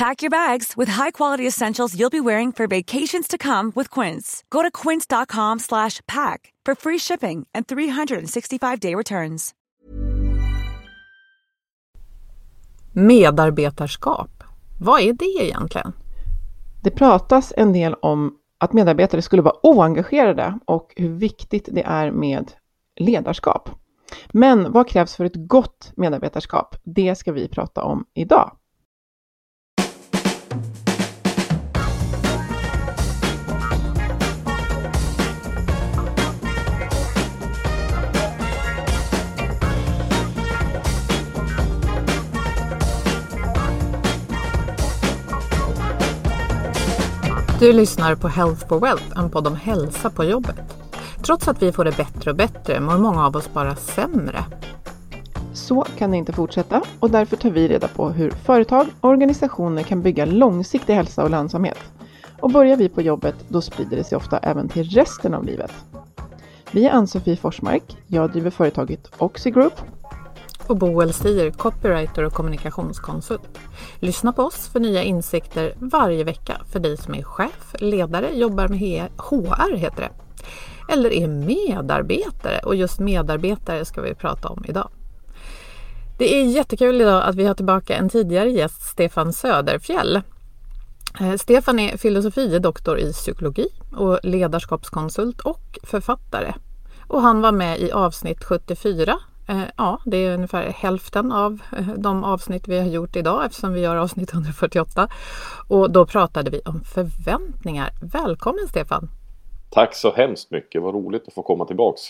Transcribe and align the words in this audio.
Pack 0.00 0.22
your 0.22 0.30
bags 0.30 0.76
with 0.76 0.92
high-quality 0.92 1.46
essentials 1.46 1.94
you'll 1.94 2.10
be 2.10 2.20
wearing 2.20 2.52
for 2.52 2.66
vacations 2.66 3.28
to 3.28 3.38
come 3.38 3.72
with 3.74 4.00
Quince. 4.00 4.44
Go 4.50 4.62
to 4.62 4.70
quince.com/pack 4.88 6.52
for 6.66 6.74
free 6.74 6.98
shipping 6.98 7.46
and 7.54 7.66
365-day 7.66 8.94
returns. 8.94 9.54
Medarbetarskap, 12.92 14.44
vad 14.80 15.00
är 15.00 15.12
det 15.12 15.44
egentligen? 15.44 15.92
Det 16.82 16.90
pratas 16.90 17.52
en 17.56 17.72
del 17.72 17.94
om 17.94 18.34
att 18.58 18.72
medarbetare 18.72 19.22
skulle 19.22 19.42
vara 19.42 19.56
oengagerade 19.62 20.58
och 20.64 20.92
hur 20.96 21.08
viktigt 21.08 21.68
det 21.72 21.82
är 21.82 22.10
med 22.10 22.52
ledarskap. 23.00 23.70
Men 24.32 24.72
vad 24.72 24.88
krävs 24.88 25.16
för 25.16 25.24
ett 25.24 25.36
gott 25.36 25.92
medarbetarskap? 25.96 26.76
Det 26.84 27.14
ska 27.14 27.32
vi 27.32 27.48
prata 27.48 27.82
om 27.82 28.04
idag. 28.14 28.56
Du 47.60 47.72
lyssnar 47.72 48.14
på 48.14 48.28
Health 48.28 48.68
for 48.68 48.80
Wealth, 48.80 49.18
en 49.18 49.30
podd 49.30 49.46
om 49.46 49.56
hälsa 49.56 50.10
på 50.10 50.24
jobbet. 50.24 50.56
Trots 51.22 51.48
att 51.48 51.62
vi 51.62 51.72
får 51.72 51.84
det 51.84 51.96
bättre 51.96 52.30
och 52.30 52.36
bättre 52.36 52.80
mår 52.80 52.98
många 52.98 53.26
av 53.26 53.36
oss 53.36 53.52
bara 53.52 53.76
sämre. 53.76 54.44
Så 55.52 55.86
kan 55.98 56.10
det 56.10 56.16
inte 56.16 56.32
fortsätta 56.32 56.82
och 57.00 57.10
därför 57.10 57.36
tar 57.36 57.50
vi 57.50 57.68
reda 57.68 57.88
på 57.88 58.08
hur 58.08 58.30
företag 58.30 58.86
och 59.00 59.08
organisationer 59.10 59.82
kan 59.82 60.02
bygga 60.02 60.24
långsiktig 60.24 60.94
hälsa 60.94 61.22
och 61.22 61.30
lönsamhet. 61.30 61.78
Och 62.40 62.50
börjar 62.50 62.76
vi 62.76 62.88
på 62.88 63.02
jobbet, 63.02 63.34
då 63.48 63.60
sprider 63.60 63.96
det 63.96 64.04
sig 64.04 64.16
ofta 64.16 64.38
även 64.38 64.68
till 64.68 64.90
resten 64.90 65.34
av 65.34 65.44
livet. 65.44 65.72
Vi 66.70 66.86
är 66.86 66.90
Ann-Sofie 66.90 67.36
Forsmark, 67.36 67.96
jag 68.06 68.32
driver 68.32 68.50
företaget 68.50 69.12
Oxy 69.18 69.50
Group 69.50 69.80
och 70.70 70.76
Boel 70.76 71.12
Stier, 71.12 71.50
copywriter 71.50 72.24
och 72.24 72.32
kommunikationskonsult. 72.32 73.58
Lyssna 73.98 74.32
på 74.32 74.42
oss 74.42 74.68
för 74.68 74.80
nya 74.80 75.02
insikter 75.02 75.74
varje 75.78 76.24
vecka 76.24 76.60
för 76.72 76.80
dig 76.80 76.96
som 76.96 77.14
är 77.14 77.22
chef, 77.22 77.74
ledare, 77.78 78.30
jobbar 78.36 78.68
med 78.68 79.08
HR 79.16 79.76
heter 79.76 80.00
det. 80.00 80.10
Eller 80.92 81.12
är 81.12 81.28
medarbetare 81.28 82.58
och 82.58 82.76
just 82.76 83.00
medarbetare 83.00 83.84
ska 83.84 84.00
vi 84.00 84.14
prata 84.14 84.48
om 84.48 84.64
idag. 84.68 84.88
Det 86.18 86.34
är 86.34 86.44
jättekul 86.44 87.00
idag 87.00 87.22
att 87.24 87.36
vi 87.36 87.46
har 87.46 87.54
tillbaka 87.54 87.96
en 87.96 88.08
tidigare 88.08 88.50
gäst, 88.50 88.82
Stefan 88.82 89.32
Söderfjell. 89.32 90.20
Eh, 91.20 91.36
Stefan 91.36 91.78
är 91.78 91.96
filosofie 91.96 92.58
doktor 92.58 92.98
i 92.98 93.12
psykologi 93.12 93.68
och 93.96 94.18
ledarskapskonsult 94.22 95.40
och 95.40 95.78
författare. 95.82 96.54
Och 97.06 97.22
han 97.22 97.40
var 97.40 97.52
med 97.52 97.80
i 97.80 97.92
avsnitt 97.92 98.44
74 98.44 99.18
Ja, 99.76 100.00
det 100.06 100.16
är 100.16 100.34
ungefär 100.34 100.62
hälften 100.62 101.32
av 101.32 101.62
eh, 101.76 101.88
de 101.88 102.24
avsnitt 102.24 102.68
vi 102.68 102.78
har 102.78 102.86
gjort 102.86 103.16
idag 103.16 103.44
eftersom 103.44 103.72
vi 103.72 103.80
gör 103.80 103.96
avsnitt 103.96 104.32
148. 104.32 105.08
Och 105.68 105.92
då 105.92 106.06
pratade 106.06 106.50
vi 106.50 106.60
om 106.64 106.80
förväntningar. 106.84 107.90
Välkommen 108.02 108.68
Stefan! 108.68 109.08
Tack 109.70 109.94
så 109.94 110.12
hemskt 110.12 110.50
mycket, 110.50 110.82
vad 110.82 110.94
roligt 110.94 111.28
att 111.28 111.34
få 111.34 111.42
komma 111.42 111.64
tillbaks. 111.64 112.00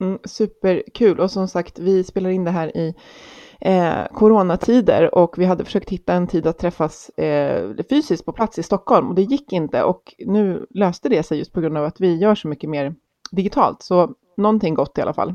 Mm, 0.00 0.18
superkul 0.24 1.20
och 1.20 1.30
som 1.30 1.48
sagt 1.48 1.78
vi 1.78 2.04
spelar 2.04 2.30
in 2.30 2.44
det 2.44 2.50
här 2.50 2.76
i 2.76 2.94
eh, 3.60 4.06
coronatider 4.12 5.14
och 5.14 5.38
vi 5.38 5.44
hade 5.44 5.64
försökt 5.64 5.90
hitta 5.90 6.12
en 6.12 6.26
tid 6.26 6.46
att 6.46 6.58
träffas 6.58 7.08
eh, 7.08 7.70
fysiskt 7.90 8.24
på 8.24 8.32
plats 8.32 8.58
i 8.58 8.62
Stockholm 8.62 9.08
och 9.08 9.14
det 9.14 9.22
gick 9.22 9.52
inte 9.52 9.82
och 9.82 10.14
nu 10.18 10.66
löste 10.70 11.08
det 11.08 11.22
sig 11.22 11.38
just 11.38 11.52
på 11.52 11.60
grund 11.60 11.78
av 11.78 11.84
att 11.84 12.00
vi 12.00 12.16
gör 12.16 12.34
så 12.34 12.48
mycket 12.48 12.70
mer 12.70 12.94
digitalt 13.30 13.82
så 13.82 14.14
någonting 14.36 14.74
gott 14.74 14.98
i 14.98 15.02
alla 15.02 15.14
fall. 15.14 15.34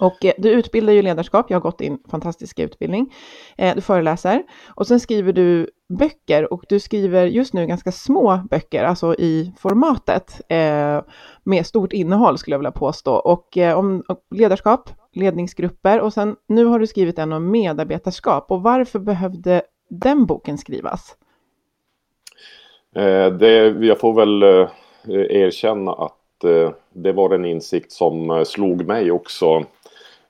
Och 0.00 0.24
eh, 0.24 0.32
du 0.38 0.50
utbildar 0.50 0.92
ju 0.92 1.02
ledarskap, 1.02 1.50
jag 1.50 1.56
har 1.56 1.62
gått 1.62 1.78
din 1.78 1.98
fantastiska 2.10 2.62
utbildning. 2.62 3.14
Eh, 3.58 3.74
du 3.74 3.80
föreläser 3.80 4.42
och 4.68 4.86
sen 4.86 5.00
skriver 5.00 5.32
du 5.32 5.70
böcker 5.88 6.52
och 6.52 6.64
du 6.68 6.80
skriver 6.80 7.26
just 7.26 7.54
nu 7.54 7.66
ganska 7.66 7.92
små 7.92 8.40
böcker, 8.50 8.84
alltså 8.84 9.14
i 9.14 9.52
formatet 9.58 10.40
eh, 10.48 11.02
med 11.44 11.66
stort 11.66 11.92
innehåll 11.92 12.38
skulle 12.38 12.54
jag 12.54 12.58
vilja 12.58 12.72
påstå. 12.72 13.14
Och 13.14 13.56
om 13.76 14.02
ledarskap, 14.30 14.90
ledningsgrupper 15.12 16.00
och 16.00 16.12
sen 16.12 16.36
nu 16.46 16.64
har 16.64 16.78
du 16.78 16.86
skrivit 16.86 17.18
en 17.18 17.32
om 17.32 17.50
medarbetarskap 17.50 18.50
och 18.50 18.62
varför 18.62 18.98
behövde 18.98 19.62
den 19.90 20.26
boken 20.26 20.58
skrivas? 20.58 21.16
Det, 23.38 23.76
jag 23.80 24.00
får 24.00 24.12
väl 24.14 24.42
erkänna 25.30 25.92
att 25.92 26.18
det 26.92 27.12
var 27.12 27.34
en 27.34 27.44
insikt 27.44 27.92
som 27.92 28.44
slog 28.46 28.86
mig 28.86 29.10
också 29.10 29.64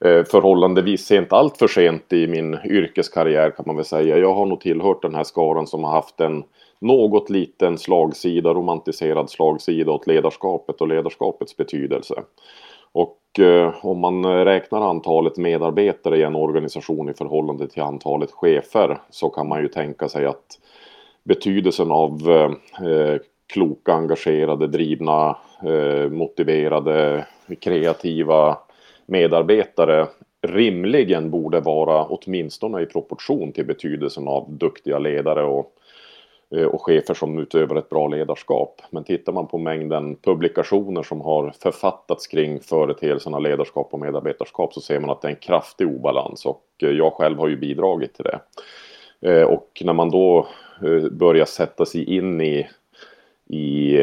Eh, 0.00 0.24
förhållandevis 0.24 1.06
sent, 1.06 1.32
allt 1.32 1.56
för 1.56 1.68
sent 1.68 2.12
i 2.12 2.26
min 2.26 2.58
yrkeskarriär 2.64 3.50
kan 3.50 3.64
man 3.66 3.76
väl 3.76 3.84
säga. 3.84 4.18
Jag 4.18 4.34
har 4.34 4.46
nog 4.46 4.60
tillhört 4.60 5.02
den 5.02 5.14
här 5.14 5.24
skaran 5.24 5.66
som 5.66 5.84
har 5.84 5.90
haft 5.90 6.20
en 6.20 6.44
något 6.78 7.30
liten 7.30 7.78
slagsida, 7.78 8.54
romantiserad 8.54 9.30
slagsida 9.30 9.92
åt 9.92 10.06
ledarskapet 10.06 10.80
och 10.80 10.88
ledarskapets 10.88 11.56
betydelse. 11.56 12.22
Och 12.92 13.40
eh, 13.40 13.74
om 13.82 13.98
man 13.98 14.44
räknar 14.44 14.90
antalet 14.90 15.36
medarbetare 15.36 16.18
i 16.18 16.22
en 16.22 16.34
organisation 16.34 17.08
i 17.08 17.14
förhållande 17.14 17.68
till 17.68 17.82
antalet 17.82 18.30
chefer 18.30 18.98
så 19.10 19.28
kan 19.28 19.48
man 19.48 19.62
ju 19.62 19.68
tänka 19.68 20.08
sig 20.08 20.26
att 20.26 20.58
betydelsen 21.24 21.90
av 21.90 22.30
eh, 22.80 23.20
kloka, 23.52 23.92
engagerade, 23.92 24.66
drivna, 24.66 25.36
eh, 25.62 26.10
motiverade, 26.10 27.26
kreativa 27.60 28.58
medarbetare 29.06 30.06
rimligen 30.46 31.30
borde 31.30 31.60
vara 31.60 32.04
åtminstone 32.04 32.82
i 32.82 32.86
proportion 32.86 33.52
till 33.52 33.66
betydelsen 33.66 34.28
av 34.28 34.50
duktiga 34.50 34.98
ledare 34.98 35.44
och, 35.44 35.72
eh, 36.56 36.64
och 36.64 36.82
chefer 36.82 37.14
som 37.14 37.38
utövar 37.38 37.76
ett 37.76 37.88
bra 37.88 38.08
ledarskap. 38.08 38.82
Men 38.90 39.04
tittar 39.04 39.32
man 39.32 39.46
på 39.46 39.58
mängden 39.58 40.16
publikationer 40.16 41.02
som 41.02 41.20
har 41.20 41.52
författats 41.60 42.26
kring 42.26 42.60
företeelserna 42.60 43.38
ledarskap 43.38 43.88
och 43.90 44.00
medarbetarskap 44.00 44.74
så 44.74 44.80
ser 44.80 45.00
man 45.00 45.10
att 45.10 45.22
det 45.22 45.28
är 45.28 45.32
en 45.32 45.36
kraftig 45.36 45.88
obalans 45.88 46.46
och 46.46 46.64
eh, 46.82 46.90
jag 46.90 47.12
själv 47.12 47.38
har 47.38 47.48
ju 47.48 47.56
bidragit 47.56 48.14
till 48.14 48.24
det. 48.24 48.40
Eh, 49.30 49.42
och 49.42 49.82
när 49.84 49.92
man 49.92 50.10
då 50.10 50.46
börjar 51.10 51.44
sätta 51.44 51.86
sig 51.86 52.16
in 52.16 52.40
i, 52.40 52.68
i 53.48 53.98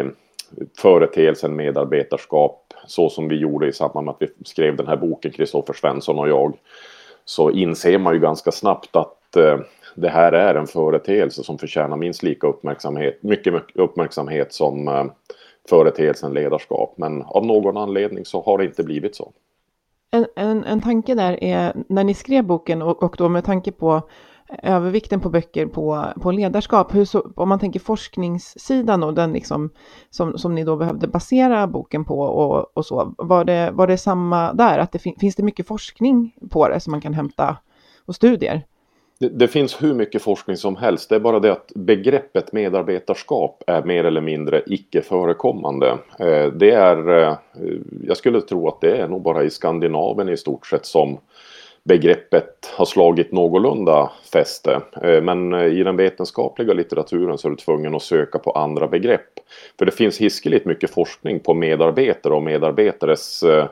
företeelsen 0.77 1.55
medarbetarskap 1.55 2.60
så 2.87 3.09
som 3.09 3.27
vi 3.27 3.35
gjorde 3.35 3.67
i 3.67 3.73
samband 3.73 4.05
med 4.05 4.11
att 4.11 4.21
vi 4.21 4.27
skrev 4.45 4.75
den 4.75 4.87
här 4.87 4.97
boken, 4.97 5.31
Kristoffer 5.31 5.73
Svensson 5.73 6.19
och 6.19 6.29
jag, 6.29 6.53
så 7.25 7.51
inser 7.51 7.97
man 7.97 8.13
ju 8.13 8.19
ganska 8.19 8.51
snabbt 8.51 8.95
att 8.95 9.35
eh, 9.35 9.59
det 9.95 10.09
här 10.09 10.31
är 10.31 10.55
en 10.55 10.67
företeelse 10.67 11.43
som 11.43 11.57
förtjänar 11.57 11.97
minst 11.97 12.23
lika 12.23 12.47
uppmärksamhet, 12.47 13.23
mycket, 13.23 13.53
mycket 13.53 13.77
uppmärksamhet 13.77 14.53
som 14.53 14.87
eh, 14.87 15.05
företeelsen 15.69 16.33
ledarskap. 16.33 16.93
Men 16.97 17.21
av 17.21 17.45
någon 17.45 17.77
anledning 17.77 18.25
så 18.25 18.41
har 18.41 18.57
det 18.57 18.65
inte 18.65 18.83
blivit 18.83 19.15
så. 19.15 19.31
En, 20.11 20.25
en, 20.35 20.63
en 20.63 20.81
tanke 20.81 21.15
där 21.15 21.43
är 21.43 21.73
när 21.87 22.03
ni 22.03 22.13
skrev 22.13 22.43
boken 22.43 22.81
och, 22.81 23.03
och 23.03 23.15
då 23.17 23.29
med 23.29 23.45
tanke 23.45 23.71
på 23.71 24.01
övervikten 24.63 25.19
på 25.19 25.29
böcker 25.29 25.65
på, 25.65 26.05
på 26.21 26.31
ledarskap, 26.31 26.95
hur 26.95 27.05
så, 27.05 27.31
om 27.35 27.49
man 27.49 27.59
tänker 27.59 27.79
forskningssidan 27.79 29.03
och 29.03 29.13
den 29.13 29.33
liksom, 29.33 29.69
som, 30.09 30.37
som 30.37 30.55
ni 30.55 30.63
då 30.63 30.75
behövde 30.75 31.07
basera 31.07 31.67
boken 31.67 32.05
på 32.05 32.19
och, 32.19 32.77
och 32.77 32.85
så, 32.85 33.15
var 33.17 33.45
det, 33.45 33.71
var 33.73 33.87
det 33.87 33.97
samma 33.97 34.53
där? 34.53 34.79
Att 34.79 34.91
det 34.91 34.99
fin, 34.99 35.15
finns 35.19 35.35
det 35.35 35.43
mycket 35.43 35.67
forskning 35.67 36.35
på 36.49 36.69
det 36.69 36.79
som 36.79 36.91
man 36.91 37.01
kan 37.01 37.13
hämta 37.13 37.57
och 38.05 38.15
studier? 38.15 38.65
Det, 39.19 39.29
det, 39.29 39.47
finns 39.47 39.83
hur 39.83 39.93
mycket 39.93 40.21
forskning 40.21 40.57
som 40.57 40.75
helst. 40.75 41.09
Det 41.09 41.15
är 41.15 41.19
bara 41.19 41.39
det 41.39 41.51
att 41.51 41.71
begreppet 41.75 42.53
medarbetarskap 42.53 43.63
är 43.67 43.83
mer 43.83 44.03
eller 44.03 44.21
mindre 44.21 44.63
icke 44.67 45.01
förekommande. 45.01 45.97
Eh, 46.19 46.45
det 46.45 46.71
är, 46.71 47.09
eh, 47.09 47.35
jag 48.03 48.17
skulle 48.17 48.41
tro 48.41 48.67
att 48.67 48.81
det 48.81 48.97
är 48.97 49.07
nog 49.07 49.21
bara 49.21 49.43
i 49.43 49.49
Skandinavien 49.49 50.29
i 50.29 50.37
stort 50.37 50.67
sett 50.67 50.85
som 50.85 51.17
begreppet 51.83 52.73
har 52.77 52.85
slagit 52.85 53.31
någorlunda 53.31 54.11
fäste. 54.33 54.81
Eh, 55.03 55.21
men 55.21 55.53
eh, 55.53 55.65
i 55.65 55.83
den 55.83 55.97
vetenskapliga 55.97 56.73
litteraturen 56.73 57.37
så 57.37 57.47
är 57.47 57.49
du 57.49 57.55
tvungen 57.55 57.95
att 57.95 58.01
söka 58.01 58.39
på 58.39 58.51
andra 58.51 58.87
begrepp. 58.87 59.39
För 59.79 59.85
det 59.85 59.91
finns 59.91 60.21
hiskeligt 60.21 60.65
mycket 60.65 60.89
forskning 60.89 61.39
på 61.39 61.53
medarbetare 61.53 62.33
och 62.33 62.43
medarbetares 62.43 63.43
eh, 63.43 63.65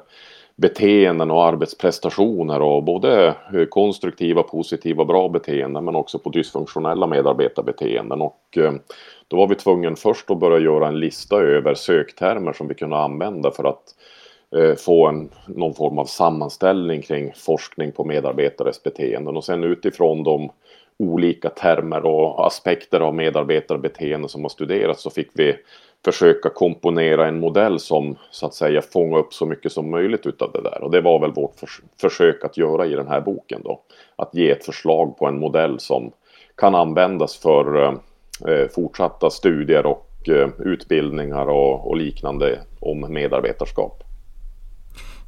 beteenden 0.55 1.31
och 1.31 1.45
arbetsprestationer 1.45 2.61
och 2.61 2.83
både 2.83 3.35
konstruktiva, 3.69 4.43
positiva, 4.43 5.05
bra 5.05 5.29
beteenden 5.29 5.85
men 5.85 5.95
också 5.95 6.19
på 6.19 6.29
dysfunktionella 6.29 7.07
medarbetarbeteenden. 7.07 8.21
Och 8.21 8.57
då 9.27 9.37
var 9.37 9.47
vi 9.47 9.55
tvungna 9.55 9.95
först 9.95 10.31
att 10.31 10.39
börja 10.39 10.59
göra 10.59 10.87
en 10.87 10.99
lista 10.99 11.35
över 11.35 11.73
söktermer 11.73 12.53
som 12.53 12.67
vi 12.67 12.75
kunde 12.75 12.97
använda 12.97 13.51
för 13.51 13.63
att 13.63 13.83
Eh, 14.55 14.75
få 14.75 15.07
en, 15.07 15.29
någon 15.47 15.73
form 15.73 15.99
av 15.99 16.05
sammanställning 16.05 17.01
kring 17.01 17.33
forskning 17.35 17.91
på 17.91 18.03
medarbetares 18.03 18.83
beteenden 18.83 19.37
och 19.37 19.43
sen 19.43 19.63
utifrån 19.63 20.23
de 20.23 20.51
olika 20.97 21.49
termer 21.49 22.05
och 22.05 22.47
aspekter 22.47 22.99
av 22.99 23.15
medarbetarbeteende 23.15 24.29
som 24.29 24.41
har 24.41 24.49
studerats 24.49 25.01
så 25.01 25.09
fick 25.09 25.29
vi 25.33 25.55
försöka 26.05 26.49
komponera 26.49 27.27
en 27.27 27.39
modell 27.39 27.79
som 27.79 28.15
så 28.31 28.45
att 28.45 28.53
säga 28.53 28.81
fånga 28.81 29.17
upp 29.17 29.33
så 29.33 29.45
mycket 29.45 29.71
som 29.71 29.91
möjligt 29.91 30.25
utav 30.25 30.51
det 30.51 30.61
där. 30.61 30.83
Och 30.83 30.91
det 30.91 31.01
var 31.01 31.19
väl 31.19 31.31
vårt 31.31 31.59
förs 31.59 31.81
försök 32.01 32.43
att 32.43 32.57
göra 32.57 32.85
i 32.85 32.95
den 32.95 33.07
här 33.07 33.21
boken 33.21 33.61
då. 33.63 33.81
Att 34.15 34.35
ge 34.35 34.51
ett 34.51 34.65
förslag 34.65 35.17
på 35.17 35.25
en 35.25 35.39
modell 35.39 35.79
som 35.79 36.11
kan 36.55 36.75
användas 36.75 37.37
för 37.37 37.83
eh, 38.47 38.67
fortsatta 38.75 39.29
studier 39.29 39.85
och 39.85 40.29
eh, 40.29 40.49
utbildningar 40.59 41.49
och, 41.49 41.87
och, 41.87 41.97
liknande 41.97 42.59
om 42.79 43.13
medarbetarskap. 43.13 44.03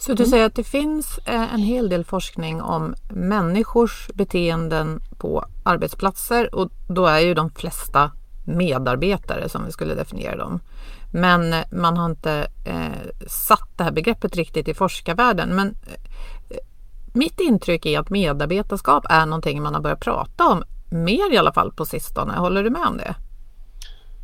Så 0.01 0.13
du 0.13 0.25
säger 0.25 0.45
att 0.45 0.55
det 0.55 0.63
finns 0.63 1.17
eh, 1.25 1.53
en 1.53 1.59
hel 1.59 1.89
del 1.89 2.05
forskning 2.05 2.61
om 2.61 2.95
människors 3.09 4.09
beteenden 4.13 5.01
på 5.17 5.45
arbetsplatser 5.63 6.55
och 6.55 6.71
då 6.87 7.05
är 7.05 7.19
ju 7.19 7.33
de 7.33 7.49
flesta 7.49 8.11
medarbetare 8.45 9.49
som 9.49 9.65
vi 9.65 9.71
skulle 9.71 9.95
definiera 9.95 10.35
dem. 10.35 10.59
Men 11.11 11.55
man 11.71 11.97
har 11.97 12.05
inte 12.05 12.47
eh, 12.65 13.25
satt 13.27 13.69
det 13.77 13.83
här 13.83 13.91
begreppet 13.91 14.35
riktigt 14.35 14.67
i 14.67 14.73
forskarvärlden. 14.73 15.49
Men 15.55 15.67
eh, 16.49 16.57
mitt 17.13 17.39
intryck 17.39 17.85
är 17.85 17.99
att 17.99 18.09
medarbetarskap 18.09 19.05
är 19.09 19.25
någonting 19.25 19.61
man 19.61 19.73
har 19.73 19.81
börjat 19.81 19.99
prata 19.99 20.47
om 20.47 20.63
mer 20.89 21.33
i 21.33 21.37
alla 21.37 21.53
fall 21.53 21.71
på 21.71 21.85
sistone. 21.85 22.33
Håller 22.33 22.63
du 22.63 22.69
med 22.69 22.87
om 22.87 22.97
det? 22.97 23.15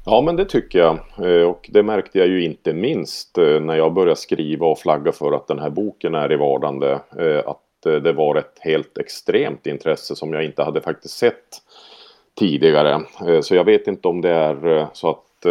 Ja, 0.09 0.21
men 0.21 0.35
det 0.35 0.45
tycker 0.45 0.79
jag. 0.79 0.99
Eh, 1.25 1.47
och 1.47 1.69
det 1.73 1.83
märkte 1.83 2.19
jag 2.19 2.27
ju 2.27 2.43
inte 2.43 2.73
minst 2.73 3.37
eh, 3.37 3.59
när 3.59 3.75
jag 3.75 3.93
började 3.93 4.15
skriva 4.15 4.67
och 4.67 4.79
flagga 4.79 5.11
för 5.11 5.31
att 5.31 5.47
den 5.47 5.59
här 5.59 5.69
boken 5.69 6.15
är 6.15 6.31
i 6.31 6.35
vardande. 6.35 6.99
Eh, 7.19 7.49
att 7.49 7.61
det 7.81 8.13
var 8.13 8.35
ett 8.35 8.57
helt 8.59 8.97
extremt 8.97 9.67
intresse 9.67 10.15
som 10.15 10.33
jag 10.33 10.45
inte 10.45 10.63
hade 10.63 10.81
faktiskt 10.81 11.17
sett 11.17 11.61
tidigare. 12.39 13.01
Så 13.41 13.55
jag 13.55 13.63
vet 13.63 13.87
inte 13.87 14.07
om 14.07 14.21
det 14.21 14.29
är 14.29 14.87
så 14.93 15.09
att 15.09 15.45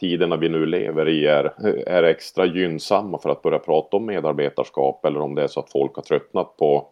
tiderna 0.00 0.36
vi 0.36 0.48
nu 0.48 0.66
lever 0.66 1.08
i 1.08 1.26
är, 1.26 1.52
är 1.86 2.02
extra 2.02 2.46
gynnsamma 2.46 3.18
för 3.18 3.30
att 3.30 3.42
börja 3.42 3.58
prata 3.58 3.96
om 3.96 4.06
medarbetarskap 4.06 5.04
eller 5.04 5.20
om 5.20 5.34
det 5.34 5.42
är 5.42 5.48
så 5.48 5.60
att 5.60 5.72
folk 5.72 5.94
har 5.94 6.02
tröttnat 6.02 6.56
på 6.56 6.86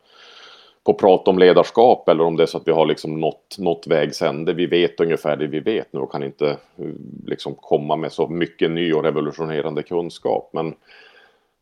på 0.84 0.94
prat 0.94 1.28
om 1.28 1.38
ledarskap 1.38 2.08
eller 2.08 2.24
om 2.24 2.36
det 2.36 2.42
är 2.42 2.46
så 2.46 2.58
att 2.58 2.68
vi 2.68 2.72
har 2.72 2.86
liksom 2.86 3.20
nått, 3.20 3.56
nått 3.58 3.86
vägs 3.86 4.22
ände. 4.22 4.52
Vi 4.52 4.66
vet 4.66 5.00
ungefär 5.00 5.36
det 5.36 5.46
vi 5.46 5.60
vet 5.60 5.92
nu 5.92 6.00
och 6.00 6.12
kan 6.12 6.22
inte 6.22 6.48
eh, 6.48 6.86
liksom 7.26 7.54
komma 7.54 7.96
med 7.96 8.12
så 8.12 8.28
mycket 8.28 8.70
ny 8.70 8.92
och 8.92 9.04
revolutionerande 9.04 9.82
kunskap. 9.82 10.50
Men, 10.52 10.74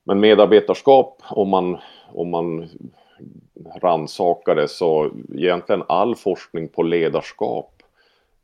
men 0.05 0.21
medarbetarskap, 0.21 1.23
om 1.31 1.49
man, 1.49 1.79
om 2.13 2.31
man 2.31 2.69
rannsakade 3.83 4.69
så 4.69 5.11
egentligen 5.35 5.83
all 5.89 6.17
forskning 6.17 6.69
på 6.69 6.83
ledarskap 6.83 7.73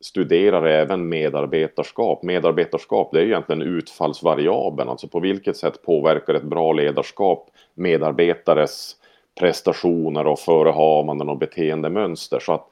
studerar 0.01 0.67
även 0.67 1.09
medarbetarskap. 1.09 2.23
Medarbetarskap 2.23 3.11
det 3.13 3.21
är 3.21 3.25
egentligen 3.25 3.63
utfallsvariabeln, 3.63 4.89
alltså 4.91 5.09
på 5.09 5.21
vilket 5.21 5.57
sätt 5.57 5.83
påverkar 5.83 6.35
ett 6.35 6.43
bra 6.43 6.73
ledarskap 6.73 7.51
medarbetares 7.75 8.97
prestationer 9.41 10.27
och 10.27 10.39
förehavanden 10.39 11.29
och 11.29 11.39
beteendemönster. 11.39 12.41
Så 12.41 12.53
att 12.53 12.69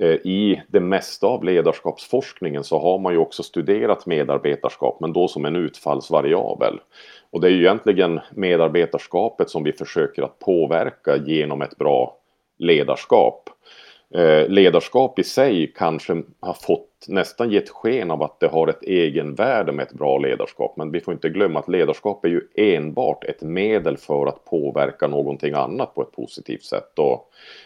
eh, 0.00 0.10
i 0.10 0.62
det 0.68 0.80
mesta 0.80 1.26
av 1.26 1.44
ledarskapsforskningen 1.44 2.64
så 2.64 2.78
har 2.78 2.98
man 2.98 3.12
ju 3.12 3.18
också 3.18 3.42
studerat 3.42 4.06
medarbetarskap 4.06 5.00
men 5.00 5.12
då 5.12 5.28
som 5.28 5.44
en 5.44 5.56
utfallsvariabel. 5.56 6.80
Och 7.30 7.40
det 7.40 7.46
är 7.46 7.50
ju 7.50 7.60
egentligen 7.60 8.20
medarbetarskapet 8.30 9.50
som 9.50 9.64
vi 9.64 9.72
försöker 9.72 10.22
att 10.22 10.38
påverka 10.38 11.16
genom 11.16 11.62
ett 11.62 11.78
bra 11.78 12.16
ledarskap. 12.58 13.50
Eh, 14.16 14.48
ledarskap 14.48 15.18
i 15.18 15.24
sig 15.24 15.72
kanske 15.76 16.22
har 16.40 16.54
fått 16.54 16.88
nästan 17.08 17.50
gett 17.50 17.68
sken 17.68 18.10
av 18.10 18.22
att 18.22 18.40
det 18.40 18.46
har 18.46 18.68
ett 18.68 18.82
egenvärde 18.82 19.72
med 19.72 19.82
ett 19.82 19.92
bra 19.92 20.18
ledarskap. 20.18 20.76
Men 20.76 20.90
vi 20.90 21.00
får 21.00 21.14
inte 21.14 21.28
glömma 21.28 21.58
att 21.58 21.68
ledarskap 21.68 22.24
är 22.24 22.28
ju 22.28 22.40
enbart 22.54 23.24
ett 23.24 23.42
medel 23.42 23.96
för 23.96 24.26
att 24.26 24.44
påverka 24.44 25.06
någonting 25.06 25.54
annat 25.54 25.94
på 25.94 26.02
ett 26.02 26.12
positivt 26.12 26.64
sätt. 26.64 26.92
Medan 26.96 27.18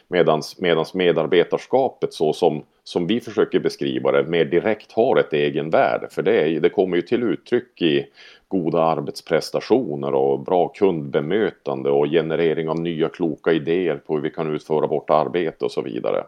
medans, 0.08 0.58
medans 0.58 0.94
medarbetarskapet 0.94 2.14
så 2.14 2.32
som, 2.32 2.62
som 2.84 3.06
vi 3.06 3.20
försöker 3.20 3.60
beskriva 3.60 4.12
det 4.12 4.24
mer 4.24 4.44
direkt 4.44 4.92
har 4.92 5.16
ett 5.16 5.32
egenvärde. 5.32 6.08
För 6.10 6.22
det, 6.22 6.40
är, 6.40 6.60
det 6.60 6.70
kommer 6.70 6.96
ju 6.96 7.02
till 7.02 7.22
uttryck 7.22 7.82
i 7.82 8.06
goda 8.48 8.82
arbetsprestationer 8.82 10.14
och 10.14 10.40
bra 10.40 10.68
kundbemötande 10.68 11.90
och 11.90 12.06
generering 12.06 12.68
av 12.68 12.80
nya 12.80 13.08
kloka 13.08 13.52
idéer 13.52 13.96
på 13.96 14.14
hur 14.14 14.22
vi 14.22 14.30
kan 14.30 14.54
utföra 14.54 14.86
vårt 14.86 15.10
arbete 15.10 15.64
och 15.64 15.72
så 15.72 15.82
vidare. 15.82 16.24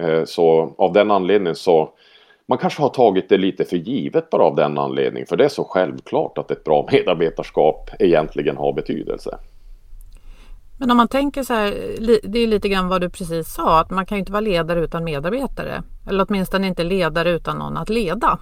Eh, 0.00 0.24
så 0.24 0.74
av 0.78 0.92
den 0.92 1.10
anledningen 1.10 1.54
så 1.54 1.90
man 2.48 2.58
kanske 2.58 2.82
har 2.82 2.88
tagit 2.88 3.28
det 3.28 3.38
lite 3.38 3.64
för 3.64 3.76
givet 3.76 4.30
bara 4.30 4.42
av 4.42 4.56
den 4.56 4.78
anledningen. 4.78 5.26
För 5.26 5.36
det 5.36 5.44
är 5.44 5.48
så 5.48 5.64
självklart 5.64 6.38
att 6.38 6.50
ett 6.50 6.64
bra 6.64 6.88
medarbetarskap 6.92 7.90
egentligen 7.98 8.56
har 8.56 8.72
betydelse. 8.72 9.38
Men 10.78 10.90
om 10.90 10.96
man 10.96 11.08
tänker 11.08 11.42
så 11.42 11.54
här, 11.54 11.74
det 12.22 12.38
är 12.38 12.46
lite 12.46 12.68
grann 12.68 12.88
vad 12.88 13.00
du 13.00 13.10
precis 13.10 13.54
sa, 13.54 13.80
att 13.80 13.90
man 13.90 14.06
kan 14.06 14.16
ju 14.16 14.20
inte 14.20 14.32
vara 14.32 14.40
ledare 14.40 14.80
utan 14.80 15.04
medarbetare. 15.04 15.82
Eller 16.08 16.26
åtminstone 16.28 16.66
inte 16.66 16.84
ledare 16.84 17.30
utan 17.30 17.58
någon 17.58 17.76
att 17.76 17.88
leda. 17.88 18.38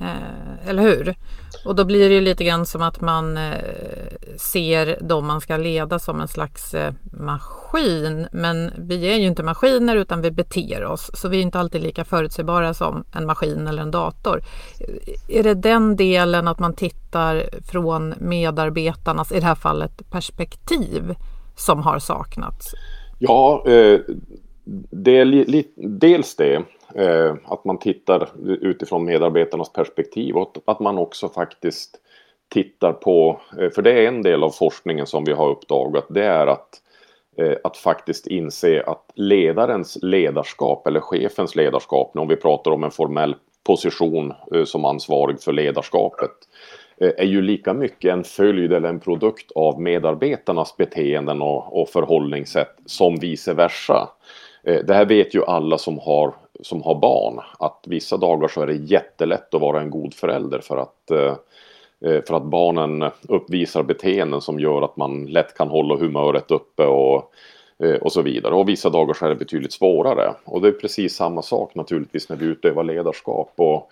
Eh, 0.00 0.68
eller 0.68 0.82
hur? 0.82 1.14
Och 1.64 1.74
då 1.74 1.84
blir 1.84 2.08
det 2.08 2.14
ju 2.14 2.20
lite 2.20 2.44
grann 2.44 2.66
som 2.66 2.82
att 2.82 3.00
man 3.00 3.36
eh, 3.36 3.58
ser 4.36 4.98
de 5.00 5.26
man 5.26 5.40
ska 5.40 5.56
leda 5.56 5.98
som 5.98 6.20
en 6.20 6.28
slags 6.28 6.74
eh, 6.74 6.92
maskin. 7.12 8.26
Men 8.32 8.70
vi 8.76 9.08
är 9.08 9.16
ju 9.16 9.26
inte 9.26 9.42
maskiner 9.42 9.96
utan 9.96 10.22
vi 10.22 10.30
beter 10.30 10.84
oss. 10.84 11.10
Så 11.14 11.28
vi 11.28 11.38
är 11.38 11.42
inte 11.42 11.58
alltid 11.58 11.82
lika 11.82 12.04
förutsägbara 12.04 12.74
som 12.74 13.04
en 13.14 13.26
maskin 13.26 13.66
eller 13.66 13.82
en 13.82 13.90
dator. 13.90 14.42
Eh, 14.80 15.38
är 15.38 15.42
det 15.42 15.54
den 15.54 15.96
delen 15.96 16.48
att 16.48 16.58
man 16.58 16.74
tittar 16.74 17.44
från 17.72 18.14
medarbetarnas, 18.18 19.32
i 19.32 19.40
det 19.40 19.46
här 19.46 19.54
fallet, 19.54 20.10
perspektiv 20.10 21.14
som 21.56 21.82
har 21.82 21.98
saknats? 21.98 22.74
Ja, 23.18 23.64
eh, 23.66 24.00
det 24.90 25.18
är 25.18 25.64
dels 25.76 26.36
det. 26.36 26.62
Eh, 26.94 27.34
att 27.44 27.64
man 27.64 27.78
tittar 27.78 28.28
utifrån 28.60 29.04
medarbetarnas 29.04 29.72
perspektiv 29.72 30.36
och 30.36 30.56
att 30.64 30.80
man 30.80 30.98
också 30.98 31.28
faktiskt 31.28 32.00
tittar 32.48 32.92
på, 32.92 33.40
eh, 33.60 33.70
för 33.70 33.82
det 33.82 33.92
är 33.92 34.08
en 34.08 34.22
del 34.22 34.42
av 34.42 34.50
forskningen 34.50 35.06
som 35.06 35.24
vi 35.24 35.32
har 35.32 35.50
uppdagat, 35.50 36.06
det 36.08 36.24
är 36.24 36.46
att, 36.46 36.80
eh, 37.36 37.56
att 37.64 37.76
faktiskt 37.76 38.26
inse 38.26 38.82
att 38.82 39.12
ledarens 39.14 39.98
ledarskap 40.02 40.86
eller 40.86 41.00
chefens 41.00 41.56
ledarskap, 41.56 42.16
om 42.16 42.28
vi 42.28 42.36
pratar 42.36 42.70
om 42.70 42.84
en 42.84 42.90
formell 42.90 43.34
position 43.68 44.34
eh, 44.54 44.64
som 44.64 44.84
ansvarig 44.84 45.40
för 45.40 45.52
ledarskapet, 45.52 46.30
eh, 47.00 47.12
är 47.16 47.24
ju 47.24 47.42
lika 47.42 47.74
mycket 47.74 48.12
en 48.12 48.24
följd 48.24 48.72
eller 48.72 48.88
en 48.88 49.00
produkt 49.00 49.52
av 49.54 49.80
medarbetarnas 49.80 50.76
beteenden 50.76 51.42
och, 51.42 51.80
och 51.80 51.88
förhållningssätt 51.88 52.76
som 52.86 53.16
vice 53.16 53.54
versa. 53.54 54.08
Eh, 54.64 54.84
det 54.84 54.94
här 54.94 55.04
vet 55.04 55.34
ju 55.34 55.44
alla 55.44 55.78
som 55.78 55.98
har, 55.98 56.34
som 56.60 56.82
har 56.82 56.94
barn 56.94 57.40
att 57.58 57.84
vissa 57.86 58.16
dagar 58.16 58.48
så 58.48 58.60
är 58.60 58.66
det 58.66 58.74
jättelätt 58.74 59.54
att 59.54 59.60
vara 59.60 59.80
en 59.80 59.90
god 59.90 60.14
förälder 60.14 60.58
för 60.58 60.76
att 60.76 61.10
eh, 61.10 61.36
eh, 62.10 62.22
för 62.24 62.34
att 62.34 62.44
barnen 62.44 63.10
uppvisar 63.28 63.82
beteenden 63.82 64.40
som 64.40 64.60
gör 64.60 64.82
att 64.82 64.96
man 64.96 65.26
lätt 65.26 65.56
kan 65.56 65.68
hålla 65.68 65.96
humöret 65.96 66.50
uppe 66.50 66.86
och 66.86 67.32
Eh, 67.82 67.94
och 67.94 68.12
så 68.12 68.22
vidare. 68.22 68.54
Och 68.54 68.68
vissa 68.68 68.90
dagar 68.90 69.14
så 69.14 69.24
är 69.24 69.28
det 69.28 69.34
betydligt 69.34 69.72
svårare. 69.72 70.34
Och 70.44 70.60
det 70.60 70.68
är 70.68 70.72
precis 70.72 71.14
samma 71.16 71.42
sak 71.42 71.74
naturligtvis 71.74 72.28
när 72.28 72.36
vi 72.36 72.46
utövar 72.46 72.84
ledarskap. 72.84 73.52
Och, 73.56 73.90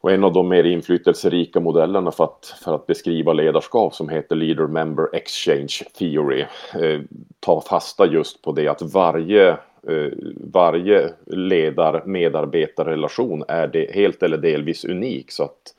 och 0.00 0.12
en 0.12 0.24
av 0.24 0.32
de 0.32 0.48
mer 0.48 0.64
inflytelserika 0.64 1.60
modellerna 1.60 2.10
för 2.10 2.24
att, 2.24 2.54
för 2.64 2.74
att 2.74 2.86
beskriva 2.86 3.32
ledarskap 3.32 3.94
som 3.94 4.08
heter 4.08 4.36
Leader 4.36 4.66
Member 4.66 5.14
Exchange 5.14 5.82
Theory 5.98 6.40
eh, 6.74 7.00
tar 7.40 7.60
fasta 7.60 8.06
just 8.06 8.42
på 8.42 8.52
det 8.52 8.68
att 8.68 8.82
varje 8.82 9.56
Eh, 9.88 10.10
varje 10.52 11.10
ledar-medarbetarrelation 11.26 13.44
är 13.48 13.66
det 13.66 13.94
helt 13.94 14.22
eller 14.22 14.38
delvis 14.38 14.84
unik. 14.84 15.30
Så 15.30 15.42
att 15.42 15.74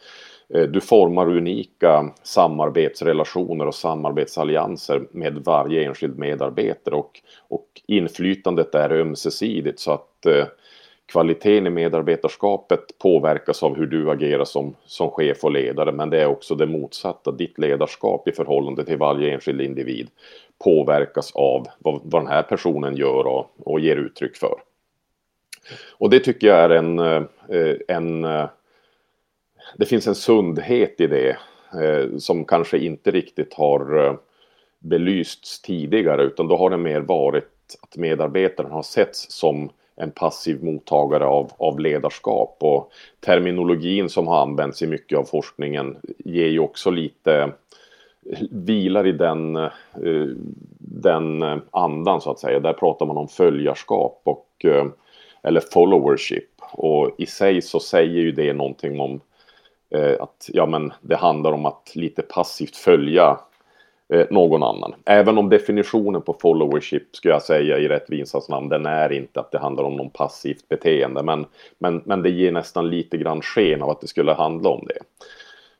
eh, 0.54 0.64
du 0.64 0.82
formar 0.82 1.38
unika 1.38 2.14
samarbetsrelationer 2.24 3.68
och 3.68 3.76
samarbetsallianser 3.76 5.08
med 5.12 5.42
varje 5.46 5.84
enskild 5.84 6.18
medarbetare 6.18 6.96
och, 6.96 7.22
och 7.48 7.68
inflytandet 7.88 8.76
är 8.76 8.92
ömsesidigt 8.92 9.80
så 9.80 9.92
att 9.92 10.26
eh, 10.26 10.46
kvaliteten 11.12 11.68
i 11.68 11.70
medarbetarskapet 11.70 12.80
påverkas 13.02 13.64
av 13.64 13.78
hur 13.78 13.88
du 13.88 14.12
agerar 14.12 14.46
som, 14.46 14.76
som 14.86 15.10
chef 15.10 15.44
och 15.44 15.52
ledare 15.52 15.92
men 15.92 16.10
det 16.10 16.22
är 16.22 16.28
också 16.28 16.56
det 16.56 16.68
motsatta. 16.68 17.32
Ditt 17.32 17.58
ledarskap 17.58 18.28
i 18.28 18.32
förhållande 18.32 18.86
till 18.86 18.98
varje 18.98 19.34
enskild 19.34 19.62
individ 19.62 20.08
påverkas 20.64 21.32
av 21.36 21.68
vad, 21.80 22.02
vad 22.04 22.22
den 22.22 22.32
här 22.32 22.44
personen 22.44 22.96
gör 22.96 23.28
och, 23.28 23.52
och 23.60 23.80
ger 23.80 23.96
uttryck 23.96 24.36
för. 24.36 24.56
Och 25.98 26.10
det 26.10 26.20
tycker 26.20 26.48
jag 26.48 26.58
är 26.58 26.70
en, 26.70 27.00
eh, 27.00 27.24
en 27.88 28.24
eh, 28.24 28.50
det 29.78 29.86
finns 29.86 30.08
en 30.08 30.16
sundhet 30.16 31.02
i 31.02 31.08
det 31.08 31.38
eh, 31.82 32.18
som 32.18 32.46
kanske 32.46 32.78
inte 32.78 33.12
riktigt 33.12 33.54
har 33.54 34.18
belysts 34.80 35.62
tidigare 35.62 36.24
utan 36.24 36.48
då 36.48 36.58
har 36.58 36.70
det 36.70 36.78
mer 36.78 37.02
varit 37.02 37.46
att 37.82 37.98
medarbetaren 37.98 38.72
har 38.72 38.84
setts 38.84 39.32
som 39.32 39.70
en 39.96 40.12
passiv 40.12 40.64
mottagare 40.64 41.26
av, 41.26 41.52
av 41.58 41.80
ledarskap 41.80 42.58
och 42.60 42.92
terminologin 43.20 44.10
som 44.10 44.28
har 44.28 44.42
använts 44.42 44.82
i 44.82 44.88
mycket 44.88 45.18
av 45.18 45.24
forskningen 45.24 45.98
ger 46.18 46.48
ju 46.48 46.60
också 46.60 46.90
lite 46.90 47.52
vilar 48.52 49.08
i 49.08 49.12
den, 49.12 49.56
eh, 49.56 49.72
den 50.80 51.42
eh, 51.42 51.58
andan 51.72 52.22
så 52.22 52.32
att 52.32 52.40
säga. 52.40 52.60
Där 52.60 52.74
pratar 52.74 53.06
man 53.06 53.18
om 53.18 53.28
följarskap 53.28 54.22
och 54.24 54.66
eh, 54.66 54.86
eller 55.44 55.62
followership 55.74 56.50
och 56.72 57.16
i 57.18 57.26
sig 57.26 57.62
så 57.62 57.80
säger 57.80 58.22
ju 58.22 58.32
det 58.32 58.54
någonting 58.54 59.00
om 59.00 59.22
att 60.20 60.50
ja, 60.54 60.66
men 60.66 60.94
det 61.02 61.16
handlar 61.16 61.52
om 61.52 61.66
att 61.66 61.92
lite 61.96 62.22
passivt 62.22 62.76
följa 62.76 63.40
någon 64.30 64.64
annan. 64.64 64.94
Även 65.06 65.38
om 65.38 65.50
definitionen 65.50 66.22
på 66.22 66.38
followership 66.42 67.16
skulle 67.16 67.34
jag 67.34 67.42
säga 67.42 67.78
i 67.78 67.88
rättvisans 67.88 68.50
namn, 68.50 68.70
den 68.70 68.86
är 68.86 69.12
inte 69.12 69.40
att 69.40 69.52
det 69.52 69.60
handlar 69.60 69.84
om 69.84 69.96
någon 69.96 70.10
passivt 70.10 70.68
beteende. 70.70 71.24
Men, 71.24 71.46
men, 71.78 72.02
men 72.06 72.22
det 72.22 72.30
ger 72.30 72.52
nästan 72.52 72.90
lite 72.90 73.18
grann 73.18 73.42
sken 73.42 73.82
av 73.82 73.90
att 73.90 74.02
det 74.02 74.08
skulle 74.08 74.34
handla 74.34 74.70
om 74.70 74.86
det. 74.88 75.00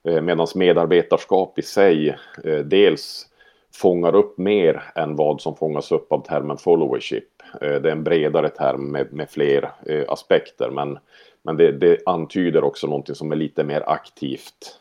Eh, 0.08 0.22
Medan 0.22 0.48
medarbetarskap 0.56 1.60
i 1.60 1.62
sig 1.62 2.18
eh, 2.44 2.60
dels 2.60 3.26
fångar 3.74 4.16
upp 4.16 4.38
mer 4.38 4.84
än 4.96 5.16
vad 5.16 5.42
som 5.42 5.56
fångas 5.56 5.92
upp 5.92 6.12
av 6.12 6.26
termen 6.26 6.58
followership. 6.58 7.30
Eh, 7.62 7.82
det 7.82 7.90
är 7.90 7.92
en 7.92 8.04
bredare 8.04 8.50
term 8.50 8.92
med, 8.92 9.14
med 9.14 9.30
fler 9.30 9.72
aspekter 10.08 10.70
men 10.70 11.00
men 11.42 11.58
det, 11.58 11.72
det, 11.72 11.98
antyder 12.06 12.64
också 12.64 12.88
någonting 12.88 13.16
som 13.16 13.32
är 13.32 13.36
lite 13.36 13.64
mer 13.64 13.84
aktivt 13.88 14.80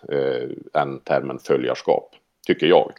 än 0.75 1.01
termen 1.01 1.39
följarskap, 1.39 2.11
tycker 2.47 2.67
jag. 2.67 2.93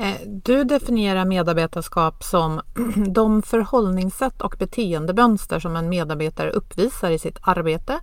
Eh, 0.00 0.20
du 0.26 0.64
definierar 0.64 1.24
medarbetarskap 1.24 2.24
som 2.24 2.60
de 3.14 3.42
förhållningssätt 3.42 4.42
och 4.42 4.56
beteendemönster 4.58 5.60
som 5.60 5.76
en 5.76 5.88
medarbetare 5.88 6.50
uppvisar 6.50 7.10
i 7.10 7.18
sitt 7.18 7.38
arbete 7.42 8.00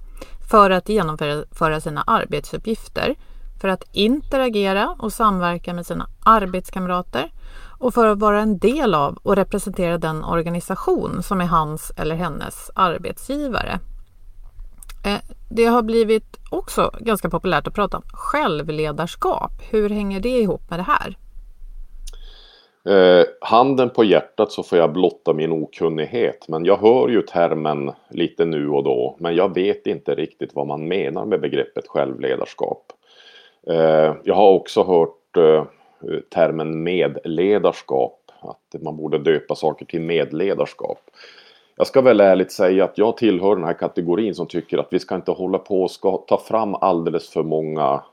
för 0.49 0.69
att 0.69 0.89
genomföra 0.89 1.81
sina 1.81 2.01
arbetsuppgifter, 2.01 3.15
för 3.61 3.67
att 3.67 3.83
interagera 3.91 4.95
och 4.99 5.13
samverka 5.13 5.73
med 5.73 5.85
sina 5.85 6.07
arbetskamrater 6.23 7.31
och 7.79 7.93
för 7.93 8.07
att 8.07 8.19
vara 8.19 8.41
en 8.41 8.57
del 8.57 8.95
av 8.95 9.17
och 9.23 9.35
representera 9.35 9.97
den 9.97 10.23
organisation 10.23 11.23
som 11.23 11.41
är 11.41 11.45
hans 11.45 11.91
eller 11.97 12.15
hennes 12.15 12.71
arbetsgivare. 12.75 13.79
Eh, 15.05 15.19
det 15.49 15.65
har 15.65 15.81
blivit 15.81 16.37
också 16.49 16.91
ganska 16.99 17.29
populärt 17.29 17.67
att 17.67 17.73
prata 17.73 17.97
om 17.97 18.03
självledarskap. 18.13 19.51
Hur 19.69 19.89
hänger 19.89 20.19
det 20.19 20.39
ihop 20.39 20.69
med 20.69 20.79
det 20.79 20.83
här? 20.83 21.17
Eh, 22.87 23.25
handen 23.41 23.89
på 23.89 24.03
hjärtat 24.03 24.51
så 24.51 24.63
får 24.63 24.77
jag 24.77 24.93
blotta 24.93 25.33
min 25.33 25.51
okunnighet. 25.51 26.47
Men 26.47 26.65
jag 26.65 26.77
hör 26.77 27.07
ju 27.07 27.21
termen 27.21 27.91
lite 28.09 28.45
nu 28.45 28.69
och 28.69 28.83
då. 28.83 29.15
Men 29.19 29.35
jag 29.35 29.53
vet 29.53 29.87
inte 29.87 30.15
riktigt 30.15 30.55
vad 30.55 30.67
man 30.67 30.87
menar 30.87 31.25
med 31.25 31.41
begreppet 31.41 31.87
självledarskap. 31.87 32.83
Eh, 33.67 34.15
jag 34.23 34.35
har 34.35 34.51
också 34.51 34.83
hört 34.83 35.37
eh, 35.37 35.65
termen 36.33 36.83
medledarskap. 36.83 38.19
Att 38.41 38.81
man 38.81 38.97
borde 38.97 39.17
döpa 39.17 39.55
saker 39.55 39.85
till 39.85 40.01
medledarskap. 40.01 40.99
Jag 41.75 41.87
ska 41.87 42.01
väl 42.01 42.21
ärligt 42.21 42.51
säga 42.51 42.83
att 42.83 42.97
jag 42.97 43.17
tillhör 43.17 43.55
den 43.55 43.65
här 43.65 43.73
kategorin 43.73 44.35
som 44.35 44.47
tycker 44.47 44.77
att 44.77 44.87
vi 44.91 44.99
ska 44.99 45.15
inte 45.15 45.31
hålla 45.31 45.57
på 45.57 45.83
och 45.83 45.91
ska 45.91 46.17
ta 46.17 46.37
fram 46.37 46.75
alldeles 46.75 47.29
för 47.29 47.43
många 47.43 48.03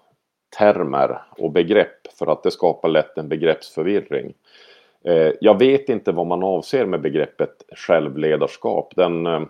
termer 0.59 1.23
och 1.39 1.51
begrepp 1.51 2.04
för 2.19 2.27
att 2.27 2.43
det 2.43 2.51
skapar 2.51 2.89
lätt 2.89 3.19
en 3.19 3.29
begreppsförvirring. 3.29 4.35
Eh, 5.05 5.33
jag 5.41 5.59
vet 5.59 5.89
inte 5.89 6.13
vad 6.13 6.27
man 6.27 6.43
avser 6.43 6.87
med 6.87 7.01
begreppet 7.01 7.65
självledarskap. 7.77 8.93
Den, 8.97 9.27
eh, 9.27 9.41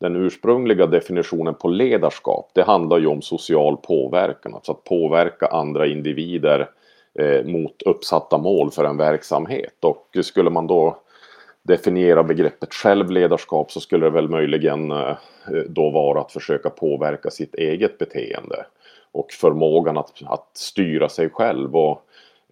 den 0.00 0.16
ursprungliga 0.16 0.86
definitionen 0.86 1.54
på 1.54 1.68
ledarskap 1.68 2.50
det 2.54 2.62
handlar 2.62 2.98
ju 2.98 3.06
om 3.06 3.22
social 3.22 3.76
påverkan, 3.76 4.54
alltså 4.54 4.72
att 4.72 4.84
påverka 4.84 5.46
andra 5.46 5.86
individer 5.86 6.70
eh, 7.18 7.44
mot 7.44 7.82
uppsatta 7.82 8.38
mål 8.38 8.70
för 8.70 8.84
en 8.84 8.96
verksamhet. 8.96 9.84
Och 9.84 10.16
skulle 10.22 10.50
man 10.50 10.66
då 10.66 10.98
definiera 11.62 12.22
begreppet 12.22 12.74
självledarskap 12.74 13.72
så 13.72 13.80
skulle 13.80 14.06
det 14.06 14.10
väl 14.10 14.28
möjligen 14.28 14.92
då 15.68 15.90
vara 15.90 16.20
att 16.20 16.32
försöka 16.32 16.70
påverka 16.70 17.30
sitt 17.30 17.54
eget 17.54 17.98
beteende 17.98 18.64
och 19.14 19.32
förmågan 19.32 19.98
att, 19.98 20.22
att 20.26 20.50
styra 20.52 21.08
sig 21.08 21.30
själv. 21.30 21.76
Och, 21.76 22.02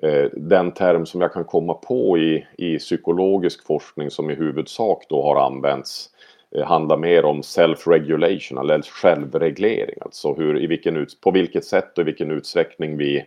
eh, 0.02 0.30
den 0.32 0.72
term 0.72 1.06
som 1.06 1.20
jag 1.20 1.32
kan 1.32 1.44
komma 1.44 1.74
på 1.74 2.18
i, 2.18 2.46
i 2.58 2.78
psykologisk 2.78 3.66
forskning 3.66 4.10
som 4.10 4.30
i 4.30 4.34
huvudsak 4.34 5.06
då 5.08 5.22
har 5.22 5.46
använts 5.46 6.10
eh, 6.56 6.64
handlar 6.64 6.96
mer 6.96 7.24
om 7.24 7.42
self-regulation 7.42 8.58
eller 8.60 8.82
självreglering. 8.82 9.96
Alltså 10.00 10.34
hur, 10.34 10.62
i 10.62 10.66
vilken 10.66 11.06
på 11.20 11.30
vilket 11.30 11.64
sätt 11.64 11.98
och 11.98 12.02
i 12.02 12.04
vilken 12.04 12.30
utsträckning 12.30 12.96
vi 12.96 13.26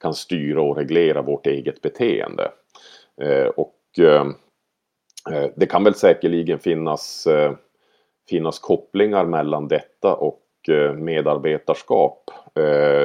kan 0.00 0.14
styra 0.14 0.62
och 0.62 0.76
reglera 0.76 1.22
vårt 1.22 1.46
eget 1.46 1.82
beteende. 1.82 2.50
Eh, 3.20 3.46
och 3.46 3.78
eh, 3.98 4.26
eh 5.30 5.50
det 5.56 5.66
kan 5.66 5.84
väl 5.84 5.94
säkerligen 5.94 6.58
finnas, 6.58 7.26
eh, 7.26 7.52
finnas 8.28 8.58
kopplingar 8.58 9.24
mellan 9.24 9.68
detta 9.68 10.14
och 10.14 10.40
Eh, 10.68 10.92
medarbetarskap. 10.92 12.30
Eh, 12.54 13.04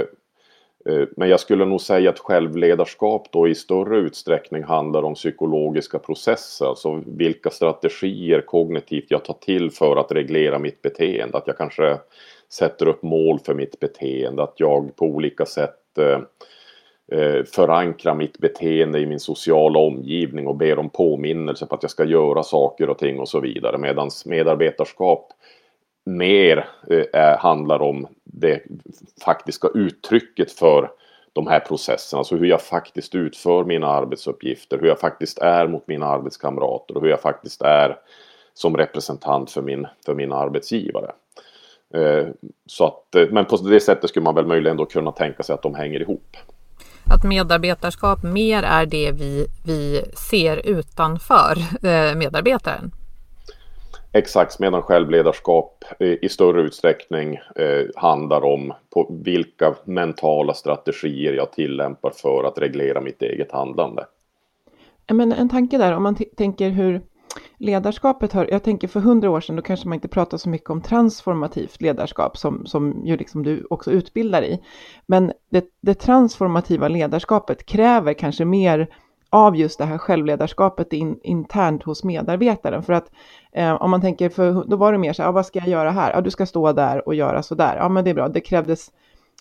eh, 0.93 1.07
men 1.17 1.29
jag 1.29 1.39
skulle 1.39 1.65
nog 1.65 1.81
säga 1.81 2.09
att 2.09 2.19
självledarskap 2.19 3.27
då 3.31 3.47
i 3.47 3.55
större 3.55 3.97
utsträckning 3.97 4.63
handlar 4.63 5.03
om 5.03 5.13
psykologiska 5.13 5.99
processer. 5.99 6.65
Alltså 6.65 7.01
vilka 7.05 7.49
strategier 7.49 8.41
kognitivt 8.41 9.05
jag 9.07 9.25
tar 9.25 9.33
till 9.33 9.71
för 9.71 9.95
att 9.95 10.11
reglera 10.11 10.59
mitt 10.59 10.81
beteende. 10.81 11.37
Att 11.37 11.47
jag 11.47 11.57
kanske 11.57 11.97
sätter 12.49 12.87
upp 12.87 13.03
mål 13.03 13.39
för 13.39 13.53
mitt 13.53 13.79
beteende. 13.79 14.43
Att 14.43 14.55
jag 14.57 14.95
på 14.95 15.05
olika 15.05 15.45
sätt 15.45 15.77
förankrar 15.95 17.45
förankra 17.45 18.13
mitt 18.13 18.37
beteende 18.37 18.99
i 18.99 19.05
min 19.05 19.19
sociala 19.19 19.79
omgivning 19.79 20.47
och 20.47 20.55
ber 20.55 20.79
om 20.79 20.89
påminnelse 20.89 21.65
på 21.65 21.75
att 21.75 21.83
jag 21.83 21.91
ska 21.91 22.03
göra 22.05 22.43
saker 22.43 22.89
och 22.89 22.97
ting 22.97 23.19
och 23.19 23.29
så 23.29 23.39
vidare. 23.39 23.77
Medan 23.77 24.09
medarbetarskap 24.25 25.33
mer 26.05 26.67
eh, 26.89 27.21
eh, 27.21 27.37
handlar 27.37 27.81
om 27.81 28.07
det 28.23 28.61
faktiska 29.25 29.67
uttrycket 29.73 30.51
för 30.51 30.91
de 31.33 31.47
här 31.47 31.59
processerna. 31.59 32.17
Alltså 32.17 32.35
hur 32.35 32.45
jag 32.45 32.61
faktiskt 32.61 33.15
utför 33.15 33.63
mina 33.63 33.87
arbetsuppgifter, 33.87 34.79
hur 34.79 34.87
jag 34.87 34.99
faktiskt 34.99 35.39
är 35.39 35.67
mot 35.67 35.87
mina 35.87 36.05
arbetskamrater 36.05 36.97
och 36.97 37.01
hur 37.01 37.09
jag 37.09 37.21
faktiskt 37.21 37.61
är 37.61 37.97
som 38.53 38.77
representant 38.77 39.51
för 39.51 39.61
min, 39.61 39.87
för 40.05 40.15
min 40.15 40.31
arbetsgivare. 40.31 41.11
Eh, 41.93 42.27
så 42.65 42.85
att, 42.85 43.15
eh, 43.15 43.27
men 43.31 43.45
på 43.45 43.57
det 43.57 43.79
sättet 43.79 44.09
skulle 44.09 44.23
man 44.23 44.35
väl 44.35 44.45
möjligen 44.45 44.77
då 44.77 44.85
kunna 44.85 45.11
tänka 45.11 45.43
sig 45.43 45.53
att 45.53 45.61
de 45.61 45.75
hänger 45.75 46.01
ihop. 46.01 46.37
Att 47.13 47.23
medarbetarskap 47.23 48.23
mer 48.23 48.63
är 48.63 48.85
det 48.85 49.11
vi, 49.11 49.47
vi 49.65 50.01
ser 50.29 50.67
utanför 50.67 51.57
medarbetaren? 52.15 52.91
Exakt, 54.13 54.59
medan 54.59 54.81
självledarskap 54.81 55.83
i 55.99 56.29
större 56.29 56.61
utsträckning 56.61 57.35
eh, 57.35 57.85
handlar 57.95 58.45
om 58.45 58.73
på 58.93 59.15
vilka 59.23 59.75
mentala 59.85 60.53
strategier 60.53 61.33
jag 61.33 61.51
tillämpar 61.51 62.11
för 62.15 62.43
att 62.43 62.57
reglera 62.57 63.01
mitt 63.01 63.21
eget 63.21 63.51
handlande. 63.51 64.05
Men 65.11 65.31
en 65.31 65.49
tanke 65.49 65.77
där, 65.77 65.95
om 65.95 66.03
man 66.03 66.15
tänker 66.37 66.69
hur 66.69 67.01
ledarskapet 67.57 68.33
har, 68.33 68.47
jag 68.51 68.63
tänker 68.63 68.87
för 68.87 68.99
hundra 68.99 69.29
år 69.29 69.41
sedan, 69.41 69.55
då 69.55 69.61
kanske 69.61 69.87
man 69.87 69.95
inte 69.95 70.07
pratade 70.07 70.39
så 70.39 70.49
mycket 70.49 70.69
om 70.69 70.81
transformativt 70.81 71.81
ledarskap 71.81 72.37
som, 72.37 72.65
som 72.65 73.05
ju 73.05 73.17
liksom 73.17 73.43
du 73.43 73.67
också 73.69 73.91
utbildar 73.91 74.43
i. 74.43 74.59
Men 75.05 75.31
det, 75.51 75.65
det 75.81 75.93
transformativa 75.93 76.87
ledarskapet 76.87 77.65
kräver 77.65 78.13
kanske 78.13 78.45
mer 78.45 78.87
av 79.31 79.55
just 79.55 79.77
det 79.77 79.85
här 79.85 79.97
självledarskapet 79.97 80.93
in, 80.93 81.19
internt 81.23 81.83
hos 81.83 82.03
medarbetaren. 82.03 82.83
För 82.83 82.93
att 82.93 83.11
eh, 83.53 83.73
om 83.73 83.91
man 83.91 84.01
tänker, 84.01 84.29
för 84.29 84.63
då 84.67 84.75
var 84.75 84.91
det 84.91 84.97
mer 84.97 85.13
så 85.13 85.21
här, 85.21 85.27
ja, 85.27 85.31
vad 85.31 85.45
ska 85.45 85.59
jag 85.59 85.67
göra 85.67 85.91
här? 85.91 86.11
Ja, 86.13 86.21
du 86.21 86.31
ska 86.31 86.45
stå 86.45 86.71
där 86.73 87.07
och 87.07 87.15
göra 87.15 87.43
så 87.43 87.55
där. 87.55 87.75
Ja, 87.75 87.89
men 87.89 88.03
det 88.03 88.09
är 88.09 88.13
bra. 88.13 88.27
Det 88.27 88.41
krävdes 88.41 88.91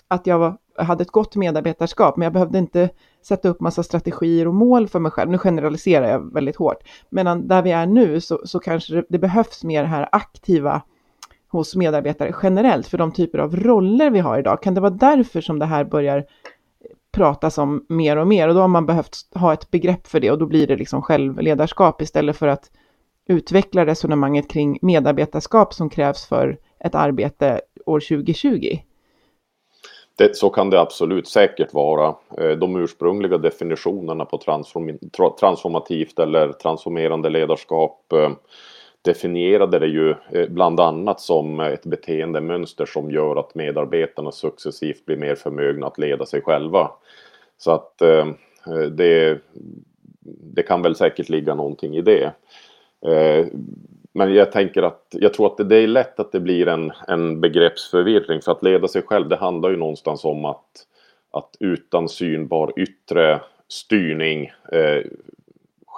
att 0.08 0.26
jag 0.26 0.38
var, 0.38 0.56
hade 0.78 1.02
ett 1.02 1.10
gott 1.10 1.36
medarbetarskap, 1.36 2.16
men 2.16 2.26
jag 2.26 2.32
behövde 2.32 2.58
inte 2.58 2.88
sätta 3.22 3.48
upp 3.48 3.60
massa 3.60 3.82
strategier 3.82 4.48
och 4.48 4.54
mål 4.54 4.88
för 4.88 4.98
mig 4.98 5.12
själv. 5.12 5.30
Nu 5.30 5.38
generaliserar 5.38 6.08
jag 6.08 6.34
väldigt 6.34 6.56
hårt. 6.56 6.78
Men 7.08 7.48
där 7.48 7.62
vi 7.62 7.70
är 7.70 7.86
nu 7.86 8.20
så, 8.20 8.40
så 8.44 8.58
kanske 8.58 8.94
det, 8.94 9.04
det 9.08 9.18
behövs 9.18 9.64
mer 9.64 9.84
här 9.84 10.08
aktiva 10.12 10.82
hos 11.48 11.76
medarbetare 11.76 12.34
generellt 12.42 12.86
för 12.86 12.98
de 12.98 13.12
typer 13.12 13.38
av 13.38 13.56
roller 13.56 14.10
vi 14.10 14.18
har 14.18 14.38
idag. 14.38 14.62
Kan 14.62 14.74
det 14.74 14.80
vara 14.80 14.90
därför 14.90 15.40
som 15.40 15.58
det 15.58 15.66
här 15.66 15.84
börjar 15.84 16.24
pratas 17.12 17.58
om 17.58 17.86
mer 17.88 18.16
och 18.16 18.26
mer 18.26 18.48
och 18.48 18.54
då 18.54 18.60
har 18.60 18.68
man 18.68 18.86
behövt 18.86 19.16
ha 19.34 19.52
ett 19.52 19.70
begrepp 19.70 20.06
för 20.06 20.20
det 20.20 20.30
och 20.30 20.38
då 20.38 20.46
blir 20.46 20.66
det 20.66 20.76
liksom 20.76 21.02
självledarskap 21.02 22.02
istället 22.02 22.36
för 22.36 22.48
att 22.48 22.70
utveckla 23.28 23.86
resonemanget 23.86 24.50
kring 24.50 24.78
medarbetarskap 24.82 25.74
som 25.74 25.90
krävs 25.90 26.26
för 26.26 26.58
ett 26.78 26.94
arbete 26.94 27.60
år 27.86 28.00
2020. 28.00 28.78
Det, 30.16 30.36
så 30.36 30.50
kan 30.50 30.70
det 30.70 30.80
absolut 30.80 31.28
säkert 31.28 31.74
vara. 31.74 32.14
Eh, 32.38 32.50
de 32.50 32.76
ursprungliga 32.76 33.38
definitionerna 33.38 34.24
på 34.24 34.38
transform, 34.38 34.98
transformativt 35.40 36.18
eller 36.18 36.52
transformerande 36.52 37.28
ledarskap 37.28 38.12
eh, 38.12 38.30
definierade 39.02 39.78
det 39.78 39.86
ju 39.86 40.10
eh, 40.10 40.48
bland 40.48 40.80
annat 40.80 41.20
som 41.20 41.60
ett 41.60 41.86
beteendemönster 41.86 42.86
som 42.86 43.10
gör 43.10 43.36
att 43.36 43.54
medarbetarna 43.54 44.32
successivt 44.32 45.06
blir 45.06 45.16
mer 45.16 45.34
förmögna 45.34 45.86
att 45.86 45.98
leda 45.98 46.26
sig 46.26 46.42
själva. 46.42 46.90
Så 47.58 47.70
att 47.70 48.02
eh, 48.02 48.26
det, 48.90 49.38
det 50.54 50.62
kan 50.62 50.82
väl 50.82 50.96
säkert 50.96 51.28
ligga 51.28 51.54
någonting 51.54 51.96
i 51.96 52.02
det. 52.02 52.32
Eh, 53.06 53.46
men 54.12 54.34
jag 54.34 54.52
tänker 54.52 54.82
att 54.82 55.06
jag 55.10 55.34
tror 55.34 55.46
att 55.46 55.68
det, 55.68 55.76
är 55.76 55.86
lätt 55.86 56.20
att 56.20 56.32
det 56.32 56.40
blir 56.40 56.68
en, 56.68 56.92
en 57.08 57.40
begreppsförvirring 57.40 58.40
för 58.42 58.52
att 58.52 58.62
leda 58.62 58.88
sig 58.88 59.02
själv 59.02 59.28
det 59.28 59.36
handlar 59.36 59.70
ju 59.70 59.76
någonstans 59.76 60.24
om 60.24 60.44
att, 60.44 60.86
att 61.30 61.56
utan 61.60 62.08
synbar 62.08 62.72
yttre 62.76 63.40
styrning 63.68 64.52
eh, 64.72 65.02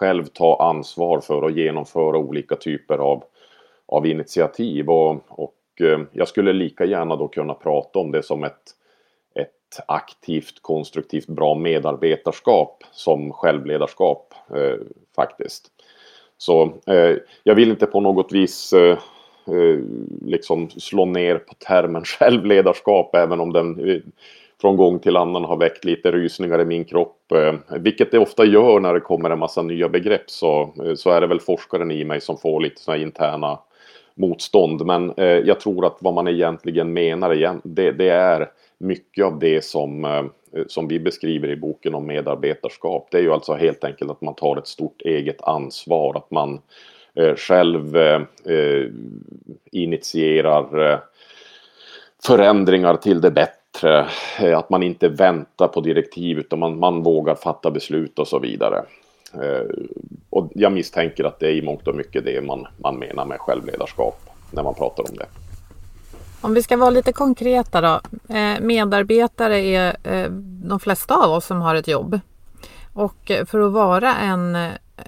själv 0.02 0.24
ta 0.24 0.56
ansvar 0.60 1.20
för 1.20 1.46
att 1.46 1.56
genomföra 1.56 2.18
olika 2.18 2.56
typer 2.56 2.98
av, 2.98 3.24
av 3.86 4.06
initiativ. 4.06 4.90
Och, 4.90 5.16
och 5.28 5.54
eh, 5.80 6.00
jag 6.12 6.28
skulle 6.28 6.52
lika 6.52 6.84
gärna 6.84 7.16
då 7.16 7.28
kunna 7.28 7.54
prata 7.54 7.98
om 7.98 8.12
det 8.12 8.22
som 8.22 8.44
ett, 8.44 8.62
ett 9.34 9.80
aktivt, 9.88 10.62
konstruktivt, 10.62 11.26
bra 11.26 11.54
medarbetarskap 11.54 12.84
som 12.92 13.32
självledarskap 13.32 14.34
eh, 14.54 14.78
faktiskt. 15.16 15.66
Så 16.38 16.72
eh, 16.86 17.16
jag 17.42 17.54
vill 17.54 17.70
inte 17.70 17.86
på 17.86 18.00
något 18.00 18.32
vis 18.32 18.72
eh, 18.72 18.98
eh 19.46 19.78
liksom 20.22 20.70
slå 20.70 21.04
ner 21.04 21.38
på 21.38 21.54
termen 21.54 22.04
självledarskap 22.18 23.14
även 23.14 23.40
om 23.40 23.52
den 23.52 23.90
eh, 23.90 24.00
från 24.62 24.76
gång 24.76 24.98
till 24.98 25.16
annan 25.16 25.44
har 25.44 25.56
väckt 25.56 25.84
lite 25.84 26.12
rysningar 26.12 26.60
i 26.60 26.64
min 26.64 26.84
kropp. 26.84 27.32
Eh, 27.32 27.78
vilket 27.78 28.10
det 28.10 28.18
ofta 28.18 28.44
gör 28.44 28.80
när 28.80 28.94
det 28.94 29.00
kommer 29.00 29.30
en 29.30 29.38
massa 29.38 29.62
nya 29.62 29.88
begrepp 29.88 30.30
så, 30.30 30.74
eh, 30.84 30.94
så 30.94 31.10
är 31.10 31.20
det 31.20 31.26
väl 31.26 31.40
forskaren 31.40 31.90
i 31.90 32.04
mig 32.04 32.20
som 32.20 32.38
får 32.38 32.60
lite 32.60 32.80
sådana 32.80 33.02
interna 33.02 33.58
motstånd. 34.14 34.86
Men 34.86 35.12
eh, 35.16 35.26
jag 35.26 35.60
tror 35.60 35.86
att 35.86 35.96
vad 36.00 36.14
man 36.14 36.28
egentligen 36.28 36.92
menar 36.92 37.34
igen, 37.34 37.60
det, 37.64 37.92
det 37.92 38.08
är 38.08 38.50
mycket 38.78 39.24
av 39.24 39.38
det 39.38 39.64
som, 39.64 40.04
eh, 40.04 40.24
som 40.66 40.88
vi 40.88 41.00
beskriver 41.00 41.48
i 41.48 41.56
boken 41.56 41.94
om 41.94 42.06
medarbetarskap. 42.06 43.08
Det 43.10 43.18
är 43.18 43.22
ju 43.22 43.32
alltså 43.32 43.54
helt 43.54 43.84
enkelt 43.84 44.10
att 44.10 44.20
man 44.20 44.34
tar 44.34 44.56
ett 44.56 44.66
stort 44.66 45.02
eget 45.02 45.42
ansvar, 45.42 46.16
att 46.16 46.30
man 46.30 46.60
eh, 47.14 47.34
själv 47.34 47.96
eh, 47.96 48.22
eh 48.46 48.86
initierar 49.72 51.00
förändringar 52.22 52.96
till 52.96 53.20
det 53.20 53.30
bättre 53.30 53.61
bättre. 53.72 54.08
Eh, 54.38 54.58
att 54.58 54.70
man 54.70 54.82
inte 54.82 55.08
väntar 55.08 55.68
på 55.68 55.80
direktiv 55.80 56.38
utan 56.38 56.58
man, 56.58 56.78
man 56.78 57.02
vågar 57.02 57.34
fatta 57.34 57.70
beslut 57.70 58.18
och 58.18 58.28
så 58.28 58.38
vidare. 58.38 58.84
Eh, 59.34 59.66
och 60.30 60.50
jag 60.54 60.72
misstänker 60.72 61.24
att 61.24 61.40
det 61.40 61.46
är 61.46 61.54
i 61.54 61.62
mångt 61.62 61.88
och 61.88 61.94
mycket 61.94 62.24
det 62.24 62.40
man, 62.40 62.66
man 62.76 62.98
menar 62.98 63.24
med 63.24 63.40
självledarskap 63.40 64.20
när 64.50 64.62
man 64.62 64.74
pratar 64.74 65.02
om 65.10 65.16
det. 65.16 65.26
Om 66.40 66.54
vi 66.54 66.62
ska 66.62 66.76
vara 66.76 66.90
lite 66.90 67.12
konkreta 67.12 67.80
då. 67.80 68.00
Eh, 68.34 68.60
medarbetare 68.60 69.58
är 69.58 69.96
eh, 70.04 70.30
de 70.64 70.80
flesta 70.80 71.14
av 71.14 71.32
oss 71.32 71.46
som 71.46 71.60
har 71.60 71.74
ett 71.74 71.88
jobb. 71.88 72.20
Och 72.94 73.30
för 73.46 73.60
att 73.60 73.72
vara 73.72 74.14
en 74.14 74.56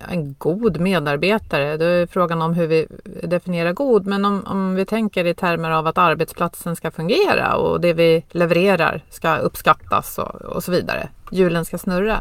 en 0.08 0.34
god 0.38 0.80
medarbetare. 0.80 1.76
Då 1.76 1.84
är 1.84 2.06
frågan 2.06 2.42
om 2.42 2.54
hur 2.54 2.66
vi 2.66 2.86
definierar 3.22 3.72
god. 3.72 4.06
Men 4.06 4.24
om, 4.24 4.44
om 4.46 4.74
vi 4.74 4.84
tänker 4.84 5.24
i 5.24 5.34
termer 5.34 5.70
av 5.70 5.86
att 5.86 5.98
arbetsplatsen 5.98 6.76
ska 6.76 6.90
fungera 6.90 7.56
och 7.56 7.80
det 7.80 7.92
vi 7.92 8.24
levererar 8.30 9.02
ska 9.10 9.36
uppskattas 9.36 10.18
och, 10.18 10.34
och 10.34 10.64
så 10.64 10.72
vidare. 10.72 11.08
Hjulen 11.30 11.64
ska 11.64 11.78
snurra. 11.78 12.20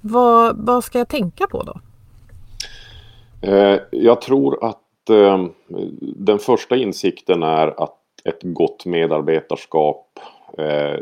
Vad, 0.00 0.56
vad 0.56 0.84
ska 0.84 0.98
jag 0.98 1.08
tänka 1.08 1.46
på 1.46 1.62
då? 1.62 1.80
Eh, 3.48 3.78
jag 3.90 4.20
tror 4.20 4.64
att 4.64 5.10
eh, 5.10 5.46
den 6.16 6.38
första 6.38 6.76
insikten 6.76 7.42
är 7.42 7.82
att 7.82 7.96
ett 8.24 8.40
gott 8.42 8.86
medarbetarskap 8.86 10.06
eh, 10.58 11.00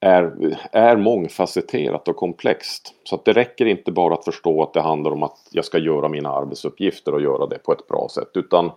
är, 0.00 0.32
är 0.72 0.96
mångfacetterat 0.96 2.08
och 2.08 2.16
komplext. 2.16 2.94
Så 3.04 3.14
att 3.14 3.24
det 3.24 3.32
räcker 3.32 3.66
inte 3.66 3.92
bara 3.92 4.14
att 4.14 4.24
förstå 4.24 4.62
att 4.62 4.74
det 4.74 4.80
handlar 4.80 5.10
om 5.10 5.22
att 5.22 5.38
jag 5.50 5.64
ska 5.64 5.78
göra 5.78 6.08
mina 6.08 6.28
arbetsuppgifter 6.28 7.14
och 7.14 7.22
göra 7.22 7.46
det 7.46 7.58
på 7.58 7.72
ett 7.72 7.88
bra 7.88 8.08
sätt. 8.14 8.30
Utan 8.34 8.70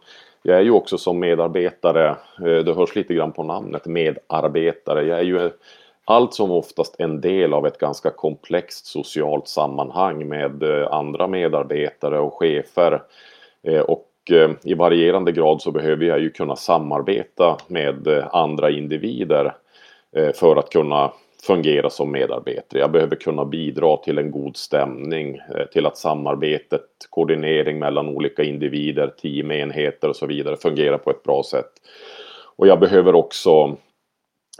jag 0.44 0.58
är 0.58 0.62
ju 0.62 0.72
också 0.72 0.98
som 0.98 1.20
medarbetare, 1.20 2.10
eh, 2.46 2.64
det 2.66 2.74
hörs 2.74 2.96
lite 2.96 3.14
grann 3.14 3.32
på 3.32 3.44
namnet, 3.44 3.86
medarbetare. 3.86 5.06
Jag 5.06 5.20
är 5.20 5.24
ju 5.24 5.52
allt 6.06 6.34
som 6.34 6.52
oftast 6.52 6.96
en 7.00 7.22
del 7.22 7.54
av 7.54 7.68
ett 7.68 7.78
ganska 7.78 8.10
komplext 8.10 8.86
socialt 8.86 9.48
sammanhang 9.48 10.28
med 10.28 10.64
eh, 10.64 10.88
andra 10.92 11.28
medarbetare 11.28 12.20
och 12.20 12.34
chefer. 12.34 13.02
Eh, 13.64 13.80
och 13.80 14.08
i 14.64 14.74
varierande 14.74 15.32
grad 15.32 15.62
så 15.62 15.72
behöver 15.72 16.06
jag 16.06 16.20
ju 16.20 16.30
kunna 16.30 16.56
samarbeta 16.56 17.58
med 17.68 18.28
andra 18.32 18.70
individer 18.70 19.54
Eh, 20.16 20.34
för 20.34 20.56
att 20.56 20.70
kunna 20.70 21.12
fungera 21.44 21.90
som 21.90 22.12
medarbetare. 22.12 22.80
Jag 22.80 22.92
behöver 22.92 23.16
kunna 23.16 23.46
bidra 23.46 23.98
till 23.98 24.18
en 24.18 24.32
god 24.32 24.58
stämning, 24.58 25.36
eh, 25.56 25.66
till 25.66 25.86
att 25.86 25.98
samarbetet, 25.98 26.86
koordinering 27.10 27.80
mellan 27.80 28.08
olika 28.08 28.44
individer, 28.44 29.08
teamenheter 29.08 30.10
och 30.10 30.16
så 30.16 30.26
vidare 30.26 30.58
fungerar 30.58 30.98
på 30.98 31.10
ett 31.10 31.24
bra 31.24 31.44
sätt. 31.44 31.72
Och 32.56 32.68
jag 32.68 32.80
behöver 32.80 33.16
också 33.16 33.78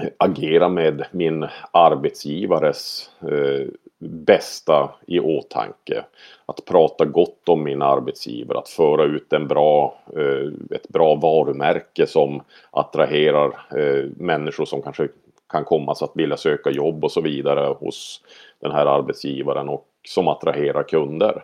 eh, 0.02 0.10
agera 0.18 0.70
med 0.70 1.06
min 1.12 1.48
arbetsgivares 1.72 3.10
eh, 3.22 3.68
bästa 4.00 4.90
i 5.08 5.20
åtanke. 5.20 6.04
Att 6.46 6.66
prata 6.66 7.06
gott 7.06 7.50
om 7.50 7.64
min 7.64 7.82
arbetsgivare, 7.82 8.58
att 8.58 8.70
föra 8.70 9.04
ut 9.04 9.34
en 9.34 9.48
bra, 9.48 10.00
eh, 10.18 10.76
ett 10.76 10.90
bra 10.90 11.16
varumärke 11.16 12.08
som 12.08 12.42
attraherar 12.72 13.48
eh, 13.78 14.06
människor 14.18 14.66
som 14.66 14.82
kanske 14.82 15.08
kan 15.52 15.66
komma 15.66 15.96
så 15.96 16.06
att 16.06 16.12
vilja 16.16 16.38
söka 16.38 16.70
jobb 16.70 17.04
och 17.04 17.12
så 17.12 17.22
vidare 17.22 17.76
hos 17.80 18.22
den 18.62 18.72
här 18.72 18.86
arbetsgivaren 18.86 19.70
och 19.70 19.88
som 20.08 20.28
attraherar 20.28 20.84
kunder. 20.84 21.44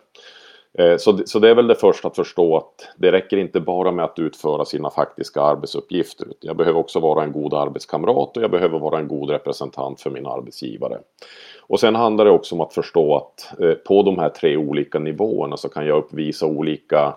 Eh, 0.78 0.96
så, 0.96 1.18
så 1.26 1.38
det 1.38 1.50
är 1.50 1.54
väl 1.54 1.66
det 1.66 1.74
första 1.74 2.08
att 2.08 2.16
förstå 2.16 2.56
att 2.56 2.88
det 2.96 3.12
räcker 3.12 3.36
inte 3.36 3.60
bara 3.60 3.90
med 3.90 4.04
att 4.04 4.18
utföra 4.18 4.64
sina 4.64 4.90
faktiska 4.90 5.42
arbetsuppgifter. 5.42 6.28
Jag 6.40 6.56
behöver 6.56 6.80
också 6.80 7.00
vara 7.00 7.24
en 7.24 7.32
god 7.32 7.54
arbetskamrat 7.54 8.36
och 8.36 8.42
jag 8.42 8.50
behöver 8.50 8.78
vara 8.78 8.98
en 8.98 9.08
god 9.08 9.30
representant 9.30 10.00
för 10.00 10.10
min 10.10 10.26
arbetsgivare. 10.26 10.98
Och 11.60 11.80
sen 11.80 11.94
handlar 11.94 12.24
det 12.24 12.30
också 12.30 12.54
om 12.54 12.60
att 12.60 12.74
förstå 12.74 13.16
att 13.16 13.60
eh, 13.60 13.72
på 13.74 14.02
de 14.02 14.18
här 14.18 14.28
tre 14.28 14.56
olika 14.56 14.98
nivåerna 14.98 15.56
så 15.56 15.68
kan 15.68 15.86
jag 15.86 15.98
uppvisa 15.98 16.46
olika 16.46 17.14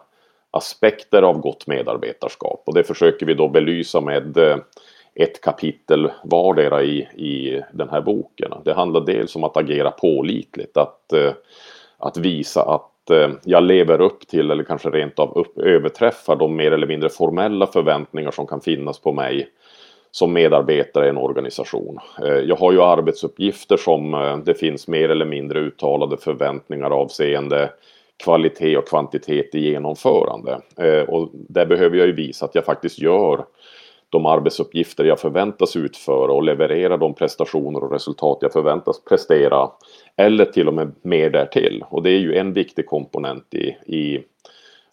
aspekter 0.52 1.22
av 1.22 1.40
gott 1.40 1.68
medarbetarskap 1.68 2.64
och 2.66 2.74
det 2.74 2.84
försöker 2.84 3.26
vi 3.26 3.34
då 3.34 3.48
belysa 3.48 4.02
med 4.02 4.38
eh, 4.38 4.58
ett 5.15 5.41
kapitel 5.41 6.12
vardera 6.24 6.84
i, 6.84 7.00
i 7.02 7.62
den 7.74 7.89
här 7.89 8.02
boken. 8.02 8.54
Det 8.65 8.74
handlar 8.74 9.02
dels 9.02 9.36
om 9.36 9.43
att 9.43 9.58
agera 9.58 9.91
pålitligt, 9.91 10.78
att, 10.78 11.13
eh, 11.13 11.32
att 11.97 12.17
visa 12.17 12.62
att 12.62 13.10
eh, 13.10 13.30
jag 13.43 13.63
lever 13.63 14.02
upp 14.02 14.28
till 14.28 14.52
eller 14.52 14.63
kanske 14.63 14.89
rent 14.89 15.19
av 15.19 15.38
upp, 15.38 15.58
överträffar 15.58 16.36
de 16.36 16.56
mer 16.56 16.71
eller 16.71 16.88
mindre 16.88 17.10
formella 17.10 17.67
förväntningar 17.67 18.32
som 18.32 18.47
kan 18.47 18.62
finnas 18.62 19.00
på 19.00 19.13
mig 19.13 19.47
som 20.12 20.34
medarbetare 20.34 21.06
i 21.06 21.10
en 21.10 21.17
organisation. 21.17 22.00
Eh, 22.26 22.34
jag 22.34 22.56
har 22.56 22.71
ju 22.71 22.82
arbetsuppgifter 22.82 23.78
som 23.78 24.41
det 24.45 24.54
finns 24.54 24.88
mer 24.88 25.10
eller 25.10 25.26
mindre 25.26 25.60
uttalade 25.60 26.17
förväntningar 26.17 26.89
avseende 26.89 27.69
kvalitet 28.24 28.78
och 28.78 28.88
kvantitet 28.88 29.56
i 29.56 29.60
genomförande. 29.60 30.62
Och 31.08 31.30
där 31.34 31.65
behöver 31.65 31.97
jag 31.97 32.08
ju 32.08 32.13
visa 32.13 32.45
att 32.45 32.56
jag 32.56 32.65
faktiskt 32.65 33.00
gör 33.00 33.45
de 34.12 34.26
arbetsuppgifter 34.26 35.04
jag 35.04 35.19
förväntas 35.19 35.76
utföra 35.76 36.32
och 36.32 36.43
leverera 36.43 36.97
de 36.97 37.13
prestationer 37.13 37.84
och 37.84 37.91
resultat 37.91 38.38
jag 38.41 38.54
förväntas 38.54 39.04
prestera. 39.04 39.69
Eller 40.15 40.45
till 40.45 40.67
och 40.67 40.74
med 40.74 40.91
mer 41.02 41.30
därtill. 41.30 41.84
Och 41.89 42.04
det 42.04 42.10
är 42.10 42.19
ju 42.19 42.36
en 42.36 42.54
viktig 42.54 42.86
komponent 42.86 43.54
i, 43.54 43.67
i 43.86 44.24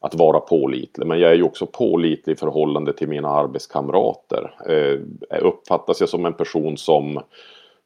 att 0.00 0.14
vara 0.14 0.40
pålitlig. 0.40 1.06
Men 1.06 1.20
jag 1.20 1.30
är 1.30 1.34
ju 1.34 1.42
också 1.42 1.66
pålitlig 1.66 2.34
i 2.34 2.36
förhållande 2.36 2.92
till 2.92 3.08
mina 3.08 3.28
arbetskamrater. 3.28 4.54
Eh, 4.68 5.00
uppfattas 5.42 6.00
jag 6.00 6.08
som 6.08 6.26
en 6.26 6.34
person 6.34 6.76
som 6.76 7.16
eh, 7.16 7.22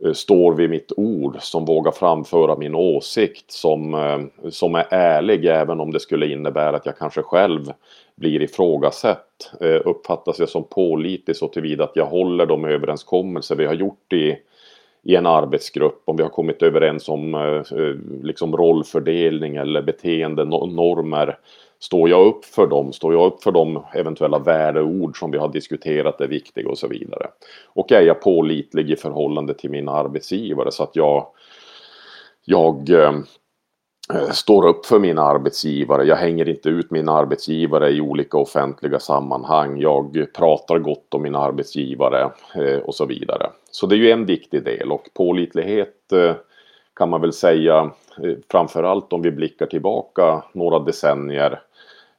Eh, 0.04 0.12
står 0.12 0.54
vid 0.54 0.70
mitt 0.70 0.92
ord, 0.96 1.36
som 1.40 1.64
vågar 1.64 1.92
framföra 1.92 2.56
min 2.56 2.74
åsikt, 2.74 3.50
som, 3.50 3.94
eh, 3.94 4.50
som 4.50 4.74
är 4.74 4.86
ärlig 4.90 5.44
även 5.44 5.80
om 5.80 5.92
det 5.92 6.00
skulle 6.00 6.26
innebära 6.26 6.76
att 6.76 6.86
jag 6.86 6.98
kanske 6.98 7.22
själv 7.22 7.72
blir 8.16 8.42
ifrågasatt. 8.42 9.52
Eh, 9.60 9.80
uppfattas 9.84 10.38
jag 10.38 10.48
som 10.48 10.64
pålitlig 10.64 11.36
så 11.36 11.48
tillvida 11.48 11.84
att 11.84 11.96
jag 11.96 12.06
håller 12.06 12.46
de 12.46 12.64
överenskommelser 12.64 13.56
vi 13.56 13.66
har 13.66 13.74
gjort 13.74 14.12
i 14.12 14.38
i 15.04 15.16
en 15.16 15.26
arbetsgrupp 15.26 16.02
om 16.04 16.16
vi 16.16 16.22
har 16.22 16.30
kommit 16.30 16.62
överens 16.62 17.08
om 17.08 17.62
liksom 18.22 18.56
rollfördelning 18.56 19.56
eller 19.56 19.82
beteendenormer 19.82 21.38
Står 21.82 22.08
jag 22.08 22.26
upp 22.26 22.44
för 22.44 22.66
dem? 22.66 22.92
Står 22.92 23.12
jag 23.12 23.26
upp 23.26 23.42
för 23.42 23.52
de 23.52 23.84
eventuella 23.94 24.38
värdeord 24.38 25.18
som 25.18 25.30
vi 25.30 25.38
har 25.38 25.48
diskuterat 25.48 26.20
är 26.20 26.28
viktiga 26.28 26.68
och 26.68 26.78
så 26.78 26.88
vidare? 26.88 27.26
Och 27.66 27.92
är 27.92 28.00
jag 28.00 28.20
pålitlig 28.20 28.90
i 28.90 28.96
förhållande 28.96 29.54
till 29.54 29.70
min 29.70 29.88
arbetsgivare 29.88 30.72
så 30.72 30.82
att 30.82 30.96
jag, 30.96 31.26
jag 32.44 32.90
eh, 32.90 33.12
står 34.32 34.66
upp 34.66 34.86
för 34.86 34.98
min 34.98 35.18
arbetsgivare. 35.18 36.04
Jag 36.04 36.16
hänger 36.16 36.48
inte 36.48 36.68
ut 36.68 36.90
min 36.90 37.08
arbetsgivare 37.08 37.90
i 37.90 38.00
olika 38.00 38.38
offentliga 38.38 38.98
sammanhang. 38.98 39.80
Jag 39.80 40.26
pratar 40.36 40.78
gott 40.78 41.14
om 41.14 41.22
min 41.22 41.34
arbetsgivare 41.34 42.30
eh, 42.54 42.78
och 42.78 42.94
så 42.94 43.06
vidare. 43.06 43.50
Så 43.70 43.86
det 43.86 43.94
är 43.94 43.98
ju 43.98 44.10
en 44.10 44.26
viktig 44.26 44.64
del 44.64 44.92
och 44.92 45.08
pålitlighet 45.14 46.12
eh, 46.12 46.34
kan 46.94 47.08
man 47.08 47.20
väl 47.20 47.32
säga 47.32 47.90
framförallt 48.50 49.12
om 49.12 49.22
vi 49.22 49.30
blickar 49.30 49.66
tillbaka 49.66 50.44
några 50.52 50.78
decennier 50.78 51.60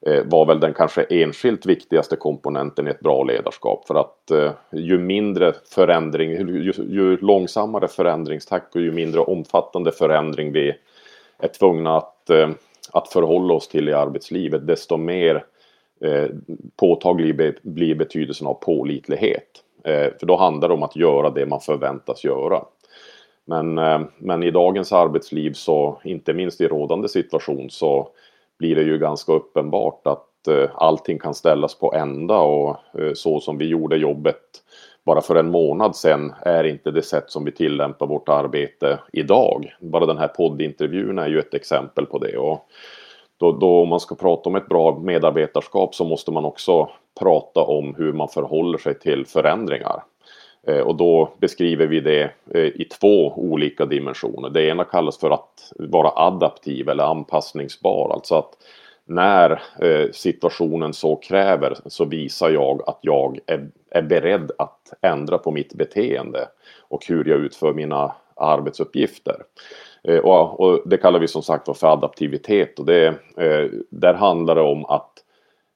Eh, 0.05 0.23
var 0.25 0.45
väl 0.45 0.59
den 0.59 0.73
kanske 0.73 1.03
enskilt 1.03 1.65
viktigaste 1.65 2.15
komponenten 2.15 2.87
i 2.87 2.91
ett 2.91 2.99
bra 2.99 3.23
ledarskap. 3.23 3.87
För 3.87 3.95
att 3.95 4.31
eh, 4.31 4.51
ju 4.71 4.97
mindre 4.97 5.53
förändring, 5.75 6.31
ju, 6.31 6.73
ju, 6.89 7.17
långsammare 7.17 7.87
förändringstakt 7.87 8.75
och 8.75 8.81
ju 8.81 8.91
mindre 8.91 9.21
omfattande 9.21 9.91
förändring 9.91 10.51
vi 10.51 10.73
är 11.39 11.47
tvungna 11.47 11.97
att, 11.97 12.29
eh, 12.29 12.49
att 12.91 13.07
förhålla 13.07 13.53
oss 13.53 13.67
till 13.67 13.89
i 13.89 13.93
arbetslivet, 13.93 14.67
desto 14.67 14.97
mer 14.97 15.45
eh, 16.01 16.25
påtaglig 16.75 17.37
be, 17.37 17.53
blir 17.61 17.95
betydelsen 17.95 18.47
av 18.47 18.53
pålitlighet. 18.53 19.63
Eh, 19.83 20.13
för 20.19 20.25
då 20.25 20.35
handlar 20.35 20.67
det 20.67 20.73
om 20.73 20.83
att 20.83 20.95
göra 20.95 21.29
det 21.29 21.45
man 21.45 21.59
förväntas 21.59 22.23
göra. 22.23 22.65
Men, 23.45 23.77
eh, 23.77 24.01
men 24.17 24.43
i 24.43 24.51
dagens 24.51 24.93
arbetsliv 24.93 25.53
så, 25.53 26.01
inte 26.03 26.33
minst 26.33 26.61
i 26.61 26.67
rådande 26.67 27.09
situation, 27.09 27.69
så 27.69 28.09
blir 28.63 28.75
det 28.75 28.83
ju 28.83 28.97
ganska 28.97 29.31
uppenbart 29.31 30.07
att 30.07 30.47
eh, 30.47 30.69
allting 30.75 31.19
kan 31.19 31.33
ställas 31.33 31.79
på 31.79 31.93
ända 31.93 32.39
och 32.39 32.69
eh, 32.99 33.13
så 33.13 33.39
som 33.39 33.57
vi 33.57 33.65
gjorde 33.65 33.97
jobbet 33.97 34.41
bara 35.05 35.21
för 35.21 35.35
en 35.35 35.51
månad 35.51 35.95
sedan 35.95 36.33
är 36.41 36.63
inte 36.63 36.91
det 36.91 37.01
sätt 37.01 37.23
som 37.27 37.45
vi 37.45 37.51
tillämpar 37.51 38.07
vårt 38.07 38.29
arbete 38.29 38.99
idag. 39.13 39.75
Bara 39.81 40.05
den 40.05 40.17
här 40.17 40.27
poddintervjun 40.27 41.19
är 41.19 41.27
ju 41.27 41.39
ett 41.39 41.53
exempel 41.53 42.05
på 42.05 42.17
det. 42.17 42.37
Och 42.37 42.67
då, 43.37 43.51
då 43.51 43.81
om 43.81 43.89
man 43.89 43.99
ska 43.99 44.15
prata 44.15 44.49
om 44.49 44.55
ett 44.55 44.69
bra 44.69 44.99
medarbetarskap 44.99 45.95
så 45.95 46.05
måste 46.05 46.31
man 46.31 46.45
också 46.45 46.89
prata 47.19 47.61
om 47.61 47.95
hur 47.95 48.13
man 48.13 48.27
förhåller 48.27 48.77
sig 48.77 48.99
till 48.99 49.25
förändringar. 49.25 50.03
Eh, 50.67 50.79
och 50.79 50.95
då 50.95 51.33
beskriver 51.39 51.87
vi 51.87 51.99
det 51.99 52.31
eh, 52.53 52.61
i 52.61 52.87
två 52.99 53.33
olika 53.35 53.85
dimensioner. 53.85 54.49
Det 54.49 54.67
ena 54.67 54.83
kallas 54.83 55.17
för 55.17 55.31
att 55.31 55.73
vara 55.79 56.11
adaptiv 56.15 56.89
eller 56.89 57.03
anpassningsbar. 57.03 58.13
Alltså 58.13 58.35
att 58.35 58.57
när 59.05 59.51
eh, 59.81 60.11
situationen 60.11 60.93
så 60.93 61.15
kräver 61.15 61.77
så 61.85 62.05
visar 62.05 62.49
jag 62.49 62.81
att 62.87 62.99
jag 63.01 63.39
är, 63.45 63.69
beredd 64.01 64.51
att 64.57 64.93
ändra 65.01 65.37
på 65.37 65.51
mitt 65.51 65.73
beteende 65.73 66.47
och 66.79 67.05
hur 67.07 67.29
jag 67.29 67.39
utför 67.39 67.73
mina 67.73 68.15
arbetsuppgifter. 68.35 69.35
Och, 70.23 70.81
det 70.85 70.97
kallar 70.97 71.19
vi 71.19 71.27
som 71.27 71.41
sagt 71.41 71.77
för 71.77 71.87
adaptivitet 71.87 72.79
och 72.79 72.85
det, 72.85 73.15
där 73.89 74.13
handlar 74.13 74.55
det 74.55 74.61
om 74.61 74.85
att 74.85 75.22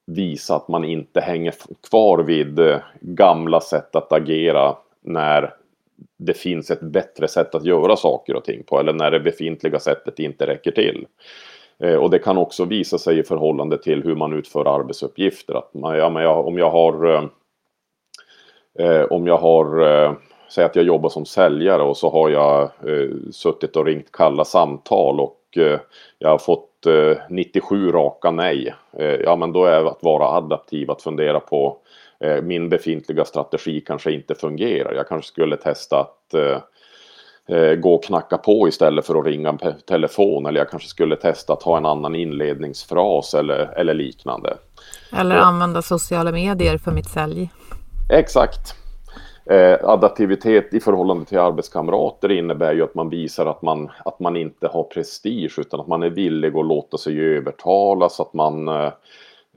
visa 0.07 0.55
att 0.55 0.67
man 0.67 0.83
inte 0.83 1.21
hänger 1.21 1.53
kvar 1.89 2.17
vid 2.17 2.59
eh, 2.59 2.79
gamla 3.01 3.61
sätt 3.61 3.95
att 3.95 4.11
agera 4.11 4.75
när 5.01 5.53
det 6.17 6.33
finns 6.33 6.71
ett 6.71 6.81
bättre 6.81 7.27
sätt 7.27 7.55
att 7.55 7.65
göra 7.65 7.95
saker 7.95 8.35
och 8.35 8.45
ting 8.45 8.63
på 8.63 8.79
eller 8.79 8.93
när 8.93 9.11
det 9.11 9.19
befintliga 9.19 9.79
sättet 9.79 10.19
inte 10.19 10.47
räcker 10.47 10.71
till. 10.71 11.07
Eh, 11.79 11.95
och 11.95 12.09
det 12.09 12.19
kan 12.19 12.37
också 12.37 12.65
visa 12.65 12.97
sig 12.97 13.19
i 13.19 13.23
förhållande 13.23 13.77
till 13.77 14.03
hur 14.03 14.15
man 14.15 14.33
utför 14.33 14.75
arbetsuppgifter. 14.75 15.53
Att 15.53 15.73
man, 15.73 15.97
ja, 15.97 16.09
men 16.09 16.23
jag, 16.23 16.47
om 16.47 16.57
jag 16.57 16.69
har 16.69 17.13
eh, 17.13 17.23
eh 18.79 19.03
om 19.03 19.27
jag 19.27 19.37
har 19.37 19.81
eh, 19.81 20.13
Säg 20.49 20.63
att 20.63 20.75
jag 20.75 20.85
jobbar 20.85 21.09
som 21.09 21.25
säljare 21.25 21.83
och 21.83 21.97
så 21.97 22.09
har 22.09 22.29
jag 22.29 22.61
eh, 22.63 23.09
suttit 23.31 23.75
och 23.75 23.85
ringt 23.85 24.11
kalla 24.11 24.45
samtal 24.45 25.19
och 25.19 25.57
eh, 25.57 25.79
jag 26.19 26.29
har 26.29 26.37
fått 26.37 26.66
97 27.29 27.91
raka 27.91 28.31
nej. 28.31 28.75
ja 29.23 29.35
men 29.35 29.51
då 29.51 29.65
är 29.65 29.85
att 29.85 30.03
vara 30.03 30.27
adaptiv, 30.27 30.91
att 30.91 31.01
fundera 31.01 31.39
på 31.39 31.77
Eh, 32.19 32.41
min 32.41 32.69
befintliga 32.69 33.25
strategi 33.25 33.81
kanske 33.81 34.11
inte 34.11 34.35
fungerar. 34.35 34.93
Jag 34.93 35.07
kanske 35.07 35.27
skulle 35.27 35.57
testa 35.57 35.99
att 35.99 36.33
eh, 36.33 37.57
eh, 37.57 37.75
gå 37.75 37.95
och 37.95 38.03
knacka 38.03 38.37
på 38.37 38.67
istället 38.67 39.05
för 39.05 39.19
att 39.19 39.25
ringa 39.25 39.49
en 39.49 39.59
telefon 39.87 40.45
eller 40.45 40.59
jag 40.59 40.69
kanske 40.69 40.89
skulle 40.89 41.15
testa 41.15 41.53
att 41.53 41.63
ha 41.63 41.77
en 41.77 41.85
annan 41.85 42.15
inledningsfras 42.15 43.33
eller, 43.33 43.79
eller 43.79 43.93
liknande. 43.93 44.57
Eller 45.19 45.35
använda 45.35 45.81
sociala 45.81 46.31
medier 46.31 46.77
för 46.77 46.91
mitt 46.91 47.09
sälj. 47.09 47.49
Exakt. 48.11 48.75
Eh, 49.49 49.89
adaptivitet 49.89 50.73
i 50.73 50.79
förhållande 50.79 51.25
till 51.25 51.39
arbetskamrater 51.39 52.31
innebär 52.31 52.73
ju 52.73 52.83
att 52.83 52.95
man 52.95 53.09
visar 53.09 53.45
att 53.45 53.61
man, 53.61 53.89
att 54.05 54.19
man 54.19 54.35
inte 54.35 54.67
har 54.67 54.83
prestige 54.83 55.59
utan 55.59 55.79
att 55.79 55.87
man 55.87 56.03
är 56.03 56.09
villig 56.09 56.55
att 56.55 56.65
låta 56.65 56.97
sig 56.97 57.19
övertalas, 57.19 58.19
att 58.19 58.33
man 58.33 58.67
eh, 58.67 58.91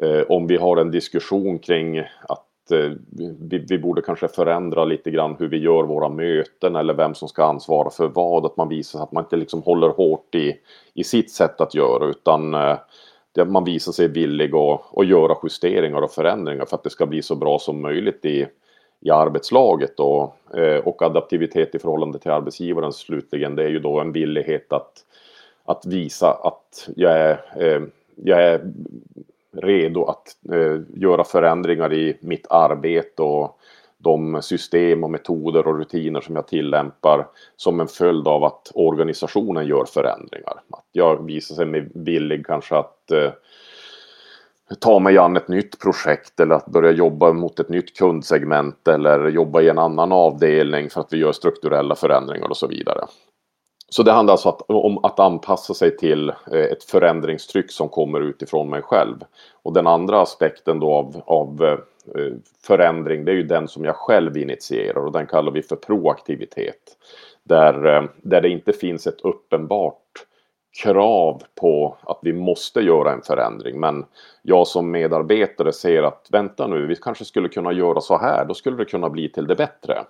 eh 0.02 0.22
om 0.28 0.46
vi 0.46 0.56
har 0.56 0.76
en 0.76 0.90
diskussion 0.90 1.58
kring 1.58 1.98
att 1.98 2.46
Eh, 2.70 2.92
vi, 3.40 3.58
vi, 3.68 3.78
borde 3.78 4.02
kanske 4.02 4.28
förändra 4.28 4.84
lite 4.84 5.10
grann 5.10 5.36
hur 5.38 5.48
vi 5.48 5.56
gör 5.56 5.82
våra 5.82 6.08
möten 6.08 6.76
eller 6.76 6.94
vem 6.94 7.14
som 7.14 7.28
ska 7.28 7.44
ansvara 7.44 7.90
för 7.90 8.08
vad. 8.08 8.46
Att 8.46 8.56
man 8.56 8.68
visar 8.68 9.02
att 9.02 9.12
man 9.12 9.24
inte 9.24 9.36
liksom 9.36 9.62
håller 9.62 9.88
hårt 9.88 10.34
i, 10.34 10.56
i 10.94 11.04
sitt 11.04 11.30
sätt 11.30 11.60
att 11.60 11.74
göra 11.74 12.06
utan 12.06 12.54
eh, 12.54 12.78
man 13.46 13.64
visar 13.64 13.92
sig 13.92 14.08
villig 14.08 14.54
att, 14.54 14.98
att 14.98 15.06
göra 15.06 15.36
justeringar 15.42 16.02
och 16.02 16.10
förändringar 16.10 16.64
för 16.64 16.76
att 16.76 16.84
det 16.84 16.90
ska 16.90 17.06
bli 17.06 17.22
så 17.22 17.34
bra 17.34 17.58
som 17.58 17.82
möjligt 17.82 18.24
i, 18.24 18.46
i 19.00 19.10
arbetslaget. 19.10 20.00
Och, 20.00 20.36
eh, 20.56 20.78
och 20.78 21.02
adaptivitet 21.02 21.74
i 21.74 21.78
förhållande 21.78 22.18
till 22.18 22.30
arbetsgivaren 22.30 22.92
slutligen 22.92 23.56
det 23.56 23.64
är 23.64 23.68
ju 23.68 23.78
då 23.78 24.00
en 24.00 24.12
villighet 24.12 24.72
att, 24.72 24.92
att 25.64 25.86
visa 25.86 26.30
att 26.42 26.88
jag 26.96 27.12
är, 27.12 27.40
eh, 27.56 27.82
jag 28.14 28.42
är 28.42 28.60
redo 29.52 30.04
att 30.04 30.36
eh, 30.52 30.80
göra 30.94 31.24
förändringar 31.24 31.92
i 31.92 32.16
mitt 32.20 32.46
arbete 32.50 33.22
och 33.22 33.58
de 33.98 34.42
system 34.42 35.04
och 35.04 35.10
metoder 35.10 35.66
och 35.66 35.78
rutiner 35.78 36.20
som 36.20 36.36
jag 36.36 36.46
tillämpar 36.46 37.26
som 37.56 37.80
en 37.80 37.88
följd 37.88 38.28
av 38.28 38.44
att 38.44 38.70
organisationen 38.74 39.66
gör 39.66 39.84
förändringar. 39.84 40.62
Att 40.70 40.86
jag 40.92 41.26
visar 41.26 41.54
sig 41.54 41.88
villig 41.94 42.46
kanske 42.46 42.76
att 42.76 43.10
eh, 43.10 43.30
ta 44.78 44.98
mig 44.98 45.18
an 45.18 45.36
ett 45.36 45.48
nytt 45.48 45.78
projekt 45.80 46.40
eller 46.40 46.54
att 46.54 46.66
börja 46.66 46.90
jobba 46.90 47.32
mot 47.32 47.60
ett 47.60 47.68
nytt 47.68 47.96
kundsegment 47.96 48.88
eller 48.88 49.28
jobba 49.28 49.60
i 49.60 49.68
en 49.68 49.78
annan 49.78 50.12
avdelning 50.12 50.90
för 50.90 51.00
att 51.00 51.12
vi 51.12 51.18
gör 51.18 51.32
strukturella 51.32 51.94
förändringar 51.94 52.48
och 52.48 52.56
så 52.56 52.66
vidare. 52.66 53.04
så 53.88 54.02
det 54.02 54.12
handlar 54.12 54.32
alltså 54.32 54.48
att, 54.48 54.62
om 54.68 55.04
att 55.04 55.20
anpassa 55.20 55.74
sig 55.74 55.96
till 55.96 56.28
eh, 56.28 56.58
ett 56.58 56.84
förändringstryck 56.84 57.72
som 57.72 57.88
kommer 57.88 58.20
utifrån 58.20 58.70
mig 58.70 58.82
själv. 58.82 59.16
Och 59.62 59.72
den 59.72 59.86
andra 59.86 60.20
aspekten 60.20 60.80
då 60.80 60.92
av, 60.92 61.22
av 61.26 61.64
eh, 62.14 62.32
förändring, 62.66 63.24
det 63.24 63.32
är 63.32 63.36
ju 63.36 63.42
den 63.42 63.68
som 63.68 63.84
jag 63.84 63.96
själv 63.96 64.36
initierar 64.36 65.06
och 65.06 65.12
den 65.12 65.26
kallar 65.26 65.52
vi 65.52 65.62
för 65.62 65.76
proaktivitet. 65.76 66.96
Där, 67.42 67.96
eh, 67.96 68.04
där 68.22 68.40
det 68.40 68.48
inte 68.48 68.72
finns 68.72 69.06
ett 69.06 69.20
uppenbart 69.20 70.26
krav 70.82 71.42
på 71.60 71.96
att 72.02 72.18
vi 72.22 72.32
måste 72.32 72.80
göra 72.80 73.12
en 73.12 73.22
förändring. 73.22 73.80
Men 73.80 74.04
jag 74.42 74.66
som 74.66 74.90
medarbetare 74.90 75.72
ser 75.72 76.02
att 76.02 76.26
vänta 76.30 76.66
nu, 76.66 76.86
vi 76.86 76.96
kanske 76.96 77.24
skulle 77.24 77.48
kunna 77.48 77.72
göra 77.72 78.00
så 78.00 78.18
här, 78.18 78.44
då 78.44 78.54
skulle 78.54 78.76
det 78.76 78.84
kunna 78.84 79.10
bli 79.10 79.28
till 79.28 79.46
det 79.46 79.56
bättre. 79.56 80.04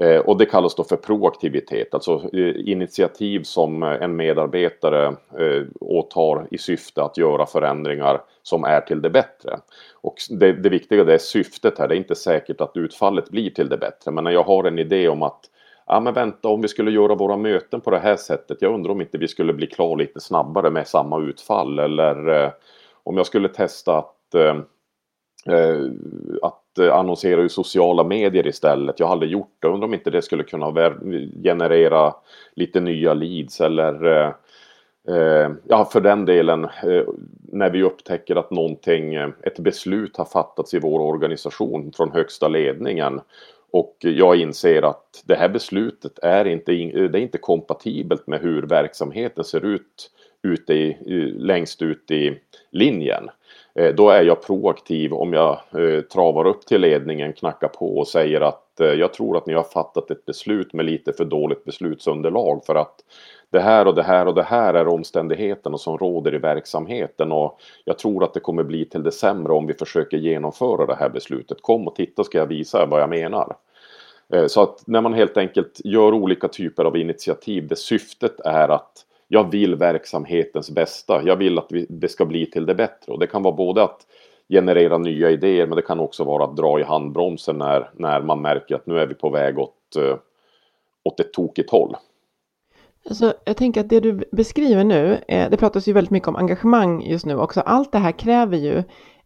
Eh, 0.00 0.18
och 0.18 0.38
det 0.38 0.46
kallas 0.46 0.74
då 0.74 0.84
för 0.84 0.96
proaktivitet, 0.96 1.94
alltså 1.94 2.30
eh, 2.32 2.68
initiativ 2.70 3.42
som 3.42 3.82
eh, 3.82 4.02
en 4.02 4.16
medarbetare 4.16 5.06
eh, 5.38 5.62
åtar 5.80 6.46
i 6.50 6.58
syfte 6.58 7.02
att 7.02 7.18
göra 7.18 7.46
förändringar 7.46 8.20
som 8.42 8.64
är 8.64 8.80
till 8.80 9.02
det 9.02 9.10
bättre. 9.10 9.58
Och 9.94 10.14
det, 10.30 10.52
det 10.52 10.68
viktiga 10.68 11.04
det 11.04 11.14
är 11.14 11.18
syftet 11.18 11.78
här, 11.78 11.88
det 11.88 11.94
är 11.94 11.98
inte 11.98 12.14
säkert 12.14 12.60
att 12.60 12.76
utfallet 12.76 13.30
blir 13.30 13.50
till 13.50 13.68
det 13.68 13.76
bättre. 13.78 14.10
Men 14.10 14.24
när 14.24 14.30
jag 14.30 14.44
har 14.44 14.64
en 14.64 14.78
idé 14.78 15.08
om 15.08 15.22
att 15.22 15.40
ja 15.88 16.00
men 16.00 16.14
vänta 16.14 16.48
om 16.48 16.60
vi 16.60 16.68
skulle 16.68 16.90
göra 16.90 17.14
våra 17.14 17.36
möten 17.36 17.80
på 17.80 17.90
det 17.90 17.98
här 17.98 18.16
sättet. 18.16 18.62
Jag 18.62 18.74
undrar 18.74 18.92
om 18.92 19.00
inte 19.00 19.18
vi 19.18 19.28
skulle 19.28 19.52
bli 19.52 19.66
klar 19.66 19.96
lite 19.96 20.20
snabbare 20.20 20.70
med 20.70 20.88
samma 20.88 21.20
utfall 21.20 21.78
eller 21.78 22.44
eh, 22.44 22.50
om 23.02 23.16
jag 23.16 23.26
skulle 23.26 23.48
testa 23.48 23.98
att 23.98 24.34
eh, 24.34 24.56
eh 25.54 25.90
att 26.42 26.78
annonsera 26.78 27.42
i 27.42 27.48
sociala 27.48 28.04
medier 28.04 28.46
istället. 28.46 29.00
Jag 29.00 29.06
har 29.06 29.12
aldrig 29.12 29.32
gjort 29.32 29.56
det. 29.60 29.68
Undrar 29.68 29.88
om 29.88 29.94
inte 29.94 30.10
det 30.10 30.22
skulle 30.22 30.44
kunna 30.44 30.72
generera 31.42 32.14
lite 32.54 32.80
nya 32.80 33.14
leads 33.14 33.60
eller 33.60 34.04
eh, 34.04 34.32
eh 35.16 35.50
ja, 35.68 35.84
för 35.84 36.00
den 36.00 36.24
delen 36.24 36.64
eh, 36.64 37.04
när 37.52 37.70
vi 37.70 37.82
upptäcker 37.82 38.36
att 38.36 38.50
någonting, 38.50 39.14
ett 39.14 39.58
beslut 39.58 40.16
har 40.16 40.24
fattats 40.24 40.74
i 40.74 40.78
vår 40.78 41.00
organisation 41.00 41.92
från 41.96 42.12
högsta 42.12 42.48
ledningen 42.48 43.20
och 43.72 43.96
jag 44.00 44.36
inser 44.36 44.82
att 44.82 45.22
det 45.26 45.34
här 45.34 45.48
beslutet 45.48 46.18
är 46.22 46.44
inte, 46.44 46.72
det 46.72 47.18
är 47.18 47.22
inte 47.22 47.38
kompatibelt 47.38 48.26
med 48.26 48.40
hur 48.40 48.62
verksamheten 48.62 49.44
ser 49.44 49.64
ut 49.64 50.10
ute 50.42 50.74
i, 50.74 50.96
längst 51.38 51.82
ut 51.82 52.10
i 52.10 52.38
linjen. 52.70 53.30
Eh, 53.74 53.94
då 53.94 54.10
är 54.10 54.22
jag 54.22 54.42
proaktiv 54.42 55.12
om 55.12 55.32
jag 55.32 55.60
eh, 55.72 56.00
travar 56.00 56.46
upp 56.46 56.66
till 56.66 56.80
ledningen, 56.80 57.32
knackar 57.32 57.68
på 57.68 57.98
och 57.98 58.08
säger 58.08 58.40
att 58.40 58.80
eh, 58.80 58.86
jag 58.86 59.12
tror 59.12 59.36
att 59.36 59.46
ni 59.46 59.54
har 59.54 59.62
fattat 59.62 60.10
ett 60.10 60.24
beslut 60.24 60.72
med 60.72 60.86
lite 60.86 61.12
för 61.12 61.24
dåligt 61.24 61.64
beslutsunderlag 61.64 62.64
för 62.66 62.74
att 62.74 63.04
det 63.50 63.60
här 63.60 63.86
och 63.86 63.94
det 63.94 64.02
här 64.02 64.26
och 64.26 64.34
det 64.34 64.42
här 64.42 64.74
är 64.74 64.88
omständigheterna 64.88 65.78
som 65.78 65.98
råder 65.98 66.34
i 66.34 66.38
verksamheten 66.38 67.32
och 67.32 67.60
jag 67.84 67.98
tror 67.98 68.24
att 68.24 68.34
det 68.34 68.40
kommer 68.40 68.62
bli 68.62 68.84
till 68.84 69.02
det 69.02 69.12
sämre 69.12 69.52
om 69.52 69.66
vi 69.66 69.74
försöker 69.74 70.16
genomföra 70.16 70.86
det 70.86 70.94
här 70.94 71.08
beslutet. 71.08 71.62
Kom 71.62 71.88
och 71.88 71.94
titta 71.94 72.24
ska 72.24 72.38
jag 72.38 72.46
visa 72.46 72.86
vad 72.86 73.00
jag 73.00 73.10
menar. 73.10 73.56
Eh, 74.32 74.46
så 74.46 74.62
att 74.62 74.86
när 74.86 75.00
man 75.00 75.14
helt 75.14 75.36
enkelt 75.36 75.80
gör 75.84 76.14
olika 76.14 76.48
typer 76.48 76.84
av 76.84 76.96
initiativ, 76.96 77.68
där 77.68 77.76
syftet 77.76 78.40
är 78.40 78.68
att 78.68 79.04
jag 79.28 79.50
vill 79.50 79.74
verksamhetens 79.74 80.70
bästa. 80.70 81.22
Jag 81.24 81.36
vill 81.36 81.58
att 81.58 81.68
det 81.88 82.08
ska 82.08 82.24
bli 82.24 82.50
till 82.50 82.66
det 82.66 82.74
bättre 82.74 83.12
och 83.12 83.18
det 83.18 83.26
kan 83.26 83.42
vara 83.42 83.54
både 83.54 83.82
att 83.82 84.06
generera 84.48 84.98
nya 84.98 85.30
idéer 85.30 85.66
men 85.66 85.76
det 85.76 85.82
kan 85.82 86.00
också 86.00 86.24
vara 86.24 86.44
att 86.44 86.56
dra 86.56 86.80
i 86.80 86.82
handbromsen 86.82 87.58
när, 87.58 87.90
när 87.92 88.20
man 88.20 88.42
märker 88.42 88.74
att 88.74 88.86
nu 88.86 88.98
är 88.98 89.06
vi 89.06 89.14
på 89.14 89.30
väg 89.30 89.58
åt, 89.58 89.96
eh, 89.96 90.16
åt 91.02 91.20
ett 91.20 91.32
tokigt 91.32 91.70
håll. 91.70 91.96
Alltså, 93.08 93.34
jag 93.44 93.56
tänker 93.56 93.80
att 93.80 93.88
det 93.88 94.00
du 94.00 94.24
beskriver 94.32 94.84
nu, 94.84 95.20
eh, 95.28 95.50
det 95.50 95.56
pratas 95.56 95.88
ju 95.88 95.92
väldigt 95.92 96.10
mycket 96.10 96.28
om 96.28 96.36
engagemang 96.36 97.02
just 97.02 97.26
nu 97.26 97.36
också. 97.36 97.60
Allt 97.60 97.92
det 97.92 97.98
här 97.98 98.12
kräver 98.12 98.56
ju 98.56 98.82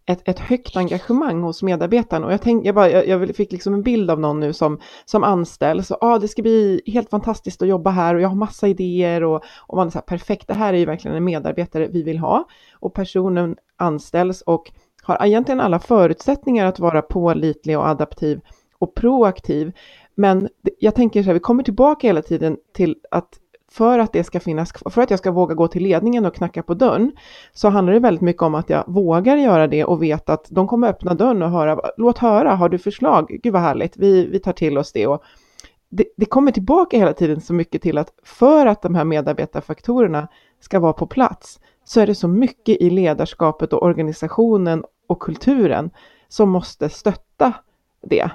ett, 0.06 0.28
ett 0.28 0.38
högt 0.38 0.76
engagemang 0.76 1.42
hos 1.42 1.62
medarbetaren. 1.62 2.24
Och 2.24 2.32
jag, 2.32 2.42
tänk, 2.42 2.66
jag, 2.66 2.74
bara, 2.74 2.90
jag, 2.90 3.06
jag 3.06 3.36
fick 3.36 3.52
liksom 3.52 3.74
en 3.74 3.82
bild 3.82 4.10
av 4.10 4.20
någon 4.20 4.40
nu 4.40 4.52
som, 4.52 4.80
som 5.04 5.24
anställd. 5.24 5.86
Så 5.86 5.96
ah, 6.00 6.18
det 6.18 6.28
ska 6.28 6.42
bli 6.42 6.82
helt 6.86 7.10
fantastiskt 7.10 7.62
att 7.62 7.68
jobba 7.68 7.90
här 7.90 8.14
och 8.14 8.20
jag 8.20 8.28
har 8.28 8.36
massa 8.36 8.68
idéer 8.68 9.24
och, 9.24 9.42
och 9.58 9.76
man 9.76 9.86
är 9.86 9.90
så 9.90 9.98
här, 9.98 10.02
perfekt, 10.02 10.48
det 10.48 10.54
här 10.54 10.74
är 10.74 10.78
ju 10.78 10.84
verkligen 10.84 11.16
en 11.16 11.24
medarbetare 11.24 11.86
vi 11.86 12.02
vill 12.02 12.18
ha. 12.18 12.48
Och 12.80 12.94
personen 12.94 13.56
anställs 13.76 14.42
och 14.42 14.72
har 15.02 15.26
egentligen 15.26 15.60
alla 15.60 15.78
förutsättningar 15.78 16.66
att 16.66 16.78
vara 16.78 17.02
pålitlig 17.02 17.78
och 17.78 17.88
adaptiv 17.88 18.40
och 18.78 18.94
proaktiv. 18.94 19.72
Men 20.14 20.48
jag 20.78 20.94
tänker 20.94 21.22
så 21.22 21.26
här, 21.26 21.34
vi 21.34 21.40
kommer 21.40 21.62
tillbaka 21.62 22.06
hela 22.06 22.22
tiden 22.22 22.56
till 22.74 22.96
att 23.10 23.38
för 23.72 23.98
att 23.98 24.12
det 24.12 24.24
ska 24.24 24.40
finnas 24.40 24.72
för 24.90 25.02
att 25.02 25.10
jag 25.10 25.18
ska 25.18 25.30
våga 25.30 25.54
gå 25.54 25.68
till 25.68 25.82
ledningen 25.82 26.26
och 26.26 26.34
knacka 26.34 26.62
på 26.62 26.74
dörren 26.74 27.12
så 27.52 27.68
handlar 27.68 27.92
det 27.92 27.98
väldigt 27.98 28.22
mycket 28.22 28.42
om 28.42 28.54
att 28.54 28.70
jag 28.70 28.84
vågar 28.86 29.36
göra 29.36 29.66
det 29.66 29.84
och 29.84 30.02
vet 30.02 30.28
att 30.30 30.46
de 30.50 30.68
kommer 30.68 30.88
öppna 30.88 31.14
dörren 31.14 31.42
och 31.42 31.50
höra, 31.50 31.80
låt 31.96 32.18
höra, 32.18 32.54
har 32.54 32.68
du 32.68 32.78
förslag? 32.78 33.38
Gud 33.42 33.52
vad 33.52 33.62
härligt, 33.62 33.96
vi, 33.96 34.26
vi 34.26 34.38
tar 34.38 34.52
till 34.52 34.78
oss 34.78 34.92
det. 34.92 35.06
Och 35.06 35.22
det, 35.88 36.04
det 36.16 36.26
kommer 36.26 36.52
tillbaka 36.52 36.98
hela 36.98 37.12
tiden 37.12 37.40
så 37.40 37.54
mycket 37.54 37.82
till 37.82 37.98
att 37.98 38.14
för 38.22 38.66
att 38.66 38.82
de 38.82 38.94
här 38.94 39.04
medarbetarfaktorerna 39.04 40.28
ska 40.60 40.80
vara 40.80 40.92
på 40.92 41.06
plats 41.06 41.60
så 41.84 42.00
är 42.00 42.06
det 42.06 42.14
så 42.14 42.28
mycket 42.28 42.80
i 42.80 42.90
ledarskapet 42.90 43.72
och 43.72 43.82
organisationen 43.82 44.84
och 45.06 45.20
kulturen 45.20 45.90
som 46.28 46.50
måste 46.50 46.88
stötta 46.88 47.52
det. 48.02 48.30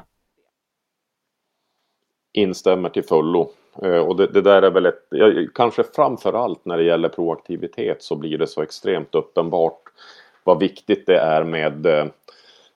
Instämmer 2.33 2.89
till 2.89 3.03
fullo. 3.03 3.49
Eh, 3.83 3.99
och 3.99 4.15
det, 4.15 4.27
det, 4.27 4.41
där 4.41 4.61
är 4.61 4.71
väl 4.71 4.85
ett, 4.85 5.03
kanske 5.55 5.83
framförallt 5.83 6.65
när 6.65 6.77
det 6.77 6.83
gäller 6.83 7.09
proaktivitet 7.09 8.03
så 8.03 8.15
blir 8.15 8.37
det 8.37 8.47
så 8.47 8.61
extremt 8.61 9.15
uppenbart 9.15 9.81
vad 10.43 10.59
viktigt 10.59 11.05
det 11.05 11.17
är 11.17 11.43
med 11.43 11.85
eh, 11.85 12.07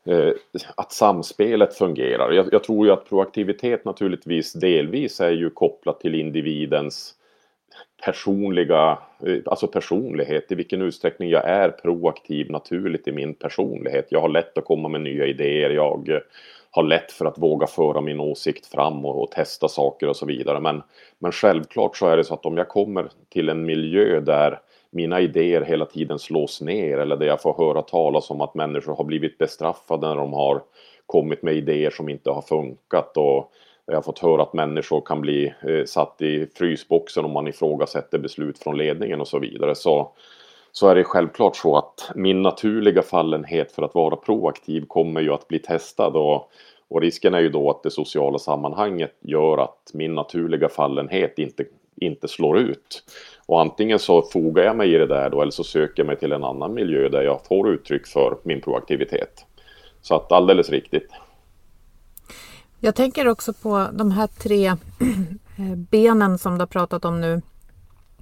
eh, 0.06 0.34
att 0.76 0.92
samspelet 0.92 1.74
fungerar. 1.74 2.32
Jag, 2.32 2.50
jag, 2.52 2.64
tror 2.64 2.86
ju 2.86 2.92
att 2.92 3.10
proaktivitet 3.10 3.86
naturligtvis 3.86 4.54
delvis 4.54 5.22
är 5.22 5.32
ju 5.32 5.50
kopplat 5.50 6.00
till 6.00 6.16
individens 6.16 7.16
personliga, 8.06 8.98
eh, 9.26 9.38
alltså 9.46 9.68
personlighet, 9.68 10.52
i 10.52 10.56
vilken 10.56 10.82
utsträckning 10.82 11.30
jag 11.30 11.46
är 11.46 11.70
proaktiv 11.70 12.52
naturligt 12.52 13.08
i 13.08 13.12
min 13.12 13.34
personlighet. 13.34 14.08
Jag 14.10 14.22
har 14.22 14.30
lätt 14.30 14.58
att 14.58 14.66
komma 14.66 14.90
med 14.90 15.02
nya 15.02 15.26
idéer, 15.26 15.70
jag 15.70 16.22
har 16.72 16.84
lätt 16.84 17.12
för 17.12 17.26
att 17.26 17.38
våga 17.38 17.68
föra 17.68 18.02
min 18.02 18.20
åsikt 18.20 18.66
fram 18.66 19.06
och, 19.06 19.24
och, 19.24 19.32
testa 19.32 19.68
saker 19.68 20.10
och 20.10 20.16
så 20.16 20.26
vidare. 20.26 20.60
Men, 20.60 20.84
men 21.20 21.32
självklart 21.32 21.98
så 21.98 22.08
är 22.08 22.18
det 22.18 22.24
så 22.24 22.34
att 22.34 22.46
om 22.46 22.58
jag 22.58 22.68
kommer 22.68 23.10
till 23.30 23.50
en 23.50 23.66
miljö 23.66 24.20
där 24.20 24.60
mina 24.92 25.22
idéer 25.22 25.62
hela 25.62 25.86
tiden 25.86 26.20
slås 26.20 26.62
ner 26.62 26.98
eller 26.98 27.18
där 27.18 27.26
jag 27.26 27.42
får 27.42 27.54
höra 27.58 27.82
talas 27.82 28.30
om 28.30 28.42
att 28.42 28.56
människor 28.56 28.96
har 28.96 29.04
blivit 29.04 29.38
bestraffade 29.38 30.08
när 30.08 30.16
de 30.16 30.34
har 30.34 30.62
kommit 31.06 31.44
med 31.44 31.56
idéer 31.56 31.90
som 31.90 32.10
inte 32.10 32.30
har 32.30 32.42
funkat 32.42 33.18
och 33.18 33.52
jag 33.86 33.96
har 33.96 34.02
fått 34.02 34.20
höra 34.20 34.42
att 34.42 34.54
människor 34.54 35.02
kan 35.02 35.22
bli 35.22 35.54
eh, 35.68 35.86
satt 35.86 36.22
i 36.22 36.48
frysboxen 36.56 37.26
om 37.26 37.32
man 37.32 37.48
ifrågasätter 37.48 38.18
beslut 38.18 38.60
från 38.60 38.78
ledningen 38.78 39.22
och 39.22 39.28
så 39.28 39.40
vidare. 39.40 39.76
Så, 39.76 40.12
så 40.72 40.88
är 40.88 40.96
det 40.96 41.04
självklart 41.04 41.56
så 41.56 41.78
att 41.78 42.12
min 42.16 42.42
naturliga 42.42 43.02
fallenhet 43.02 43.72
för 43.72 43.84
att 43.84 43.96
vara 43.96 44.16
proaktiv 44.16 44.86
kommer 44.88 45.22
ju 45.22 45.34
att 45.34 45.48
bli 45.48 45.60
testad 45.60 46.16
och, 46.16 46.52
och 46.88 47.02
risken 47.02 47.34
är 47.34 47.40
ju 47.40 47.50
då 47.50 47.70
att 47.70 47.84
det 47.84 47.92
sociala 47.92 48.40
sammanhanget 48.40 49.16
gör 49.22 49.58
att 49.58 49.92
min 49.94 50.16
naturliga 50.16 50.70
fallenhet 50.70 51.40
inte, 51.40 51.66
inte 51.96 52.28
slår 52.28 52.58
ut. 52.60 53.04
Och 53.46 53.62
antingen 53.62 54.00
så 54.00 54.22
fogar 54.22 54.64
jag 54.64 54.76
mig 54.76 54.94
i 54.94 54.98
det 54.98 55.08
där 55.08 55.30
då 55.30 55.42
eller 55.42 55.52
så 55.52 55.64
söker 55.64 55.94
jag 56.04 56.08
mig 56.08 56.16
till 56.16 56.32
en 56.32 56.44
annan 56.44 56.74
miljö 56.74 57.10
där 57.10 57.22
jag 57.22 57.46
får 57.46 57.70
uttryck 57.70 58.08
för 58.08 58.38
min 58.44 58.62
proaktivitet. 58.62 59.46
Så 60.02 60.16
att 60.16 60.32
alldeles 60.32 60.70
riktigt. 60.70 61.10
Jag 62.80 62.96
tänker 62.96 63.28
också 63.28 63.54
på 63.54 63.88
de 63.94 64.12
här 64.12 64.28
tre 64.28 64.76
benen 65.90 66.38
som 66.38 66.54
du 66.54 66.62
har 66.62 66.68
pratat 66.68 67.06
om 67.06 67.22
nu 67.22 67.42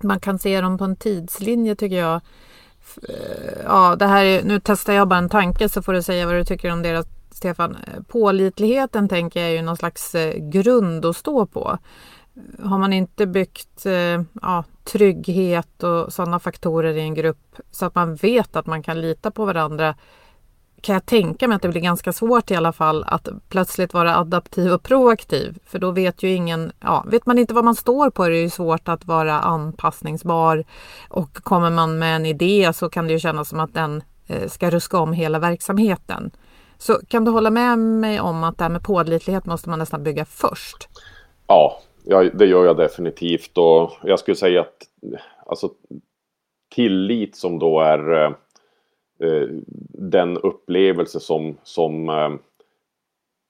man 0.03 0.19
kan 0.19 0.39
se 0.39 0.61
dem 0.61 0.77
på 0.77 0.83
en 0.83 0.95
tidslinje 0.95 1.75
tycker 1.75 1.97
jag. 1.97 2.21
Eh, 3.09 3.63
ja, 3.65 3.95
det 3.95 4.05
här 4.05 4.25
är, 4.25 4.43
nu 4.43 4.59
testar 4.63 4.93
jag 4.93 5.07
bara 5.07 5.19
en 5.19 5.29
tanke 5.29 5.69
så 5.69 5.81
får 5.81 5.93
du 5.93 6.01
säga 6.01 6.25
vad 6.25 6.35
du 6.35 6.45
tycker 6.45 6.71
om 6.71 6.81
deras, 6.81 7.05
Stefan. 7.31 7.75
Eh, 7.75 8.03
pålitligheten 8.07 9.09
tänker 9.09 9.39
jag 9.39 9.49
är 9.49 9.53
ju 9.53 9.61
någon 9.61 9.77
slags 9.77 10.15
eh, 10.15 10.35
grund 10.37 11.05
att 11.05 11.17
stå 11.17 11.45
på. 11.45 11.77
Har 12.63 12.77
man 12.77 12.93
inte 12.93 13.25
byggt 13.25 13.85
ja, 14.41 14.63
trygghet 14.83 15.83
och 15.83 16.13
sådana 16.13 16.39
faktorer 16.39 16.93
i 16.93 17.01
en 17.01 17.13
grupp 17.13 17.55
så 17.71 17.85
att 17.85 17.95
man 17.95 18.15
vet 18.15 18.55
att 18.55 18.65
man 18.65 18.83
kan 18.83 19.01
lita 19.01 19.31
på 19.31 19.45
varandra 19.45 19.95
kan 20.81 20.93
jag 20.93 21.05
tänka 21.05 21.47
mig 21.47 21.55
att 21.55 21.61
det 21.61 21.69
blir 21.69 21.81
ganska 21.81 22.13
svårt 22.13 22.51
i 22.51 22.55
alla 22.55 22.71
fall 22.71 23.03
att 23.07 23.27
plötsligt 23.49 23.93
vara 23.93 24.17
adaptiv 24.17 24.73
och 24.73 24.83
proaktiv. 24.83 25.57
För 25.65 25.79
då 25.79 25.91
vet 25.91 26.23
ju 26.23 26.29
ingen, 26.29 26.71
ja, 26.79 27.05
vet 27.07 27.25
man 27.25 27.39
inte 27.39 27.53
vad 27.53 27.63
man 27.63 27.75
står 27.75 28.09
på 28.09 28.23
är 28.23 28.29
det 28.29 28.37
ju 28.37 28.49
svårt 28.49 28.87
att 28.87 29.05
vara 29.05 29.39
anpassningsbar. 29.39 30.63
Och 31.09 31.33
kommer 31.33 31.69
man 31.69 31.99
med 31.99 32.15
en 32.15 32.25
idé 32.25 32.71
så 32.73 32.89
kan 32.89 33.07
det 33.07 33.13
ju 33.13 33.19
kännas 33.19 33.49
som 33.49 33.59
att 33.59 33.73
den 33.73 34.03
eh, 34.27 34.47
ska 34.47 34.69
ruska 34.69 34.97
om 34.97 35.13
hela 35.13 35.39
verksamheten. 35.39 36.31
Så 36.77 36.99
kan 37.07 37.25
du 37.25 37.31
hålla 37.31 37.49
med 37.49 37.79
mig 37.79 38.19
om 38.19 38.43
att 38.43 38.57
det 38.57 38.63
här 38.63 38.71
med 38.71 38.83
pålitlighet 38.83 39.45
måste 39.45 39.69
man 39.69 39.79
nästan 39.79 40.03
bygga 40.03 40.25
först? 40.25 40.89
Ja, 41.47 41.79
det 42.33 42.45
gör 42.45 42.65
jag 42.65 42.77
definitivt 42.77 43.57
och 43.57 43.91
jag 44.03 44.19
skulle 44.19 44.35
säga 44.35 44.61
att 44.61 44.77
alltså, 45.45 45.69
tillit 46.75 47.35
som 47.35 47.59
då 47.59 47.81
är 47.81 48.23
eh 48.23 48.31
Eh, 49.23 49.47
den 49.93 50.37
upplevelse 50.37 51.19
som, 51.19 51.57
som 51.63 52.09
eh, 52.09 52.29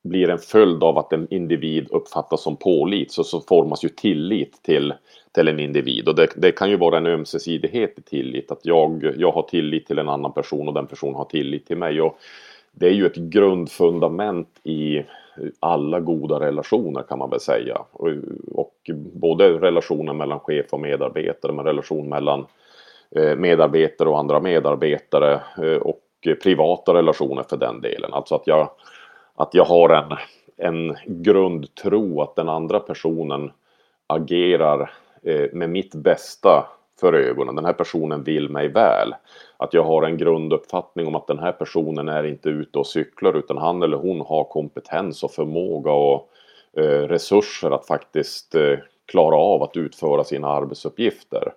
blir 0.04 0.30
en 0.30 0.38
följd 0.38 0.84
av 0.84 0.98
att 0.98 1.14
en 1.14 1.28
individ 1.34 1.88
uppfattas 1.92 2.44
som 2.44 2.58
pålit 2.58 3.12
så, 3.12 3.24
så 3.24 3.42
formas 3.42 3.84
ju 3.84 3.90
tillit 3.90 4.64
till, 4.64 4.94
till 5.36 5.48
en 5.48 5.60
individ. 5.60 6.08
Och 6.08 6.16
det, 6.16 6.28
det, 6.36 6.52
kan 6.52 6.70
ju 6.70 6.78
vara 6.78 6.98
en 6.98 7.08
ömsesidighet 7.08 8.00
i 8.00 8.02
tillit 8.02 8.52
att 8.52 8.66
jag, 8.66 9.14
jag 9.18 9.32
har 9.32 9.42
tillit 9.42 9.88
till 9.88 10.00
en 10.00 10.10
annan 10.10 10.34
person 10.34 10.68
och 10.68 10.74
den 10.74 10.88
personen 10.88 11.16
har 11.16 11.26
tillit 11.26 11.66
till 11.68 11.78
mig. 11.78 12.02
Och 12.02 12.18
det 12.72 12.88
är 12.88 12.94
ju 12.94 13.06
ett 13.06 13.16
grundfundament 13.16 14.60
i 14.64 15.04
alla 15.60 16.00
goda 16.00 16.40
relationer 16.40 17.04
kan 17.04 17.20
man 17.20 17.30
väl 17.30 17.40
säga. 17.40 17.78
Och, 17.92 18.10
och 18.52 18.76
både 19.14 19.50
relationen 19.50 20.18
mellan 20.18 20.40
chef 20.40 20.66
och 20.74 20.80
medarbetare 20.80 21.54
men 21.54 21.66
relation 21.66 22.10
mellan 22.10 22.40
eh, 22.40 22.46
Eh, 23.16 23.36
medarbetare 23.36 24.10
och 24.10 24.20
andra 24.20 24.40
medarbetare 24.40 25.42
eh, 25.58 25.78
och 25.78 26.02
privata 26.44 26.94
relationer 26.94 27.44
för 27.44 27.58
den 27.58 27.82
delen 27.82 28.14
alltså 28.14 28.36
att 28.36 28.48
jag 28.48 28.70
att 29.36 29.54
jag 29.54 29.66
har 29.66 29.90
en, 29.90 30.18
en 30.58 30.96
grundtro 31.06 32.22
att 32.22 32.36
den 32.36 32.50
andra 32.50 32.80
personen 32.80 33.52
agerar 34.08 34.92
eh, 35.24 35.54
med 35.54 35.70
mitt 35.70 35.96
bästa 35.96 36.66
för 37.00 37.14
ögonen. 37.14 37.56
Den 37.56 37.66
här 37.66 37.74
personen 37.74 38.24
vill 38.24 38.50
mig 38.50 38.68
väl. 38.68 39.16
Att 39.58 39.74
jag 39.74 39.84
har 39.84 40.04
en 40.04 40.18
grunduppfattning 40.18 41.08
om 41.08 41.16
att 41.16 41.28
den 41.28 41.40
här 41.40 41.52
personen 41.52 42.10
är 42.10 42.24
inte 42.24 42.50
ute 42.50 42.80
och 42.80 42.88
cyklar 42.88 43.34
utan 43.34 43.58
han 43.58 43.84
eller 43.84 43.98
hon 43.98 44.22
har 44.22 44.44
kompetens 44.44 45.24
och 45.24 45.32
förmåga 45.32 45.92
och 45.92 46.30
resurser 47.08 47.72
att 47.72 47.88
faktiskt 47.88 48.56
klara 49.06 49.36
av 49.36 49.64
att 49.64 49.78
utföra 49.78 50.24
sina 50.24 50.48
arbetsuppgifter. 50.48 51.54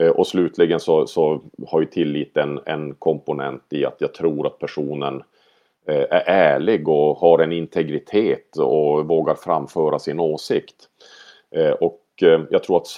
Eh, 0.00 0.08
och 0.08 0.26
slutligen 0.26 0.80
så, 0.80 1.06
så 1.06 1.40
har 1.66 1.80
ju 1.80 1.86
tillit 1.86 2.36
en, 2.36 2.60
en 2.66 2.94
komponent 2.94 3.62
i 3.70 3.84
att 3.84 3.96
jag 3.98 4.14
tror 4.14 4.46
att 4.46 4.58
personen 4.58 5.22
eh, 5.88 6.06
är 6.10 6.24
ärlig 6.26 6.88
och 6.88 7.16
har 7.16 7.38
en 7.38 7.52
integritet 7.52 8.56
och 8.56 9.08
vågar 9.08 9.34
framföra 9.34 9.98
sin 9.98 10.20
åsikt. 10.20 10.88
Eh, 11.56 11.70
och 11.70 11.96
jag 12.50 12.62
tror 12.62 12.76
att 12.76 12.88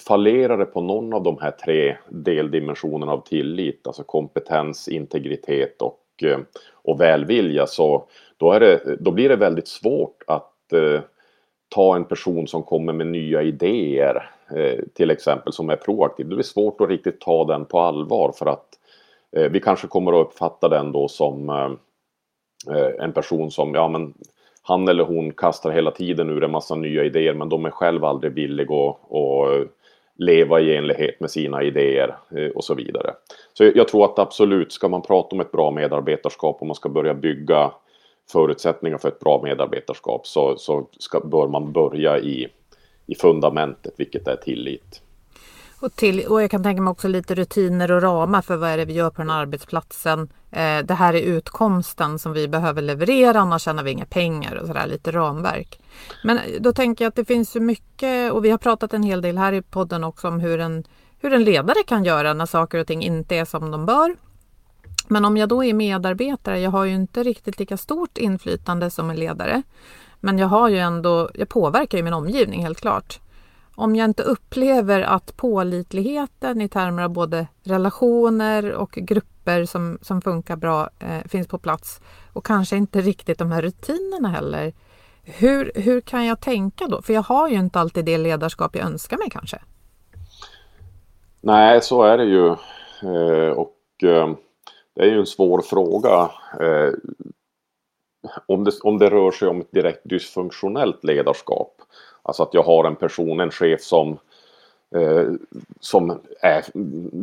fallerar 0.00 0.58
det 0.58 0.64
på 0.64 0.80
någon 0.80 1.12
av 1.12 1.22
de 1.22 1.38
här 1.40 1.50
tre 1.50 1.96
deldimensionerna 2.08 3.12
av 3.12 3.20
tillit, 3.20 3.86
alltså 3.86 4.02
kompetens, 4.02 4.88
integritet 4.88 5.82
och, 5.82 6.24
och 6.72 7.00
välvilja, 7.00 7.66
så 7.66 8.08
då, 8.36 8.52
är 8.52 8.60
det, 8.60 8.96
då 9.00 9.10
blir 9.10 9.28
det 9.28 9.36
väldigt 9.36 9.68
svårt 9.68 10.22
att 10.26 10.72
ta 11.68 11.96
en 11.96 12.04
person 12.04 12.48
som 12.48 12.62
kommer 12.62 12.92
med 12.92 13.06
nya 13.06 13.42
idéer, 13.42 14.30
eh, 14.56 14.84
till 14.94 15.10
exempel, 15.10 15.52
som 15.52 15.70
är 15.70 15.76
proaktiv. 15.76 16.28
Det 16.28 16.34
blir 16.34 16.44
svårt 16.44 16.80
att 16.80 16.88
riktigt 16.88 17.20
ta 17.20 17.44
den 17.44 17.64
på 17.64 17.80
allvar 17.80 18.32
för 18.38 18.46
att 18.46 18.68
eh, 19.36 19.50
vi 19.50 19.60
kanske 19.60 19.86
kommer 19.86 20.20
att 20.20 20.26
uppfatta 20.26 20.68
den 20.68 20.92
då 20.92 21.08
som 21.08 21.48
eh, 21.48 23.04
en 23.04 23.12
person 23.12 23.50
som, 23.50 23.74
ja 23.74 23.88
men 23.88 24.14
han 24.62 24.88
eller 24.88 25.04
hon 25.04 25.32
kastar 25.32 25.70
hela 25.70 25.90
tiden 25.90 26.30
ur 26.30 26.44
en 26.44 26.50
massa 26.50 26.74
nya 26.74 27.04
idéer 27.04 27.34
men 27.34 27.48
de 27.48 27.64
är 27.64 27.70
själv 27.70 28.04
aldrig 28.04 28.32
villiga 28.32 28.74
att, 28.74 29.12
att 29.12 29.68
leva 30.16 30.60
i 30.60 30.76
enlighet 30.76 31.20
med 31.20 31.30
sina 31.30 31.62
idéer 31.62 32.16
och 32.54 32.64
så 32.64 32.74
vidare. 32.74 33.14
Så 33.52 33.64
jag 33.64 33.88
tror 33.88 34.04
att 34.04 34.18
absolut, 34.18 34.72
ska 34.72 34.88
man 34.88 35.02
prata 35.02 35.36
om 35.36 35.40
ett 35.40 35.52
bra 35.52 35.70
medarbetarskap 35.70 36.60
och 36.60 36.66
man 36.66 36.76
ska 36.76 36.88
börja 36.88 37.14
bygga 37.14 37.72
förutsättningar 38.32 38.98
för 38.98 39.08
ett 39.08 39.20
bra 39.20 39.40
medarbetarskap 39.42 40.26
så, 40.26 40.56
så 40.56 40.88
ska, 40.98 41.20
bör 41.20 41.48
man 41.48 41.72
börja 41.72 42.18
i, 42.18 42.48
i 43.06 43.14
fundamentet, 43.14 43.94
vilket 43.96 44.28
är 44.28 44.36
tillit. 44.36 45.00
Och, 45.84 45.96
till, 45.96 46.26
och 46.26 46.42
jag 46.42 46.50
kan 46.50 46.62
tänka 46.62 46.82
mig 46.82 46.90
också 46.90 47.08
lite 47.08 47.34
rutiner 47.34 47.92
och 47.92 48.02
ramar 48.02 48.42
för 48.42 48.56
vad 48.56 48.70
är 48.70 48.76
det 48.76 48.84
vi 48.84 48.92
gör 48.92 49.10
på 49.10 49.22
den 49.22 49.30
här 49.30 49.40
arbetsplatsen. 49.40 50.28
Eh, 50.50 50.78
det 50.84 50.94
här 50.94 51.14
är 51.14 51.20
utkomsten 51.20 52.18
som 52.18 52.32
vi 52.32 52.48
behöver 52.48 52.82
leverera, 52.82 53.40
annars 53.40 53.62
tjänar 53.62 53.82
vi 53.82 53.90
inga 53.90 54.04
pengar 54.04 54.54
och 54.54 54.66
sådär, 54.66 54.86
lite 54.86 55.12
ramverk. 55.12 55.80
Men 56.24 56.38
då 56.60 56.72
tänker 56.72 57.04
jag 57.04 57.08
att 57.08 57.16
det 57.16 57.24
finns 57.24 57.50
så 57.50 57.60
mycket 57.60 58.32
och 58.32 58.44
vi 58.44 58.50
har 58.50 58.58
pratat 58.58 58.94
en 58.94 59.02
hel 59.02 59.22
del 59.22 59.38
här 59.38 59.52
i 59.52 59.62
podden 59.62 60.04
också 60.04 60.28
om 60.28 60.40
hur 60.40 60.60
en, 60.60 60.84
hur 61.18 61.32
en 61.32 61.44
ledare 61.44 61.82
kan 61.86 62.04
göra 62.04 62.34
när 62.34 62.46
saker 62.46 62.78
och 62.78 62.86
ting 62.86 63.02
inte 63.02 63.36
är 63.36 63.44
som 63.44 63.70
de 63.70 63.86
bör. 63.86 64.16
Men 65.08 65.24
om 65.24 65.36
jag 65.36 65.48
då 65.48 65.64
är 65.64 65.74
medarbetare, 65.74 66.60
jag 66.60 66.70
har 66.70 66.84
ju 66.84 66.94
inte 66.94 67.22
riktigt 67.22 67.58
lika 67.58 67.76
stort 67.76 68.18
inflytande 68.18 68.90
som 68.90 69.10
en 69.10 69.16
ledare. 69.16 69.62
Men 70.20 70.38
jag 70.38 70.46
har 70.46 70.68
ju 70.68 70.78
ändå, 70.78 71.30
jag 71.34 71.48
påverkar 71.48 71.98
ju 71.98 72.04
min 72.04 72.14
omgivning 72.14 72.62
helt 72.62 72.80
klart 72.80 73.20
om 73.76 73.96
jag 73.96 74.04
inte 74.04 74.22
upplever 74.22 75.00
att 75.00 75.36
pålitligheten 75.36 76.60
i 76.60 76.68
termer 76.68 77.02
av 77.02 77.10
både 77.10 77.46
relationer 77.62 78.72
och 78.72 78.90
grupper 78.90 79.64
som, 79.64 79.98
som 80.02 80.22
funkar 80.22 80.56
bra 80.56 80.90
eh, 80.98 81.28
finns 81.28 81.46
på 81.46 81.58
plats 81.58 82.00
och 82.32 82.46
kanske 82.46 82.76
inte 82.76 83.00
riktigt 83.00 83.38
de 83.38 83.52
här 83.52 83.62
rutinerna 83.62 84.28
heller. 84.28 84.72
Hur, 85.22 85.72
hur 85.74 86.00
kan 86.00 86.26
jag 86.26 86.40
tänka 86.40 86.86
då? 86.86 87.02
För 87.02 87.12
jag 87.12 87.22
har 87.22 87.48
ju 87.48 87.56
inte 87.56 87.80
alltid 87.80 88.04
det 88.04 88.18
ledarskap 88.18 88.76
jag 88.76 88.86
önskar 88.86 89.16
mig 89.16 89.30
kanske. 89.30 89.58
Nej, 91.40 91.82
så 91.82 92.02
är 92.02 92.18
det 92.18 92.24
ju. 92.24 92.46
Eh, 93.02 93.50
och 93.50 93.76
eh, 94.02 94.34
det 94.94 95.02
är 95.02 95.06
ju 95.06 95.18
en 95.18 95.26
svår 95.26 95.60
fråga. 95.60 96.30
Eh, 96.60 96.92
om, 98.46 98.64
det, 98.64 98.72
om 98.82 98.98
det 98.98 99.10
rör 99.10 99.30
sig 99.30 99.48
om 99.48 99.60
ett 99.60 99.72
direkt 99.72 100.00
dysfunktionellt 100.04 101.04
ledarskap 101.04 101.74
Alltså 102.24 102.42
att 102.42 102.54
jag 102.54 102.62
har 102.62 102.84
en 102.84 102.96
person, 102.96 103.40
en 103.40 103.50
chef 103.50 103.80
som, 103.80 104.18
eh, 104.94 105.28
som 105.80 106.20
är, 106.40 106.64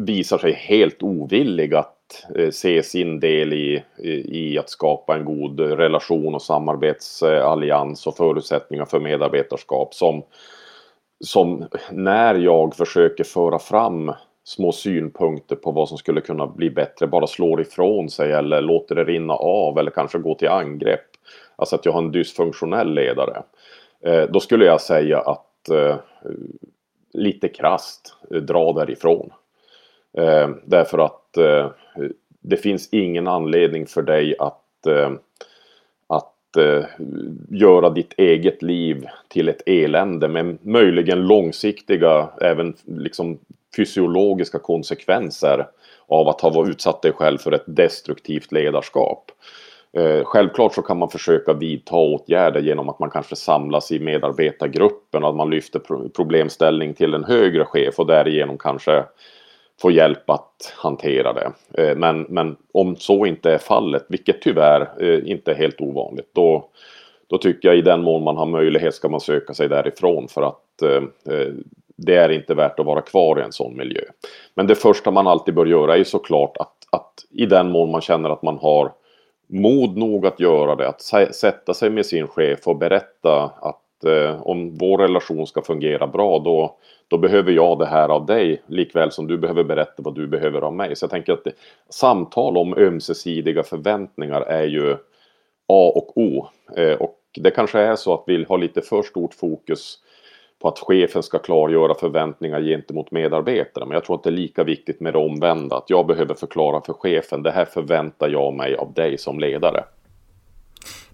visar 0.05 0.37
sig 0.37 0.53
helt 0.53 1.03
ovillig 1.03 1.73
att 1.73 2.25
eh, 2.35 2.49
se 2.49 2.83
sin 2.83 3.19
del 3.19 3.53
i, 3.53 3.83
i, 4.25 4.57
att 4.57 4.69
skapa 4.69 5.15
en 5.15 5.25
god 5.25 5.59
relation 5.59 6.35
och 6.35 6.41
samarbetsallians 6.41 8.07
och 8.07 8.17
förutsättningar 8.17 8.85
för 8.85 8.99
medarbetarskap. 8.99 9.93
Som, 9.93 10.23
som 11.25 11.65
när 11.91 12.35
jag 12.35 12.75
försöker 12.75 13.23
föra 13.23 13.59
fram 13.59 14.11
små 14.43 14.71
synpunkter 14.71 15.55
på 15.55 15.71
vad 15.71 15.89
som 15.89 15.97
skulle 15.97 16.21
kunna 16.21 16.47
bli 16.47 16.69
bättre 16.69 17.07
bara 17.07 17.27
slår 17.27 17.61
ifrån 17.61 18.09
sig 18.09 18.31
eller 18.31 18.61
låter 18.61 18.95
det 18.95 19.03
rinna 19.03 19.33
av 19.33 19.79
eller 19.79 19.91
kanske 19.91 20.17
gå 20.17 20.35
till 20.35 20.49
angrepp. 20.49 21.05
Alltså 21.55 21.75
att 21.75 21.85
jag 21.85 21.91
har 21.91 22.01
en 22.01 22.11
dysfunktionell 22.11 22.93
ledare. 22.93 23.43
Eh, 24.01 24.23
då 24.29 24.39
skulle 24.39 24.65
jag 24.65 24.81
säga 24.81 25.19
att 25.19 25.69
eh, 25.69 25.95
lite 27.13 27.47
krast 27.47 28.15
eh, 28.31 28.37
dra 28.37 28.73
därifrån. 28.73 29.29
Eh, 30.17 30.49
därför 30.65 30.99
att 30.99 31.37
eh, 31.37 31.69
det 32.41 32.57
finns 32.57 32.89
ingen 32.91 33.27
anledning 33.27 33.87
för 33.87 34.01
dig 34.01 34.35
att, 34.39 34.87
eh, 34.87 35.11
att 36.07 36.27
göra 37.49 37.89
ditt 37.89 38.13
eget 38.17 38.61
liv 38.61 39.05
till 39.27 39.49
ett 39.49 39.61
elände 39.65 40.27
med 40.27 40.57
möjligen 40.65 41.27
långsiktiga, 41.27 42.29
även 42.41 42.75
liksom 42.85 43.39
fysiologiska 43.75 44.59
konsekvenser 44.59 45.67
av 46.07 46.27
att 46.27 46.41
ha 46.41 46.67
utsatt 46.67 47.01
dig 47.01 47.11
själv 47.11 47.37
för 47.37 47.51
ett 47.51 47.63
destruktivt 47.67 48.51
ledarskap. 48.51 49.31
Eh, 49.97 50.23
självklart 50.23 50.73
så 50.73 50.81
kan 50.81 50.97
man 50.97 51.09
försöka 51.09 51.53
vidta 51.53 51.95
åtgärder 51.95 52.61
genom 52.61 52.89
att 52.89 52.99
man 52.99 53.09
kanske 53.09 53.35
samlas 53.35 53.91
i 53.91 53.99
medarbetargruppen 53.99 55.23
och 55.23 55.29
att 55.29 55.35
man 55.35 55.49
lyfter 55.49 56.09
problemställning 56.09 56.93
till 56.93 57.13
en 57.13 57.23
högre 57.23 57.65
chef 57.65 57.99
och 57.99 58.07
därigenom 58.07 58.57
kanske 58.57 59.03
får 59.81 59.91
hjälp 59.91 60.29
att 60.29 60.73
hantera 60.77 61.33
det. 61.33 61.51
Eh, 61.83 61.97
men, 61.97 62.21
men 62.21 62.55
om 62.73 62.95
så 62.95 63.25
inte 63.25 63.51
är 63.51 63.57
fallet, 63.57 64.05
vilket 64.09 64.41
tyvärr 64.41 65.03
eh, 65.03 65.31
inte 65.31 65.51
är 65.51 65.55
helt 65.55 65.81
ovanligt, 65.81 66.29
då, 66.33 66.69
då 67.27 67.37
tycker 67.37 67.67
jag 67.67 67.77
i 67.77 67.81
den 67.81 68.01
mån 68.01 68.23
man 68.23 68.37
har 68.37 68.45
möjlighet 68.45 68.95
ska 68.95 69.09
man 69.09 69.21
söka 69.21 69.53
sig 69.53 69.69
därifrån 69.69 70.27
för 70.27 70.41
att 70.41 70.57
det 72.05 72.15
är 72.15 72.29
inte 72.29 72.53
värt 72.53 72.79
att 72.79 72.85
vara 72.85 73.01
kvar 73.01 73.39
i 73.39 73.43
en 73.43 73.51
sån 73.51 73.77
miljö. 73.77 74.01
Men 74.53 74.67
det 74.67 74.75
första 74.75 75.11
man 75.11 75.27
alltid 75.27 75.53
bör 75.53 75.65
göra 75.65 75.97
är 75.97 76.03
såklart 76.03 76.57
att, 76.57 76.75
att 76.91 77.13
i 77.29 77.45
den 77.45 77.71
mån 77.71 77.91
man 77.91 78.01
känner 78.01 78.29
att 78.29 78.41
man 78.41 78.57
har 78.57 78.91
mod 79.47 79.97
nog 79.97 80.25
att 80.25 80.39
göra 80.39 80.75
det, 80.75 80.87
att 80.87 81.01
sätta 81.35 81.73
sig 81.73 81.89
med 81.89 82.05
sin 82.05 82.27
chef 82.27 82.67
och 82.67 82.77
berätta 82.77 83.43
att 83.43 84.05
eh, 84.05 84.41
om 84.41 84.77
vår 84.77 84.97
relation 84.97 85.47
ska 85.47 85.61
fungera 85.61 86.07
bra 86.07 86.39
då, 86.39 86.75
då 87.07 87.17
behöver 87.17 87.51
jag 87.51 87.79
det 87.79 87.85
här 87.85 88.09
av 88.09 88.25
dig 88.25 88.61
likväl 88.67 89.11
som 89.11 89.27
du 89.27 89.37
behöver 89.37 89.63
berätta 89.63 90.03
vad 90.03 90.15
du 90.15 90.27
behöver 90.27 90.61
av 90.61 90.73
mig. 90.73 90.95
Så 90.95 91.03
jag 91.03 91.11
tänker 91.11 91.33
att 91.33 91.43
det, 91.43 91.51
samtal 91.89 92.57
om 92.57 92.73
ömsesidiga 92.77 93.63
förväntningar 93.63 94.41
är 94.41 94.63
ju 94.63 94.93
A 95.67 95.91
och 95.95 96.17
O. 96.17 96.47
Eh, 96.77 96.93
och 96.93 97.17
det 97.33 97.51
kanske 97.51 97.79
är 97.79 97.95
så 97.95 98.13
att 98.13 98.23
vi 98.27 98.45
har 98.49 98.57
lite 98.57 98.81
för 98.81 99.01
stort 99.01 99.33
fokus 99.33 99.97
på 100.61 100.67
att 100.67 100.79
chefen 100.79 101.23
ska 101.23 101.39
klargöra 101.39 101.93
förväntningar 101.93 102.61
gentemot 102.61 103.11
medarbetarna. 103.11 103.85
Men 103.85 103.93
jag 103.93 104.03
tror 104.03 104.15
att 104.15 104.23
det 104.23 104.29
är 104.29 104.31
lika 104.31 104.63
viktigt 104.63 104.99
med 104.99 105.13
det 105.13 105.19
omvända. 105.19 105.77
Att 105.77 105.89
jag 105.89 106.07
behöver 106.07 106.35
förklara 106.35 106.81
för 106.81 106.93
chefen, 106.93 107.43
det 107.43 107.51
här 107.51 107.65
förväntar 107.65 108.29
jag 108.29 108.53
mig 108.53 108.75
av 108.75 108.93
dig 108.93 109.17
som 109.17 109.39
ledare. 109.39 109.83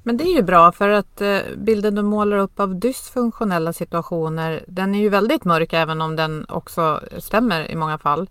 Men 0.07 0.17
det 0.17 0.23
är 0.23 0.35
ju 0.35 0.41
bra 0.41 0.71
för 0.71 0.89
att 0.89 1.21
eh, 1.21 1.39
bilden 1.57 1.95
du 1.95 2.01
målar 2.01 2.37
upp 2.37 2.59
av 2.59 2.79
dysfunktionella 2.79 3.73
situationer 3.73 4.63
den 4.67 4.95
är 4.95 4.99
ju 4.99 5.09
väldigt 5.09 5.45
mörk 5.45 5.73
även 5.73 6.01
om 6.01 6.15
den 6.15 6.45
också 6.49 7.01
stämmer 7.17 7.71
i 7.71 7.75
många 7.75 7.97
fall. 7.97 8.29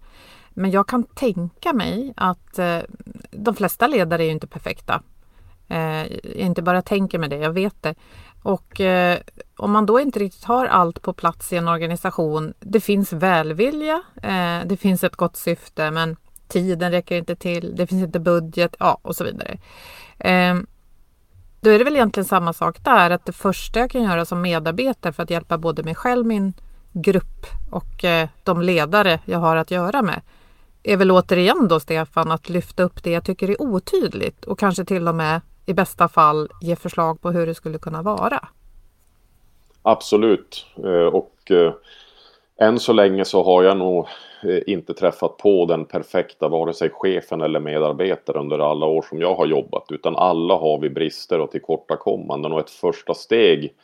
Men 0.51 0.71
jag 0.71 0.89
kan 0.89 1.05
tänka 1.05 1.73
mig 1.73 2.13
att 2.17 2.59
eh, 2.59 2.79
de 3.31 3.55
flesta 3.55 3.87
ledare 3.87 4.23
är 4.23 4.27
ju 4.27 4.33
inte 4.33 4.47
perfekta. 4.47 5.03
Eh, 5.69 6.03
jag 6.23 6.47
inte 6.47 6.63
bara 6.63 6.83
tänker 6.83 7.19
med 7.19 7.31
det, 7.31 7.37
jag 7.37 7.53
vet 7.53 7.83
det. 7.83 7.95
Och 8.43 8.81
om 9.57 9.73
man 9.73 9.87
då 9.87 10.01
inte 10.01 10.19
riktigt 10.19 10.45
har 10.45 10.67
allt 10.67 11.03
på 11.03 11.13
plats 11.13 11.53
i 11.53 11.57
en 11.57 11.69
organisation, 11.69 12.55
det 12.61 12.81
finns 12.81 13.13
välvilja, 13.13 14.03
eh, 14.23 14.61
det 14.67 14.77
finns 14.81 15.05
ett 15.05 15.17
gott 15.17 15.37
syfte, 15.37 15.91
men 15.91 16.17
tiden 16.49 16.91
räcker 16.91 17.17
inte 17.17 17.37
till, 17.37 17.77
det 17.77 17.87
finns 17.87 18.03
inte 18.03 18.21
budget, 18.21 18.77
ja 18.79 18.99
och 19.03 19.17
så 19.17 19.25
vidare. 19.25 19.59
Eh, 20.19 20.57
då 21.61 21.71
är 21.71 21.79
det 21.79 21.85
väl 21.85 21.97
egentligen 21.97 22.25
samma 22.25 22.53
sak 22.53 22.85
där, 22.85 23.11
att 23.11 23.25
det 23.25 23.33
första 23.33 23.81
jag 23.81 23.91
kan 23.91 24.03
göra 24.03 24.25
som 24.25 24.43
medarbetare 24.43 25.13
för 25.13 25.23
att 25.23 25.31
hjälpa 25.31 25.59
både 25.59 25.83
mig 25.83 25.95
själv, 25.95 26.27
min 26.27 26.55
grupp 26.93 27.47
och 27.71 28.05
eh, 28.05 28.29
de 28.45 28.63
ledare 28.63 29.21
jag 29.25 29.39
har 29.39 29.57
att 29.57 29.71
göra 29.71 30.03
med 30.03 30.21
är 30.83 30.97
väl 30.97 31.11
återigen 31.11 31.69
då 31.69 31.81
Stefan 31.81 32.33
att 32.33 32.49
lyfta 32.49 32.83
upp 32.83 33.03
det 33.03 33.11
jag 33.11 33.25
tycker 33.25 33.51
är 33.51 33.63
otydligt 33.63 34.45
och 34.45 34.59
kanske 34.59 34.85
till 34.85 35.09
och 35.09 35.15
med 35.15 35.41
i 35.67 35.75
bästa 35.75 36.09
fall 36.09 36.49
ge 36.61 36.77
förslag 36.77 37.21
på 37.21 37.31
hur 37.31 37.47
det 37.47 37.55
skulle 37.55 37.79
kunna 37.79 38.03
vara. 38.03 38.49
Absolut. 39.89 40.67
Eh, 40.85 41.15
och 41.15 41.51
eh, 41.51 41.73
än 42.57 42.79
så 42.79 42.93
länge 42.93 43.25
så 43.25 43.43
har 43.43 43.63
jag 43.63 43.77
nog 43.77 44.07
eh, 44.43 44.59
inte 44.67 44.95
träffat 44.95 45.37
på 45.37 45.67
den 45.67 45.85
perfekta 45.85 46.49
vare 46.49 46.75
sig 46.75 46.91
chefen 46.91 47.41
eller 47.41 47.61
medarbetare 47.61 48.39
under 48.39 48.59
alla 48.59 48.87
år 48.87 49.03
som 49.03 49.21
jag 49.21 49.35
har 49.35 49.47
jobbat 49.47 49.85
utan 49.91 50.17
alla 50.17 50.55
har 50.55 50.79
vi 50.79 50.91
brister 50.91 51.41
och 51.41 51.51
tillkortakommanden. 51.51 52.53
Och 52.53 52.61
ett 52.61 52.71
första 52.71 53.15
steg 53.15 53.75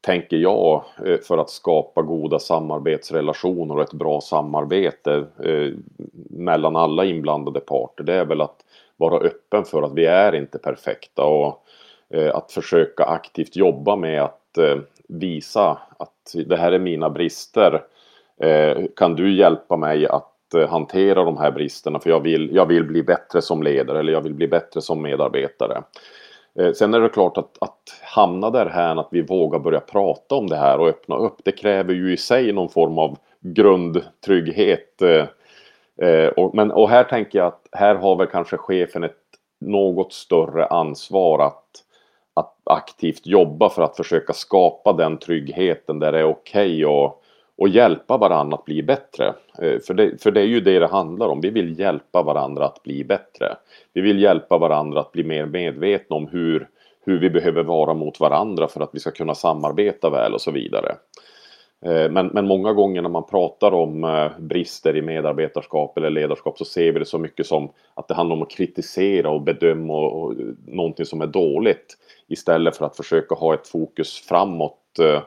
tänker 0.00 0.36
jag 0.36 0.84
för 1.28 1.38
att 1.38 1.50
skapa 1.50 2.02
goda 2.02 2.38
samarbetsrelationer 2.38 3.76
och 3.76 3.82
ett 3.82 3.92
bra 3.92 4.20
samarbete 4.20 5.24
mellan 6.30 6.76
alla 6.76 7.04
inblandade 7.04 7.60
parter 7.60 8.04
det 8.04 8.14
är 8.14 8.24
väl 8.24 8.40
att 8.40 8.56
vara 8.96 9.18
öppen 9.18 9.64
för 9.64 9.82
att 9.82 9.94
vi 9.94 10.06
är 10.06 10.34
inte 10.34 10.58
perfekta 10.58 11.24
och 11.24 11.64
att 12.32 12.52
försöka 12.52 13.04
aktivt 13.04 13.56
jobba 13.56 13.96
med 13.96 14.22
att 14.22 14.58
visa 15.14 15.78
att 15.98 16.34
det 16.46 16.56
här 16.56 16.72
är 16.72 16.78
mina 16.78 17.10
brister. 17.10 17.82
Eh, 18.40 18.84
kan 18.96 19.14
du 19.14 19.36
hjälpa 19.36 19.76
mig 19.76 20.06
att 20.06 20.54
eh, 20.54 20.68
hantera 20.68 21.24
de 21.24 21.38
här 21.38 21.50
bristerna 21.50 21.98
för 21.98 22.10
jag 22.10 22.20
vill, 22.20 22.54
jag 22.54 22.66
vill 22.66 22.84
bli 22.84 23.02
bättre 23.02 23.42
som 23.42 23.62
ledare 23.62 23.98
eller 23.98 24.12
jag 24.12 24.20
vill 24.20 24.34
bli 24.34 24.48
bättre 24.48 24.80
som 24.80 25.02
medarbetare. 25.02 25.82
Eh, 26.58 26.72
sen 26.72 26.94
är 26.94 27.00
det 27.00 27.08
klart 27.08 27.38
att, 27.38 27.62
att 27.62 28.00
hamna 28.02 28.50
där 28.50 28.66
här 28.66 28.96
att 28.96 29.08
vi 29.10 29.22
vågar 29.22 29.58
börja 29.58 29.80
prata 29.80 30.34
om 30.34 30.46
det 30.46 30.56
här 30.56 30.78
och 30.78 30.88
öppna 30.88 31.16
upp. 31.16 31.36
Det 31.44 31.52
kräver 31.52 31.94
ju 31.94 32.12
i 32.12 32.16
sig 32.16 32.52
någon 32.52 32.68
form 32.68 32.98
av 32.98 33.18
grundtrygghet 33.40 35.02
och, 36.36 36.54
men, 36.54 36.70
och 36.70 36.88
här 36.88 37.04
tänker 37.04 37.38
jag 37.38 37.46
att 37.46 37.68
här 37.72 37.94
har 37.94 38.16
väl 38.16 38.26
kanske 38.26 38.56
chefen 38.56 39.04
ett 39.04 39.16
något 39.60 40.12
större 40.12 40.66
ansvar 40.66 41.46
att, 41.46 41.83
att 42.34 42.54
aktivt 42.64 43.26
jobba 43.26 43.68
för 43.68 43.82
att 43.82 43.96
försöka 43.96 44.32
skapa 44.32 44.92
den 44.92 45.18
tryggheten 45.18 45.98
där 45.98 46.12
det 46.12 46.18
är 46.18 46.24
okej 46.24 46.84
okay 46.84 46.84
och, 46.84 47.22
och 47.58 47.68
hjälpa 47.68 48.16
varandra 48.16 48.56
att 48.56 48.64
bli 48.64 48.82
bättre. 48.82 49.34
Eh, 49.58 49.78
för, 49.86 49.94
det, 49.94 50.22
för 50.22 50.30
det 50.30 50.40
är 50.40 50.46
ju 50.46 50.60
det 50.60 50.78
det 50.78 50.86
handlar 50.86 51.28
om. 51.28 51.40
Vi 51.40 51.50
vill 51.50 51.78
hjälpa 51.78 52.22
varandra 52.22 52.64
att 52.64 52.82
bli 52.82 53.04
bättre. 53.04 53.56
Vi 53.92 54.00
vill 54.00 54.22
hjälpa 54.22 54.58
varandra 54.58 55.00
att 55.00 55.12
bli 55.12 55.24
mer 55.24 55.46
medvetna 55.46 56.16
om 56.16 56.28
hur, 56.28 56.68
hur 57.04 57.18
vi 57.18 57.30
behöver 57.30 57.62
vara 57.62 57.94
mot 57.94 58.20
varandra 58.20 58.68
för 58.68 58.80
att 58.80 58.90
vi 58.92 59.00
ska 59.00 59.10
kunna 59.10 59.34
samarbeta 59.34 60.10
väl 60.10 60.34
och 60.34 60.40
så 60.40 60.50
vidare. 60.50 60.96
Eh, 61.84 62.10
men, 62.10 62.26
men 62.26 62.46
många 62.46 62.72
gånger 62.72 63.02
när 63.02 63.08
man 63.08 63.26
pratar 63.26 63.74
om 63.74 64.04
eh, 64.04 64.30
brister 64.38 64.96
i 64.96 65.02
medarbetarskap 65.02 65.98
eller 65.98 66.10
ledarskap 66.10 66.58
så 66.58 66.64
ser 66.64 66.92
vi 66.92 66.98
det 66.98 67.04
så 67.04 67.18
mycket 67.18 67.46
som 67.46 67.72
att 67.94 68.08
det 68.08 68.14
handlar 68.14 68.36
om 68.36 68.42
att 68.42 68.50
kritisera 68.50 69.30
och 69.30 69.42
bedöma 69.42 69.92
och, 69.94 70.22
och 70.22 70.34
någonting 70.66 71.06
som 71.06 71.20
är 71.20 71.26
dåligt 71.26 71.96
istället 72.28 72.76
för 72.76 72.86
att 72.86 72.96
försöka 72.96 73.34
ha 73.34 73.54
ett 73.54 73.68
fokus 73.68 74.18
framåt. 74.28 74.98
Eh, 75.00 75.22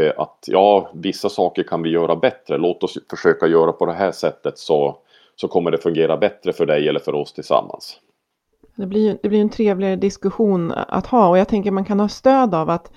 eh 0.00 0.12
att 0.16 0.44
ja, 0.46 0.90
vissa 0.94 1.28
saker 1.28 1.62
kan 1.62 1.82
vi 1.82 1.90
göra 1.90 2.16
bättre. 2.16 2.58
Låt 2.58 2.84
oss 2.84 2.98
försöka 3.10 3.46
göra 3.46 3.72
på 3.72 3.86
det 3.86 3.92
här 3.92 4.12
sättet 4.12 4.58
så, 4.58 4.96
så 5.36 5.48
kommer 5.48 5.70
det 5.70 5.78
fungera 5.78 6.16
bättre 6.16 6.52
för 6.52 6.66
dig 6.66 6.88
eller 6.88 7.00
för 7.00 7.14
oss 7.14 7.32
tillsammans. 7.32 8.00
Det 8.74 8.86
blir, 8.86 9.18
det 9.22 9.28
blir 9.28 9.40
en 9.40 9.48
trevligare 9.48 9.96
diskussion 9.96 10.72
att 10.72 11.06
ha 11.06 11.28
och 11.28 11.38
jag 11.38 11.48
tänker 11.48 11.70
man 11.70 11.84
kan 11.84 12.00
ha 12.00 12.08
stöd 12.08 12.54
av 12.54 12.70
att 12.70 12.92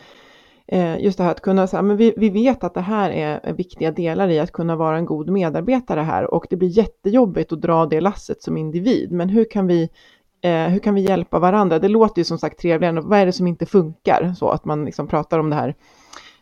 Eh, 0.73 0.99
just 0.99 1.17
det 1.17 1.23
här 1.23 1.31
att 1.31 1.41
kunna 1.41 1.67
säga, 1.67 1.81
men 1.81 1.97
vi, 1.97 2.13
vi 2.17 2.29
vet 2.29 2.63
att 2.63 2.73
det 2.73 2.81
här 2.81 3.09
är 3.09 3.53
viktiga 3.53 3.91
delar 3.91 4.29
i 4.29 4.39
att 4.39 4.51
kunna 4.51 4.75
vara 4.75 4.97
en 4.97 5.05
god 5.05 5.29
medarbetare 5.29 5.99
här 6.01 6.33
och 6.33 6.45
det 6.49 6.55
blir 6.55 6.77
jättejobbigt 6.77 7.51
att 7.51 7.61
dra 7.61 7.85
det 7.85 8.01
lasset 8.01 8.41
som 8.41 8.57
individ. 8.57 9.11
Men 9.11 9.29
hur 9.29 9.45
kan 9.51 9.67
vi, 9.67 9.89
eh, 10.41 10.67
hur 10.67 10.79
kan 10.79 10.95
vi 10.95 11.01
hjälpa 11.01 11.39
varandra? 11.39 11.79
Det 11.79 11.87
låter 11.87 12.19
ju 12.19 12.23
som 12.23 12.37
sagt 12.37 12.59
trevligare, 12.59 13.01
vad 13.01 13.19
är 13.19 13.25
det 13.25 13.31
som 13.31 13.47
inte 13.47 13.65
funkar? 13.65 14.33
Så 14.37 14.49
att 14.49 14.65
man 14.65 14.85
liksom 14.85 15.07
pratar 15.07 15.39
om 15.39 15.49
det 15.49 15.55
här 15.55 15.75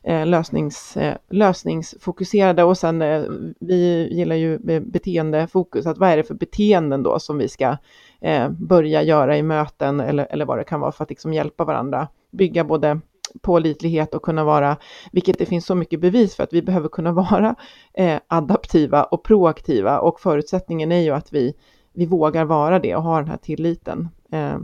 eh, 0.03 0.25
lösnings, 0.25 0.97
eh, 0.97 1.15
lösningsfokuserade 1.29 2.63
och 2.63 2.77
sen 2.77 3.01
eh, 3.01 3.23
vi 3.59 4.09
gillar 4.11 4.35
ju 4.35 4.59
beteendefokus, 4.79 5.85
att 5.85 5.97
vad 5.97 6.09
är 6.09 6.17
det 6.17 6.23
för 6.23 6.35
beteenden 6.35 7.03
då 7.03 7.19
som 7.19 7.37
vi 7.37 7.47
ska 7.47 7.77
eh, 8.21 8.49
börja 8.49 9.01
göra 9.01 9.37
i 9.37 9.43
möten 9.43 9.99
eller, 9.99 10.27
eller 10.29 10.45
vad 10.45 10.57
det 10.57 10.63
kan 10.63 10.79
vara 10.79 10.91
för 10.91 11.03
att 11.03 11.09
liksom 11.09 11.33
hjälpa 11.33 11.65
varandra, 11.65 12.07
bygga 12.31 12.63
både 12.63 12.99
pålitlighet 13.41 14.15
och 14.15 14.21
kunna 14.21 14.43
vara, 14.43 14.77
vilket 15.11 15.37
det 15.39 15.45
finns 15.45 15.65
så 15.65 15.75
mycket 15.75 15.99
bevis 15.99 16.35
för 16.35 16.43
att 16.43 16.53
vi 16.53 16.61
behöver 16.61 16.89
kunna 16.89 17.11
vara 17.31 17.55
eh, 17.93 18.19
adaptiva 18.27 19.03
och 19.03 19.23
proaktiva 19.23 19.99
och 19.99 20.19
förutsättningen 20.19 20.91
är 20.91 21.01
ju 21.01 21.11
att 21.11 21.33
vi, 21.33 21.53
vi 21.93 22.05
vågar 22.05 22.45
vara 22.45 22.79
det 22.79 22.95
och 22.95 23.03
ha 23.03 23.17
den 23.17 23.27
här 23.27 23.37
tilliten 23.37 24.07
eh, 24.31 24.57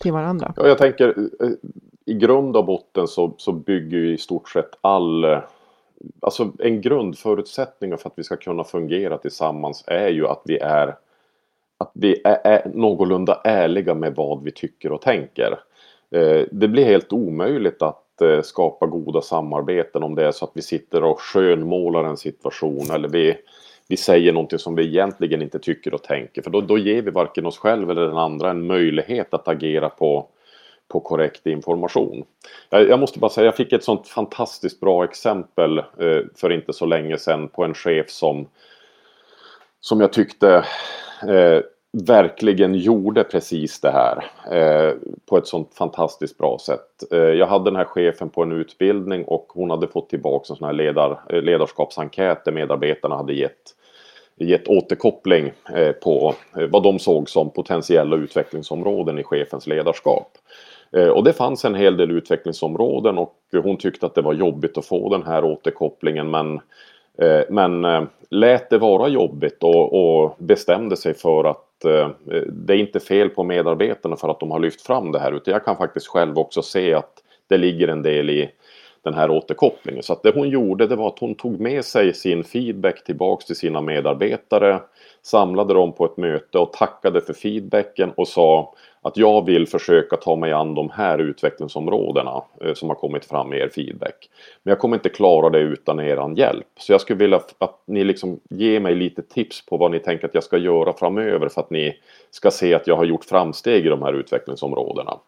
till 0.00 0.12
varandra. 0.12 0.52
Ja, 0.56 0.66
jag 0.66 0.78
tänker 0.78 1.08
eh, 1.40 1.48
i 2.04 2.14
grund 2.14 2.56
och 2.56 2.64
botten 2.64 3.08
så, 3.08 3.34
så 3.36 3.52
bygger 3.52 3.98
ju 3.98 4.14
i 4.14 4.18
stort 4.18 4.48
sett 4.48 4.70
all 4.80 5.24
eh, 5.24 5.38
Alltså 6.20 6.52
en 6.58 6.80
grundförutsättning 6.80 7.98
för 7.98 8.08
att 8.08 8.18
vi 8.18 8.24
ska 8.24 8.36
kunna 8.36 8.64
fungera 8.64 9.18
tillsammans 9.18 9.84
är 9.86 10.08
ju 10.08 10.26
att 10.26 10.42
vi 10.44 10.58
är 10.58 10.96
att 11.78 11.90
vi 11.94 12.20
är, 12.24 12.40
är 12.44 12.70
någorlunda 12.74 13.40
ärliga 13.44 13.94
med 13.94 14.14
vad 14.14 14.42
vi 14.42 14.50
tycker 14.50 14.92
och 14.92 15.02
tänker. 15.02 15.60
Eh, 16.10 16.46
det 16.52 16.68
blir 16.68 16.84
helt 16.84 17.12
omöjligt 17.12 17.82
att 17.82 18.01
eh, 18.22 18.42
skapa 18.42 18.86
goda 18.86 19.22
samarbeten 19.22 20.02
om 20.02 20.14
det 20.14 20.26
är 20.26 20.32
så 20.32 20.44
att 20.44 20.50
vi 20.54 20.62
sitter 20.62 21.04
och 21.04 21.20
skönmålar 21.20 22.04
en 22.04 22.16
situation 22.16 22.90
eller 22.90 23.08
vi, 23.08 23.36
vi 23.88 23.96
säger 23.96 24.32
någonting 24.32 24.58
som 24.58 24.74
vi 24.74 24.86
egentligen 24.86 25.42
inte 25.42 25.58
tycker 25.58 25.94
och 25.94 26.02
tänker. 26.02 26.42
För 26.42 26.50
då, 26.50 26.60
då 26.60 26.78
ger 26.78 27.02
vi 27.02 27.10
varken 27.10 27.46
oss 27.46 27.58
själva 27.58 27.92
eller 27.92 28.06
den 28.06 28.18
andra 28.18 28.50
en 28.50 28.66
möjlighet 28.66 29.34
att 29.34 29.48
agera 29.48 29.88
på, 29.88 30.26
på 30.88 31.00
korrekt 31.00 31.46
information. 31.46 32.24
Jag, 32.70 32.88
jag 32.88 33.00
måste 33.00 33.18
bara 33.18 33.30
säga, 33.30 33.44
jag 33.44 33.56
fick 33.56 33.72
ett 33.72 33.84
sånt 33.84 34.08
fantastiskt 34.08 34.80
bra 34.80 35.04
exempel 35.04 35.78
eh, 35.78 36.20
för 36.36 36.52
inte 36.52 36.72
så 36.72 36.86
länge 36.86 37.18
sedan 37.18 37.48
på 37.48 37.64
en 37.64 37.74
chef 37.74 38.10
som 38.10 38.46
som 39.82 40.00
jag 40.00 40.12
tyckte 40.12 40.64
eh, 41.28 41.60
verkligen 41.92 42.74
gjorde 42.74 43.24
precis 43.24 43.80
det 43.80 43.90
här 43.90 44.24
eh, 44.50 44.94
på 45.26 45.36
ett 45.36 45.46
sånt 45.46 45.74
fantastiskt 45.74 46.38
bra 46.38 46.58
sätt. 46.66 47.12
Eh, 47.12 47.18
jag 47.18 47.46
hade 47.46 47.64
den 47.64 47.76
här 47.76 47.84
chefen 47.84 48.30
på 48.30 48.42
en 48.42 48.52
utbildning 48.52 49.24
och 49.24 49.46
hon 49.48 49.70
hade 49.70 49.88
fått 49.88 50.08
tillbaka 50.08 50.46
en 50.50 50.56
sån 50.56 50.66
här 50.66 50.72
ledar, 50.72 51.20
eh, 51.28 51.42
ledarskapsenkät 51.42 52.44
där 52.44 52.52
medarbetarna 52.52 53.16
hade 53.16 53.32
gett, 53.32 53.74
gett 54.36 54.68
återkoppling 54.68 55.52
eh, 55.74 55.92
på 55.92 56.34
eh, 56.56 56.66
vad 56.66 56.82
de 56.82 56.98
såg 56.98 57.30
som 57.30 57.50
potentiella 57.50 58.16
utvecklingsområden 58.16 59.18
i 59.18 59.24
chefens 59.24 59.66
ledarskap. 59.66 60.38
Eh, 60.92 61.08
och 61.08 61.24
det 61.24 61.32
fanns 61.32 61.64
en 61.64 61.74
hel 61.74 61.96
del 61.96 62.10
utvecklingsområden 62.10 63.18
och 63.18 63.36
hon 63.62 63.76
tyckte 63.76 64.06
att 64.06 64.14
det 64.14 64.22
var 64.22 64.32
jobbigt 64.32 64.78
att 64.78 64.86
få 64.86 65.08
den 65.08 65.22
här 65.22 65.44
återkopplingen 65.44 66.30
men 66.30 66.60
Eh, 67.18 67.42
men 67.48 67.84
eh, 67.84 68.02
lät 68.30 68.70
det 68.70 68.78
vara 68.78 69.08
jobbigt 69.08 69.62
och, 69.62 69.92
och 70.22 70.36
bestämde 70.38 70.96
sig 70.96 71.14
för 71.14 71.44
att 71.44 71.84
eh, 71.84 72.10
det 72.52 72.74
är 72.74 72.78
inte 72.78 73.00
fel 73.00 73.28
på 73.28 73.44
medarbetarna 73.44 74.16
för 74.16 74.28
att 74.28 74.40
de 74.40 74.50
har 74.50 74.58
lyft 74.58 74.82
fram 74.82 75.12
det 75.12 75.18
här 75.18 75.32
utan 75.32 75.52
jag 75.52 75.64
kan 75.64 75.76
faktiskt 75.76 76.06
själv 76.06 76.38
också 76.38 76.62
se 76.62 76.94
att 76.94 77.22
det 77.48 77.56
ligger 77.56 77.88
en 77.88 78.02
del 78.02 78.30
i 78.30 78.50
den 79.04 79.14
här 79.14 79.30
återkopplingen. 79.30 80.02
Så 80.02 80.12
att 80.12 80.22
det 80.22 80.34
hon 80.34 80.48
gjorde 80.48 80.86
det 80.86 80.96
var 80.96 81.08
att 81.08 81.18
hon 81.18 81.34
tog 81.34 81.60
med 81.60 81.84
sig 81.84 82.14
sin 82.14 82.44
feedback 82.44 83.04
tillbaks 83.04 83.44
till 83.44 83.56
sina 83.56 83.80
medarbetare, 83.80 84.80
samlade 85.22 85.74
dem 85.74 85.92
på 85.92 86.04
ett 86.04 86.16
möte 86.16 86.58
och 86.58 86.72
tackade 86.72 87.20
för 87.20 87.32
feedbacken 87.32 88.12
och 88.16 88.28
sa 88.28 88.74
att 89.02 89.16
jag 89.16 89.46
vill 89.46 89.66
försöka 89.66 90.16
ta 90.16 90.36
mig 90.36 90.52
an 90.52 90.74
de 90.74 90.90
här 90.90 91.18
utvecklingsområdena 91.18 92.42
eh, 92.60 92.74
som 92.74 92.88
har 92.88 92.96
kommit 92.96 93.24
fram 93.24 93.52
i 93.52 93.56
er 93.56 93.68
feedback. 93.68 94.30
Men 94.62 94.70
jag 94.70 94.78
kommer 94.78 94.96
inte 94.96 95.08
klara 95.08 95.50
det 95.50 95.58
utan 95.58 96.00
er 96.00 96.38
hjälp. 96.38 96.66
Så 96.76 96.92
jag 96.92 97.00
skulle 97.00 97.18
vilja 97.18 97.40
att 97.58 97.82
ni 97.86 98.04
liksom 98.04 98.40
ger 98.50 98.80
mig 98.80 98.94
lite 98.94 99.22
tips 99.22 99.66
på 99.66 99.76
vad 99.76 99.90
ni 99.90 99.98
tänker 99.98 100.26
att 100.28 100.34
jag 100.34 100.44
ska 100.44 100.58
göra 100.58 100.92
framöver 100.92 101.48
för 101.48 101.60
att 101.60 101.70
ni 101.70 101.98
ska 102.30 102.50
se 102.50 102.74
att 102.74 102.86
jag 102.86 102.96
har 102.96 103.04
gjort 103.04 103.24
framsteg 103.24 103.86
i 103.86 103.88
de 103.88 104.02
här 104.02 104.12
utvecklingsområdena. 104.12 105.18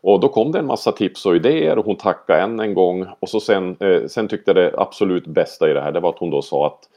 Och 0.00 0.20
då 0.20 0.28
kom 0.28 0.52
det 0.52 0.58
en 0.58 0.66
massa 0.66 0.92
tips 0.92 1.26
och 1.26 1.36
idéer 1.36 1.78
och 1.78 1.84
hon 1.84 1.96
tackade 1.96 2.40
än 2.40 2.60
en 2.60 2.74
gång. 2.74 3.06
Och 3.20 3.28
så 3.28 3.40
sen, 3.40 3.76
eh, 3.80 4.06
sen 4.06 4.28
tyckte 4.28 4.50
jag 4.50 4.56
det 4.56 4.74
absolut 4.78 5.26
bästa 5.26 5.70
i 5.70 5.72
det 5.72 5.80
här 5.80 5.92
det 5.92 6.00
var 6.00 6.10
att 6.10 6.18
hon 6.18 6.30
då 6.30 6.42
sa 6.42 6.66
att 6.66 6.80
eh, 6.82 6.88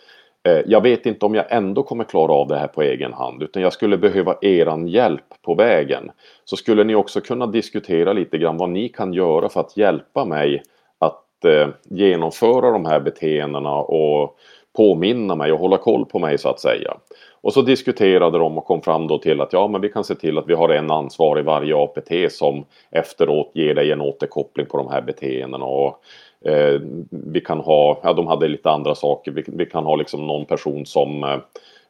Eh, 0.44 0.62
jag 0.66 0.82
vet 0.82 1.06
inte 1.06 1.26
om 1.26 1.36
jag 1.36 1.46
ändå 1.50 1.84
kommer 1.84 2.04
klara 2.04 2.34
av 2.34 2.48
det 2.48 2.58
här 2.58 2.68
på 2.68 2.82
egen 2.82 3.14
hand 3.14 3.44
utan 3.44 3.62
jag 3.62 3.74
skulle 3.74 3.98
behöva 3.98 4.36
eran 4.42 4.88
hjälp 4.88 5.42
på 5.42 5.56
vägen. 5.56 6.12
Så 6.46 6.58
skulle 6.58 6.84
ni 6.84 6.96
också 6.96 7.22
kunna 7.22 7.48
diskutera 7.48 8.14
lite 8.14 8.38
grann 8.38 8.58
vad 8.58 8.70
ni 8.70 8.90
kan 8.90 9.14
göra 9.14 9.50
för 9.50 9.60
att 9.60 9.78
hjälpa 9.78 10.26
mig 10.26 10.64
att 11.00 11.46
eh, 11.46 11.68
genomföra 11.84 12.72
de 12.72 12.86
här 12.86 13.00
beteendena 13.00 13.76
och 13.76 14.38
påminna 14.76 15.36
mig 15.36 15.52
och 15.52 15.60
hålla 15.60 15.78
koll 15.78 16.06
på 16.06 16.20
mig 16.20 16.38
så 16.38 16.50
att 16.50 16.60
säga. 16.60 16.98
Och 17.42 17.54
så 17.54 17.62
diskuterade 17.62 18.38
de 18.38 18.58
och 18.58 18.66
kom 18.66 18.82
fram 18.82 19.08
då 19.08 19.18
till 19.18 19.42
att 19.42 19.54
ja, 19.54 19.68
men 19.68 19.82
vi 19.82 19.90
kan 19.90 20.04
se 20.04 20.16
till 20.16 20.38
att 20.38 20.48
vi 20.48 20.54
har 20.54 20.70
en 20.70 20.92
ansvarig 20.92 21.46
varje 21.46 21.76
APT 21.76 22.12
som 22.30 22.66
efteråt 22.92 23.52
ger 23.54 23.76
dig 23.76 23.92
en 23.92 24.02
återkoppling 24.02 24.66
på 24.66 24.78
de 24.78 24.88
här 24.88 25.02
beteendena. 25.02 25.66
Och, 25.66 26.04
eh, 26.46 26.82
vi 27.10 27.42
kan 27.42 27.60
ha, 27.60 28.00
ja 28.04 28.14
de 28.14 28.28
hade 28.28 28.48
lite 28.48 28.70
andra 28.70 28.96
saker, 28.96 29.32
vi, 29.32 29.44
vi 29.48 29.66
kan 29.66 29.86
ha 29.86 29.96
liksom 29.96 30.28
någon 30.28 30.46
person 30.46 30.86
som 30.86 31.24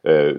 eh, 0.02 0.34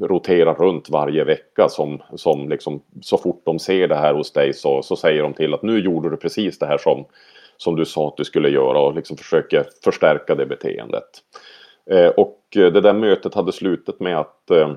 roterar 0.00 0.54
runt 0.54 0.90
varje 0.90 1.24
vecka 1.24 1.68
som, 1.68 2.02
som 2.14 2.48
liksom 2.48 2.82
så 3.02 3.18
fort 3.18 3.42
de 3.44 3.58
ser 3.58 3.88
det 3.88 3.96
här 3.96 4.14
hos 4.14 4.32
dig 4.32 4.54
så, 4.54 4.82
så 4.82 4.96
säger 4.96 5.22
de 5.22 5.34
till 5.34 5.54
att 5.54 5.62
nu 5.62 5.78
gjorde 5.78 6.10
du 6.10 6.16
precis 6.16 6.58
det 6.58 6.66
här 6.66 6.78
som, 6.78 7.04
som 7.56 7.76
du 7.76 7.84
sa 7.84 8.08
att 8.08 8.16
du 8.16 8.24
skulle 8.24 8.48
göra 8.48 8.80
och 8.80 8.94
liksom 8.94 9.16
försöker 9.16 9.64
förstärka 9.84 10.34
det 10.34 10.46
beteendet. 10.46 11.08
Eh, 11.90 12.08
och 12.08 12.40
det 12.52 12.80
där 12.80 12.92
mötet 12.92 13.34
hade 13.34 13.52
slutat 13.52 14.00
med 14.00 14.18
att 14.18 14.50
eh, 14.50 14.70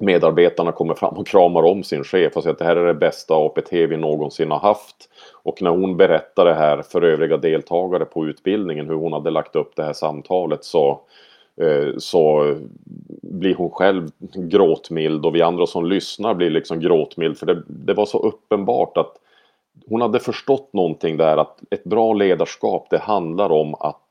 medarbetarna 0.00 0.72
kommer 0.72 0.94
fram 0.94 1.14
och 1.14 1.26
kramar 1.26 1.62
om 1.62 1.82
sin 1.82 2.04
chef 2.04 2.36
och 2.36 2.42
säger 2.42 2.52
att 2.52 2.58
det 2.58 2.64
här 2.64 2.76
är 2.76 2.86
det 2.86 2.94
bästa 2.94 3.34
APT 3.34 3.72
vi 3.72 3.96
någonsin 3.96 4.50
har 4.50 4.58
haft. 4.58 5.08
Och 5.42 5.62
när 5.62 5.70
hon 5.70 5.96
berättar 5.96 6.44
det 6.44 6.54
här 6.54 6.82
för 6.82 7.02
övriga 7.02 7.36
deltagare 7.36 8.04
på 8.04 8.26
utbildningen 8.26 8.88
hur 8.88 8.94
hon 8.94 9.12
hade 9.12 9.30
lagt 9.30 9.56
upp 9.56 9.76
det 9.76 9.82
här 9.82 9.92
samtalet 9.92 10.64
så, 10.64 11.00
eh, 11.60 11.96
så 11.98 12.54
blir 13.22 13.54
hon 13.54 13.70
själv 13.70 14.08
gråtmild 14.34 15.26
och 15.26 15.34
vi 15.34 15.42
andra 15.42 15.66
som 15.66 15.86
lyssnar 15.86 16.34
blir 16.34 16.50
liksom 16.50 16.80
gråtmild 16.80 17.38
för 17.38 17.46
det, 17.46 17.62
det 17.66 17.94
var 17.94 18.06
så 18.06 18.18
uppenbart 18.18 18.96
att 18.96 19.16
hon 19.88 20.00
hade 20.00 20.20
förstått 20.20 20.72
någonting 20.72 21.16
där 21.16 21.36
att 21.36 21.60
ett 21.70 21.84
bra 21.84 22.12
ledarskap 22.12 22.86
det 22.90 22.98
handlar 22.98 23.52
om 23.52 23.74
att 23.74 24.01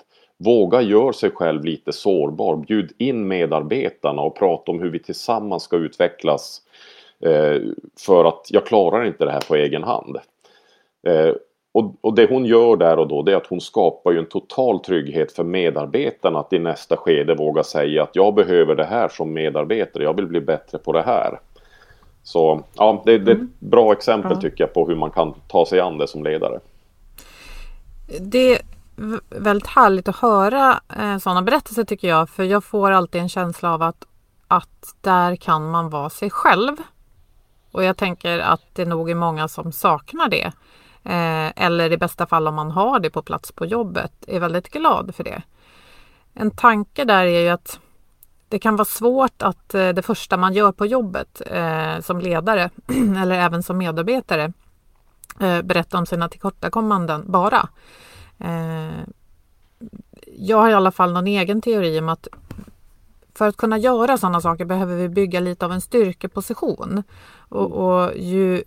Våga 0.43 0.81
gör 0.81 1.11
sig 1.11 1.31
själv 1.31 1.65
lite 1.65 1.93
sårbar. 1.93 2.55
Bjud 2.55 2.91
in 2.97 3.27
medarbetarna 3.27 4.21
och 4.21 4.35
prata 4.35 4.71
om 4.71 4.79
hur 4.79 4.89
vi 4.89 4.99
tillsammans 4.99 5.63
ska 5.63 5.77
utvecklas. 5.77 6.61
Eh, 7.19 7.61
för 7.99 8.25
att 8.25 8.47
jag 8.49 8.65
klarar 8.65 9.05
inte 9.05 9.25
det 9.25 9.31
här 9.31 9.43
på 9.47 9.55
egen 9.55 9.83
hand. 9.83 10.17
Eh, 11.07 11.33
och, 12.01 12.13
det 12.15 12.29
hon 12.29 12.45
gör 12.45 12.75
där 12.75 12.99
och 12.99 13.07
då 13.07 13.23
det 13.23 13.31
är 13.31 13.35
att 13.35 13.47
hon 13.47 13.61
skapar 13.61 14.11
ju 14.11 14.19
en 14.19 14.29
total 14.29 14.79
trygghet 14.79 15.31
för 15.31 15.43
medarbetarna 15.43 16.39
att 16.39 16.53
i 16.53 16.59
nästa 16.59 16.97
skede 16.97 17.35
våga 17.35 17.63
säga 17.63 18.03
att 18.03 18.15
jag 18.15 18.33
behöver 18.33 18.75
det 18.75 18.85
här 18.85 19.07
som 19.07 19.33
medarbetare. 19.33 20.03
Jag 20.03 20.15
vill 20.15 20.27
bli 20.27 20.41
bättre 20.41 20.77
på 20.77 20.91
det 20.91 21.01
här. 21.01 21.39
Så 22.23 22.63
ja, 22.77 23.01
det, 23.05 23.17
det 23.17 23.31
är 23.31 23.35
ett 23.35 23.39
mm. 23.39 23.53
bra 23.59 23.91
exempel 23.91 24.41
tycker 24.41 24.63
jag 24.63 24.73
på 24.73 24.87
hur 24.87 24.95
man 24.95 25.11
kan 25.11 25.33
ta 25.47 25.65
sig 25.65 25.79
an 25.79 25.97
det 25.97 26.07
som 26.07 26.23
ledare. 26.23 26.59
Det 28.19 28.61
väldigt 29.29 29.67
härligt 29.67 30.07
att 30.07 30.15
höra 30.15 30.81
eh, 30.99 31.17
sådana 31.17 31.41
berättelser 31.41 31.83
tycker 31.83 32.07
jag. 32.07 32.29
För 32.29 32.43
jag 32.43 32.63
får 32.63 32.91
alltid 32.91 33.21
en 33.21 33.29
känsla 33.29 33.73
av 33.73 33.81
att, 33.81 34.05
att 34.47 34.95
där 35.01 35.35
kan 35.35 35.71
man 35.71 35.89
vara 35.89 36.09
sig 36.09 36.29
själv. 36.29 36.77
Och 37.71 37.83
jag 37.83 37.97
tänker 37.97 38.39
att 38.39 38.61
det 38.73 38.85
nog 38.85 39.09
är 39.09 39.15
många 39.15 39.47
som 39.47 39.71
saknar 39.71 40.29
det. 40.29 40.51
Eh, 41.03 41.63
eller 41.65 41.91
i 41.91 41.97
bästa 41.97 42.25
fall 42.25 42.47
om 42.47 42.55
man 42.55 42.71
har 42.71 42.99
det 42.99 43.09
på 43.09 43.21
plats 43.21 43.51
på 43.51 43.65
jobbet, 43.65 44.11
är 44.27 44.39
väldigt 44.39 44.69
glad 44.69 45.15
för 45.15 45.23
det. 45.23 45.41
En 46.33 46.51
tanke 46.51 47.05
där 47.05 47.25
är 47.25 47.39
ju 47.39 47.49
att 47.49 47.79
det 48.49 48.59
kan 48.59 48.75
vara 48.75 48.85
svårt 48.85 49.41
att 49.41 49.73
eh, 49.73 49.89
det 49.89 50.01
första 50.01 50.37
man 50.37 50.53
gör 50.53 50.71
på 50.71 50.85
jobbet 50.85 51.41
eh, 51.45 51.99
som 51.99 52.19
ledare 52.19 52.69
eller 53.17 53.35
även 53.35 53.63
som 53.63 53.77
medarbetare 53.77 54.53
eh, 55.39 55.61
berätta 55.61 55.97
om 55.97 56.05
sina 56.05 56.29
tillkortakommanden 56.29 57.31
bara. 57.31 57.69
Eh, 58.41 59.03
jag 60.37 60.57
har 60.57 60.69
i 60.69 60.73
alla 60.73 60.91
fall 60.91 61.13
någon 61.13 61.27
egen 61.27 61.61
teori 61.61 61.99
om 61.99 62.09
att 62.09 62.27
för 63.33 63.47
att 63.47 63.57
kunna 63.57 63.77
göra 63.77 64.17
sådana 64.17 64.41
saker 64.41 64.65
behöver 64.65 64.95
vi 64.95 65.09
bygga 65.09 65.39
lite 65.39 65.65
av 65.65 65.71
en 65.71 65.81
styrkeposition. 65.81 67.03
Och, 67.49 67.71
och 67.71 68.17
ju, 68.17 68.63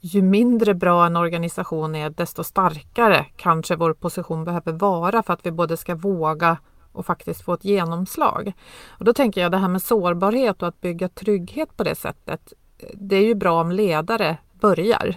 ju 0.00 0.22
mindre 0.22 0.74
bra 0.74 1.06
en 1.06 1.16
organisation 1.16 1.94
är, 1.94 2.10
desto 2.10 2.44
starkare 2.44 3.26
kanske 3.36 3.76
vår 3.76 3.92
position 3.92 4.44
behöver 4.44 4.72
vara 4.72 5.22
för 5.22 5.32
att 5.32 5.46
vi 5.46 5.50
både 5.50 5.76
ska 5.76 5.94
våga 5.94 6.58
och 6.92 7.06
faktiskt 7.06 7.44
få 7.44 7.54
ett 7.54 7.64
genomslag. 7.64 8.52
Och 8.88 9.04
då 9.04 9.12
tänker 9.12 9.40
jag 9.40 9.52
det 9.52 9.58
här 9.58 9.68
med 9.68 9.82
sårbarhet 9.82 10.62
och 10.62 10.68
att 10.68 10.80
bygga 10.80 11.08
trygghet 11.08 11.76
på 11.76 11.84
det 11.84 11.94
sättet. 11.94 12.52
Det 12.94 13.16
är 13.16 13.24
ju 13.24 13.34
bra 13.34 13.60
om 13.60 13.72
ledare 13.72 14.36
börjar, 14.60 15.16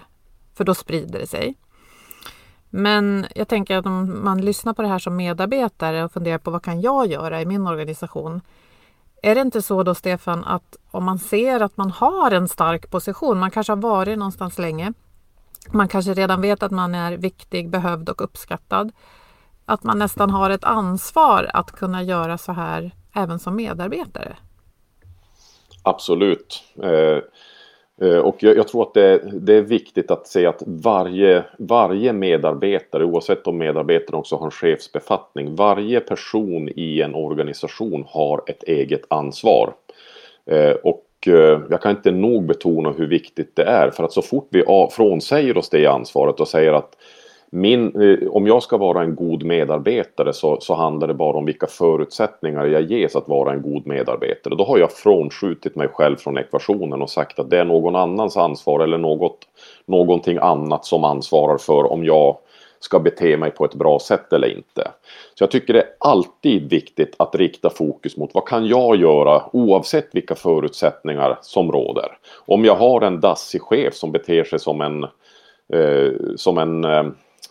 för 0.54 0.64
då 0.64 0.76
sprider 0.76 1.20
det 1.20 1.28
sig. 1.28 1.56
Men 2.74 3.26
jag 3.36 3.48
tänker 3.48 3.78
att 3.78 3.86
om 3.86 4.24
man 4.24 4.42
lyssnar 4.42 4.74
på 4.74 4.82
det 4.82 4.88
här 4.88 5.00
som 5.00 5.16
medarbetare 5.16 6.04
och 6.04 6.12
funderar 6.12 6.38
på 6.38 6.52
vad 6.52 6.64
kan 6.64 6.82
jag 6.82 7.08
göra 7.08 7.42
i 7.42 7.46
min 7.46 7.68
organisation? 7.68 8.42
Är 9.24 9.36
det 9.36 9.42
inte 9.42 9.62
så 9.62 9.84
då 9.84 9.96
Stefan 9.96 10.44
att 10.44 10.78
om 10.92 11.04
man 11.04 11.20
ser 11.20 11.60
att 11.60 11.78
man 11.78 11.92
har 11.92 12.32
en 12.32 12.48
stark 12.48 12.92
position, 12.92 13.40
man 13.40 13.52
kanske 13.52 13.72
har 13.72 13.78
varit 13.78 14.18
någonstans 14.18 14.60
länge, 14.60 14.94
man 15.72 15.88
kanske 15.88 16.14
redan 16.14 16.42
vet 16.42 16.64
att 16.64 16.72
man 16.72 16.96
är 16.96 17.18
viktig, 17.18 17.70
behövd 17.70 18.10
och 18.10 18.22
uppskattad, 18.22 18.92
att 19.66 19.84
man 19.84 20.00
nästan 20.00 20.30
har 20.30 20.50
ett 20.50 20.64
ansvar 20.64 21.50
att 21.54 21.72
kunna 21.72 22.04
göra 22.04 22.38
så 22.38 22.52
här 22.52 22.92
även 23.14 23.40
som 23.40 23.56
medarbetare? 23.56 24.38
Absolut. 25.84 26.64
Eh, 26.84 27.24
Eh, 28.02 28.18
och 28.18 28.36
jag, 28.40 28.58
jag, 28.58 28.68
tror 28.68 28.84
att 28.84 28.94
det, 28.94 29.22
det, 29.34 29.54
är 29.54 29.62
viktigt 29.62 30.12
att 30.12 30.28
se 30.28 30.46
att 30.46 30.64
varje, 30.66 31.44
varje 31.58 32.14
medarbetare, 32.14 33.06
oavsett 33.06 33.48
om 33.48 33.58
medarbetaren 33.58 34.20
också 34.20 34.36
har 34.36 34.46
en 34.46 34.52
chefsbefattning, 34.52 35.56
varje 35.56 36.00
person 36.00 36.70
i 36.76 37.02
en 37.02 37.16
organisation 37.16 38.06
har 38.08 38.42
ett 38.48 38.64
eget 38.64 39.02
ansvar. 39.08 39.74
Eh, 40.46 40.72
och 40.72 41.06
eh, 41.28 41.62
jag 41.70 41.82
kan 41.82 41.92
inte 41.92 42.12
nog 42.12 42.46
betona 42.46 42.92
hur 42.92 43.08
viktigt 43.08 43.56
det 43.56 43.64
är 43.64 43.90
för 43.90 44.04
att 44.04 44.14
så 44.14 44.22
fort 44.22 44.48
vi 44.52 44.64
frånsäger 44.92 45.58
oss 45.58 45.70
det 45.70 45.86
ansvaret 45.86 46.40
och 46.40 46.48
säger 46.48 46.74
att 46.74 46.96
min, 47.54 48.02
eh, 48.02 48.28
om 48.30 48.48
jag 48.48 48.64
ska 48.64 48.78
vara 48.78 49.02
en 49.02 49.16
god 49.16 49.44
medarbetare 49.44 50.34
så, 50.34 50.60
så 50.62 50.74
handlar 50.74 51.08
det 51.08 51.14
bara 51.14 51.38
om 51.38 51.46
vilka 51.46 51.68
förutsättningar 51.68 52.66
jag 52.66 52.82
ges 52.82 53.16
att 53.16 53.28
vara 53.28 53.54
en 53.54 53.62
god 53.62 53.88
medarbetare. 53.88 54.56
Då 54.56 54.64
har 54.64 54.78
jag 54.78 54.92
frånskjutit 54.92 55.76
mig 55.76 55.88
själv 55.88 56.16
från 56.16 56.38
ekvationen 56.38 57.02
och 57.02 57.10
sagt 57.10 57.40
att 57.40 57.50
det 57.50 57.60
är 57.60 57.66
någon 57.66 57.96
annans 57.96 58.38
ansvar 58.38 58.80
eller 58.80 58.98
något, 58.98 59.38
någonting 59.86 60.38
annat 60.38 60.86
som 60.86 61.04
ansvarar 61.04 61.58
för 61.58 61.92
om 61.92 62.06
jag 62.06 62.38
ska 62.80 63.00
bete 63.00 63.38
mig 63.38 63.52
på 63.52 63.66
ett 63.66 63.76
bra 63.76 64.00
sätt 64.00 64.34
eller 64.34 64.48
inte. 64.48 64.92
Så 65.34 65.44
jag 65.44 65.52
tycker 65.52 65.74
det 65.74 65.82
är 65.82 65.90
alltid 66.00 66.70
viktigt 66.70 67.16
att 67.20 67.36
rikta 67.36 67.70
fokus 67.70 68.18
mot 68.18 68.34
vad 68.34 68.48
kan 68.48 68.68
jag 68.68 68.96
göra 68.96 69.42
oavsett 69.54 70.16
vilka 70.16 70.36
förutsättningar 70.36 71.40
som 71.42 71.72
råder. 71.72 72.18
Om 72.46 72.66
jag 72.66 72.76
har 72.76 73.02
en 73.02 73.20
dassig 73.20 73.62
chef 73.62 73.94
som 73.94 74.12
beter 74.12 74.44
sig 74.44 74.60
som 74.60 74.82
en, 74.82 75.04
eh, 75.74 76.12
som 76.36 76.58
en 76.58 76.86
Eh, 76.86 77.06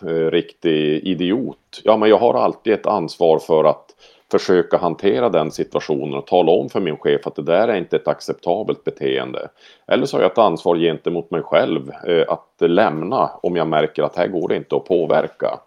Eh, 0.06 0.30
riktig 0.30 1.06
idiot. 1.06 1.80
Ja, 1.84 1.96
men 1.96 2.08
jag 2.08 2.18
har 2.18 2.34
alltid 2.34 2.72
ett 2.72 2.86
ansvar 2.86 3.38
för 3.38 3.64
att 3.64 3.86
försöka 4.30 4.76
hantera 4.76 5.28
den 5.28 5.50
situationen 5.50 6.14
och 6.14 6.26
tala 6.26 6.52
om 6.52 6.68
för 6.68 6.80
min 6.80 6.96
chef 6.96 7.26
att 7.26 7.34
det 7.34 7.42
där 7.42 7.68
är 7.68 7.76
inte 7.76 7.96
ett 7.96 8.08
acceptabelt 8.08 8.84
beteende. 8.84 9.48
Eller 9.86 10.06
så 10.06 10.16
har 10.16 10.22
jag 10.22 10.32
ett 10.32 10.38
ansvar 10.38 10.76
gentemot 10.76 11.30
mig 11.30 11.42
själv 11.42 11.90
eh, 12.06 12.24
att 12.28 12.70
lämna 12.70 13.30
om 13.42 13.56
jag 13.56 13.66
märker 13.66 14.02
att 14.02 14.16
här 14.16 14.26
går 14.26 14.48
det 14.48 14.56
inte 14.56 14.76
att 14.76 14.84
påverka. 14.84 15.60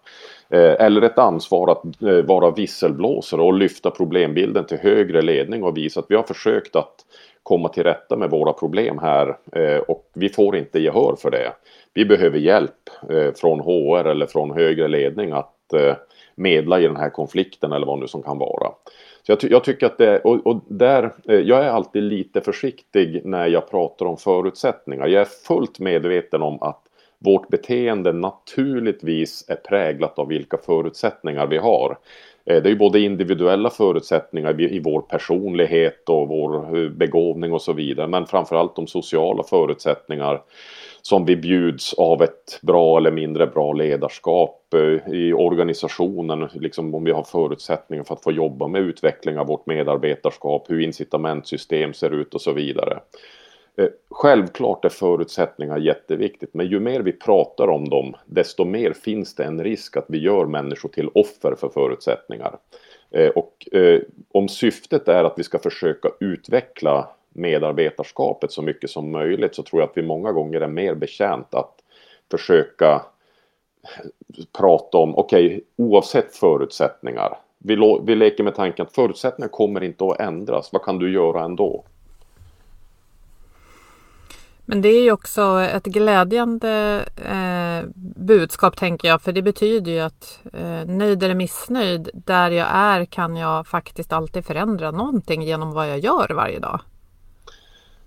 Eh, 0.50 0.86
eller 0.86 1.02
ett 1.02 1.18
ansvar 1.18 1.72
att 1.72 2.02
eh, 2.02 2.24
vara 2.24 2.50
visselblåsare 2.50 3.42
och 3.42 3.54
lyfta 3.54 3.90
problembilden 3.90 4.66
till 4.66 4.78
högre 4.78 5.22
ledning 5.22 5.62
och 5.62 5.76
visa 5.76 6.00
att 6.00 6.06
vi 6.08 6.16
har 6.16 6.22
försökt 6.22 6.76
att 6.76 6.94
komma 7.44 7.68
till 7.68 7.82
rätta 7.82 8.16
med 8.16 8.30
våra 8.30 8.52
problem 8.52 8.98
här 8.98 9.36
eh, 9.52 9.78
och 9.78 10.10
vi 10.14 10.28
får 10.28 10.56
inte 10.56 10.80
gehör 10.80 11.16
för 11.18 11.30
det 11.30 11.52
vi 11.94 12.04
behöver 12.04 12.38
hjälp 12.38 12.90
eh, 13.10 13.32
från 13.34 13.60
HR 13.60 14.04
eller 14.06 14.26
från 14.26 14.50
högre 14.50 14.88
ledning 14.88 15.32
att 15.32 15.72
eh, 15.72 15.96
medla 16.34 16.80
i 16.80 16.86
den 16.86 16.96
här 16.96 17.10
konflikten 17.10 17.72
eller 17.72 17.86
vad 17.86 17.98
nu 17.98 18.06
som 18.08 18.22
kan 18.22 18.38
vara. 18.38 18.70
Så 19.22 19.32
jag, 19.32 19.40
ty 19.40 19.48
jag 19.48 19.64
tycker 19.64 19.86
att 19.86 19.98
det, 19.98 20.18
och, 20.18 20.46
och 20.46 20.60
där, 20.68 21.12
jag 21.24 21.64
är 21.64 21.68
alltid 21.68 22.02
lite 22.02 22.40
försiktig 22.40 23.20
när 23.24 23.46
jag 23.46 23.70
pratar 23.70 24.06
om 24.06 24.16
förutsättningar. 24.16 25.06
Jag 25.06 25.20
är 25.20 25.46
fullt 25.46 25.78
medveten 25.78 26.42
om 26.42 26.62
att 26.62 26.80
vårt 27.18 27.48
beteende 27.48 28.12
naturligtvis 28.12 29.44
är 29.48 29.56
präglat 29.56 30.18
av 30.18 30.28
vilka 30.28 30.56
förutsättningar 30.56 31.46
vi 31.46 31.58
har. 31.58 31.98
Eh, 32.46 32.62
det 32.62 32.68
är 32.68 32.70
ju 32.70 32.78
både 32.78 33.00
individuella 33.00 33.70
förutsättningar 33.70 34.60
i 34.60 34.80
vår 34.84 35.00
personlighet 35.00 36.08
och 36.08 36.28
vår 36.28 36.78
eh, 36.78 36.90
begåvning 36.90 37.52
och 37.52 37.62
så 37.62 37.72
vidare. 37.72 38.08
Men 38.08 38.26
framförallt 38.26 38.76
de 38.76 38.86
sociala 38.86 39.42
förutsättningar 39.42 40.42
som 41.02 41.24
vi 41.24 41.36
bjuds 41.36 41.94
av 41.94 42.22
ett 42.22 42.60
bra 42.62 42.98
eller 42.98 43.10
mindre 43.10 43.46
bra 43.46 43.72
ledarskap 43.72 44.74
eh, 44.74 45.14
i 45.14 45.32
organisationen. 45.32 46.48
Liksom 46.54 46.94
om 46.94 47.04
vi 47.04 47.12
har 47.12 47.22
förutsättningar 47.22 48.04
för 48.04 48.14
att 48.14 48.22
få 48.22 48.32
jobba 48.32 48.68
med 48.68 48.80
utveckling 48.80 49.38
av 49.38 49.46
vårt 49.46 49.66
medarbetarskap, 49.66 50.70
hur 50.70 50.80
incitamentsystem 50.80 51.94
ser 51.94 52.10
ut 52.10 52.34
och 52.34 52.40
så 52.40 52.52
vidare. 52.52 52.98
Eh, 53.76 53.88
självklart 54.10 54.84
är 54.84 54.88
förutsättningar 54.88 55.78
jätteviktigt, 55.78 56.54
men 56.54 56.66
ju 56.66 56.80
mer 56.80 57.00
vi 57.00 57.12
pratar 57.12 57.68
om 57.68 57.88
dem, 57.88 58.14
desto 58.26 58.64
mer 58.64 58.92
finns 58.92 59.34
det 59.34 59.44
en 59.44 59.64
risk 59.64 59.96
att 59.96 60.04
vi 60.08 60.18
gör 60.18 60.46
människor 60.46 60.88
till 60.88 61.08
offer 61.14 61.54
för 61.54 61.68
förutsättningar. 61.68 62.58
Eh, 63.10 63.28
och 63.28 63.68
eh, 63.72 64.00
om 64.32 64.48
syftet 64.48 65.08
är 65.08 65.24
att 65.24 65.38
vi 65.38 65.42
ska 65.42 65.58
försöka 65.58 66.08
utveckla 66.20 67.08
medarbetarskapet 67.32 68.52
så 68.52 68.62
mycket 68.62 68.90
som 68.90 69.10
möjligt 69.10 69.54
så 69.54 69.62
tror 69.62 69.82
jag 69.82 69.90
att 69.90 69.96
vi 69.96 70.02
många 70.02 70.32
gånger 70.32 70.60
är 70.60 70.68
mer 70.68 70.94
betjänt 70.94 71.54
att 71.54 71.74
försöka 72.30 73.02
prata 74.58 74.98
om, 74.98 75.16
okej, 75.16 75.46
okay, 75.46 75.60
oavsett 75.76 76.36
förutsättningar. 76.36 77.38
Vi, 77.58 78.00
vi 78.06 78.14
leker 78.14 78.44
med 78.44 78.54
tanken 78.54 78.86
att 78.86 78.94
förutsättningar 78.94 79.48
kommer 79.48 79.82
inte 79.82 80.04
att 80.04 80.20
ändras. 80.20 80.72
Vad 80.72 80.82
kan 80.82 80.98
du 80.98 81.12
göra 81.12 81.44
ändå? 81.44 81.84
Men 84.66 84.82
det 84.82 84.88
är 84.88 85.02
ju 85.02 85.12
också 85.12 85.60
ett 85.60 85.84
glädjande 85.84 87.04
eh, 87.16 87.88
budskap 88.16 88.76
tänker 88.76 89.08
jag, 89.08 89.22
för 89.22 89.32
det 89.32 89.42
betyder 89.42 89.92
ju 89.92 90.00
att 90.00 90.40
eh, 90.52 90.86
nöjd 90.86 91.22
eller 91.22 91.34
missnöjd, 91.34 92.10
där 92.14 92.50
jag 92.50 92.68
är 92.70 93.04
kan 93.04 93.36
jag 93.36 93.66
faktiskt 93.66 94.12
alltid 94.12 94.44
förändra 94.44 94.90
någonting 94.90 95.42
genom 95.42 95.72
vad 95.72 95.90
jag 95.90 95.98
gör 95.98 96.28
varje 96.34 96.58
dag. 96.58 96.80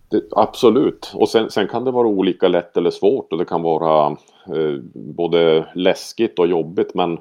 Det, 0.10 0.22
absolut, 0.32 1.12
och 1.14 1.30
sen, 1.30 1.52
sen, 1.52 1.68
kan 1.68 1.84
det 1.84 1.92
vara 1.92 2.08
olika 2.08 2.48
lätt 2.48 2.78
eller 2.78 2.90
svårt. 2.90 3.32
Och 3.32 3.38
det 3.38 3.46
kan 3.46 3.62
vara 3.62 4.08
eh, 4.56 4.80
både 4.94 5.68
läskigt 5.76 6.40
och 6.40 6.48
jobbigt, 6.48 6.94
men 6.94 7.18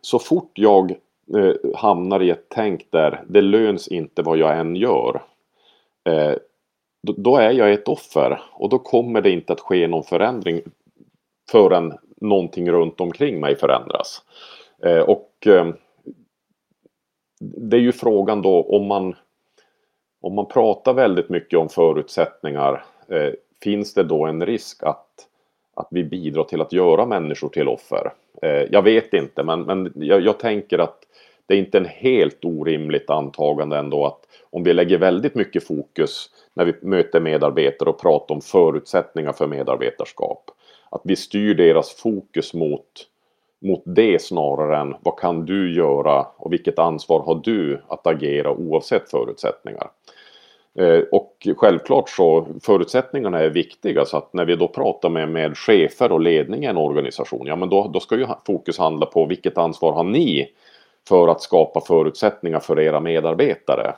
så 0.00 0.18
fort 0.18 0.50
jag 0.54 0.90
eh, 1.36 1.76
hamnar 1.76 2.22
i 2.22 2.30
ett 2.30 2.46
tänk 2.48 2.86
där 2.90 3.24
det 3.28 3.40
löns 3.40 3.88
inte 3.88 4.22
vad 4.22 4.38
jag 4.38 4.58
än 4.58 4.76
gör 4.76 5.22
eh, 6.04 6.32
då, 7.04 7.14
då 7.16 7.36
är 7.36 7.50
jag 7.50 7.72
ett 7.72 7.88
offer 7.88 8.40
och 8.52 8.68
då 8.68 8.78
kommer 8.78 9.20
det 9.20 9.30
inte 9.30 9.52
att 9.52 9.60
ske 9.60 9.86
någon 9.86 10.04
förändring 10.04 10.60
förrän 11.50 11.98
någonting 12.16 12.70
runt 12.70 13.00
omkring 13.00 13.40
mig 13.40 13.56
förändras. 13.56 14.22
Eh, 14.82 15.00
och 15.00 15.46
eh, 15.46 15.68
det 17.40 17.76
är 17.76 17.80
ju 17.80 17.92
frågan 17.92 18.42
då 18.42 18.62
om 18.62 18.86
man 18.86 19.14
om 20.20 20.34
man 20.34 20.46
pratar 20.46 20.94
väldigt 20.94 21.28
mycket 21.28 21.58
om 21.58 21.68
förutsättningar 21.68 22.84
eh, 23.08 23.32
finns 23.62 23.94
det 23.94 24.02
då 24.02 24.26
en 24.26 24.46
risk 24.46 24.82
att, 24.82 25.08
att 25.74 25.88
vi 25.90 26.04
bidrar 26.04 26.44
till 26.44 26.60
att 26.60 26.72
göra 26.72 27.06
människor 27.06 27.48
till 27.48 27.68
offer? 27.68 28.12
Eh, 28.42 28.62
jag 28.70 28.82
vet 28.82 29.14
inte 29.14 29.42
men, 29.42 29.62
men 29.62 29.92
jag, 29.94 30.20
jag, 30.20 30.38
tänker 30.38 30.78
att 30.78 30.98
det 31.46 31.54
är 31.54 31.58
inte 31.58 31.78
en 31.78 31.84
helt 31.84 32.44
orimligt 32.44 33.10
antagande 33.10 33.76
ändå 33.76 34.06
att 34.06 34.20
om 34.50 34.64
vi 34.64 34.74
lägger 34.74 34.98
väldigt 34.98 35.34
mycket 35.34 35.66
fokus 35.66 36.30
när 36.54 36.64
vi 36.64 36.74
möter 36.82 37.20
medarbetare 37.20 37.90
och 37.90 38.00
pratar 38.00 38.34
om 38.34 38.40
förutsättningar 38.40 39.32
för 39.32 39.46
medarbetarskap. 39.46 40.50
Att 40.90 41.02
vi 41.04 41.16
styr 41.16 41.54
deras 41.54 41.94
fokus 41.94 42.54
mot, 42.54 42.86
mot 43.62 43.82
det 43.84 44.22
snarare 44.22 44.78
än 44.78 44.94
vad 45.00 45.18
kan 45.18 45.46
du 45.46 45.74
göra 45.74 46.26
och 46.36 46.52
vilket 46.52 46.78
ansvar 46.78 47.20
har 47.20 47.40
du 47.44 47.82
att 47.88 48.06
agera 48.06 48.50
oavsett 48.50 49.10
förutsättningar. 49.10 49.90
Eh, 50.78 51.00
och 51.12 51.48
självklart 51.56 52.08
så 52.08 52.46
förutsättningarna 52.62 53.40
är 53.40 53.50
viktiga 53.50 54.04
så 54.04 54.16
att 54.16 54.32
när 54.32 54.44
vi 54.44 54.56
då 54.56 54.68
pratar 54.68 55.08
med, 55.08 55.28
med 55.28 55.58
chefer 55.58 56.12
och 56.12 56.20
ledning 56.20 56.64
i 56.64 56.66
en 56.66 56.76
organisation, 56.76 57.46
ja 57.46 57.56
men 57.56 57.68
då, 57.68 57.90
då 57.94 58.00
ska 58.00 58.16
ju 58.16 58.26
fokus 58.46 58.78
handla 58.78 59.06
på 59.06 59.26
vilket 59.26 59.58
ansvar 59.58 59.92
har 59.92 60.04
ni 60.04 60.48
för 61.08 61.28
att 61.28 61.42
skapa 61.42 61.80
förutsättningar 61.80 62.60
för 62.60 62.80
era 62.80 63.00
medarbetare. 63.00 63.94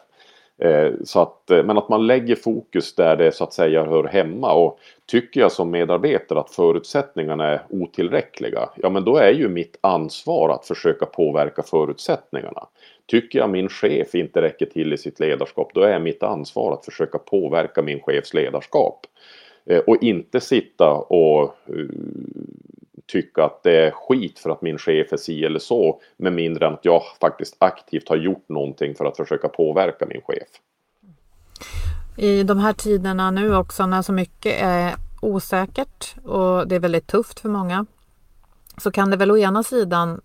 Eh, 0.59 0.91
så 1.05 1.21
att, 1.21 1.51
eh, 1.51 1.65
men 1.65 1.79
att 1.79 1.89
man 1.89 2.07
lägger 2.07 2.37
fokus 2.37 2.95
där 2.95 3.17
det 3.17 3.33
så 3.33 3.45
att 3.45 3.53
säga 3.53 3.85
hör 3.85 4.05
hemma 4.05 4.53
och 4.53 4.79
tycker 5.07 5.41
jag 5.41 5.53
som 5.53 5.71
medarbetare 5.71 6.41
att 6.41 6.51
förutsättningarna 6.51 7.47
är 7.47 7.63
otillräckliga, 7.71 8.69
ja 8.77 8.91
men 8.91 9.05
då 9.05 9.17
är 9.17 9.33
ju 9.33 9.49
mitt 9.49 9.79
ansvar 9.81 10.49
att 10.49 10.67
försöka 10.67 11.07
påverka 11.07 11.63
förutsättningarna. 11.63 12.67
Tycker 13.07 13.39
jag 13.39 13.51
min 13.51 13.69
chef 13.69 14.15
inte 14.15 14.43
räcker 14.43 14.67
till 14.67 14.93
i 14.93 14.99
sitt 14.99 15.21
ledarskap, 15.21 15.71
då 15.75 15.81
är 15.81 15.99
mitt 15.99 16.23
ansvar 16.23 16.73
att 16.73 16.85
försöka 16.85 17.19
påverka 17.19 17.83
min 17.83 18.01
chefs 18.01 18.35
ledarskap. 18.35 19.07
Eh, 19.67 19.79
och 19.79 20.03
inte 20.03 20.41
sitta 20.41 20.91
och 20.93 21.57
tycka 23.07 23.45
att 23.45 23.63
det 23.63 23.87
är 23.87 23.91
skit 23.91 24.39
för 24.39 24.51
att 24.51 24.63
min 24.63 24.79
chef 24.79 25.13
är 25.13 25.17
si 25.17 25.45
eller 25.45 25.59
så 25.59 26.01
med 26.17 26.33
mindre 26.33 26.67
än 26.67 26.75
att 26.75 26.85
jag 26.85 27.03
faktiskt 27.21 27.57
aktivt 27.59 28.09
har 28.09 28.17
gjort 28.17 28.49
någonting 28.49 28.95
för 28.95 29.05
att 29.05 29.17
försöka 29.17 29.49
påverka 29.49 30.07
min 30.07 30.21
chef. 30.23 30.49
I 32.17 32.43
de 32.43 32.59
här 32.59 32.73
tiderna 32.73 33.31
nu 33.31 33.57
också 33.57 33.87
när 33.87 34.03
så 34.03 34.13
mycket 34.13 34.63
är 34.63 34.95
osäkert 35.21 36.17
och 36.25 36.69
det 36.69 36.75
är 36.75 36.81
väldigt 36.81 37.07
tufft 37.07 37.41
för 37.41 37.49
många 37.49 37.87
så 38.79 38.91
kan 38.91 39.11
det 39.11 39.17
väl 39.17 39.31
å 39.31 39.39
ena 39.39 39.63
sidan 39.63 40.21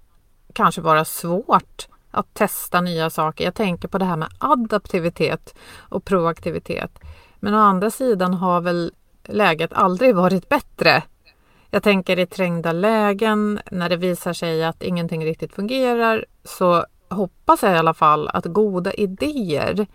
kanske 0.53 0.81
vara 0.81 1.05
svårt 1.05 1.87
att 2.11 2.33
testa 2.33 2.81
nya 2.81 3.09
saker. 3.09 3.43
Jag 3.43 3.55
tänker 3.55 3.87
på 3.87 3.97
det 3.97 4.05
här 4.05 4.17
med 4.17 4.29
adaptivitet 4.39 5.55
och 5.77 6.05
proaktivitet. 6.05 6.99
Men 7.39 7.53
å 7.53 7.57
andra 7.57 7.91
sidan 7.91 8.33
har 8.33 8.61
väl 8.61 8.93
läget 9.23 9.73
aldrig 9.73 10.15
varit 10.15 10.49
bättre 10.49 11.03
jag 11.71 11.83
tänker 11.83 12.19
i 12.19 12.25
trängda 12.25 12.71
lägen, 12.71 13.59
när 13.71 13.89
det 13.89 13.97
visar 13.97 14.33
sig 14.33 14.63
att 14.63 14.83
ingenting 14.83 15.25
riktigt 15.25 15.53
fungerar, 15.53 16.25
så 16.43 16.85
hoppas 17.09 17.63
jag 17.63 17.73
i 17.73 17.77
alla 17.77 17.93
fall 17.93 18.27
att 18.27 18.45
goda 18.45 18.93
idéer 18.93 19.87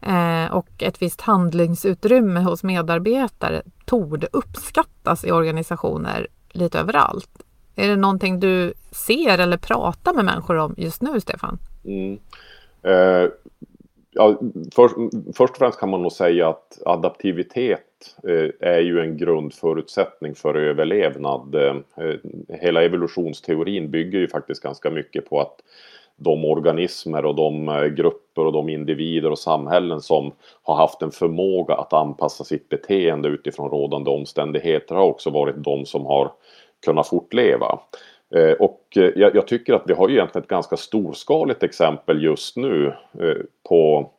eh, 0.00 0.52
och 0.52 0.82
ett 0.82 1.02
visst 1.02 1.20
handlingsutrymme 1.20 2.40
hos 2.40 2.62
medarbetare 2.62 3.62
torde 3.84 4.28
uppskattas 4.32 5.24
i 5.24 5.32
organisationer 5.32 6.26
lite 6.50 6.78
överallt. 6.78 7.42
Är 7.76 7.88
det 7.88 7.96
någonting 7.96 8.40
du 8.40 8.72
ser 8.90 9.38
eller 9.38 9.56
pratar 9.56 10.14
med 10.14 10.24
människor 10.24 10.56
om 10.56 10.74
just 10.76 11.02
nu, 11.02 11.20
Stefan? 11.20 11.58
Mm. 11.84 12.18
Eh, 12.82 13.30
ja, 14.10 14.40
för, 14.74 14.88
först 15.32 15.50
och 15.50 15.58
främst 15.58 15.80
kan 15.80 15.90
man 15.90 16.02
nog 16.02 16.12
säga 16.12 16.48
att 16.48 16.78
adaptivitet 16.86 17.84
Eh, 18.28 18.68
är 18.70 18.80
ju 18.80 19.00
en 19.00 19.16
grundförutsättning 19.16 20.34
för 20.34 20.54
överlevnad. 20.54 21.54
Eh, 21.54 21.76
eh, 21.96 22.14
hela 22.48 22.82
evolutionsteorin 22.82 23.90
bygger 23.90 24.18
ju 24.18 24.28
faktiskt 24.28 24.62
ganska 24.62 24.90
mycket 24.90 25.30
på 25.30 25.40
att 25.40 25.56
de 26.16 26.44
organismer 26.44 27.24
och 27.24 27.34
de 27.34 27.66
grupper 27.96 28.46
och 28.46 28.52
de 28.52 28.68
individer 28.68 29.30
och 29.30 29.38
samhällen 29.38 30.00
som 30.00 30.32
har 30.62 30.74
haft 30.74 31.02
en 31.02 31.10
förmåga 31.10 31.74
att 31.74 31.92
anpassa 31.92 32.44
sitt 32.44 32.68
beteende 32.68 33.28
utifrån 33.28 33.70
rådande 33.70 34.10
omständigheter 34.10 34.94
har 34.94 35.04
också 35.04 35.30
varit 35.30 35.56
de 35.56 35.86
som 35.86 36.06
har 36.06 36.32
kunnat 36.84 37.08
fortleva. 37.08 37.78
Och 38.58 38.98
jag, 39.14 39.46
tycker 39.46 39.74
att 39.74 39.82
vi 39.86 39.94
har 39.94 40.08
ju 40.08 40.14
egentligen 40.14 40.42
ett 40.42 40.48
ganska 40.50 40.76
storskaligt 40.76 41.62
exempel 41.62 42.22
just 42.22 42.56
nu 42.56 42.92
på, 43.68 44.10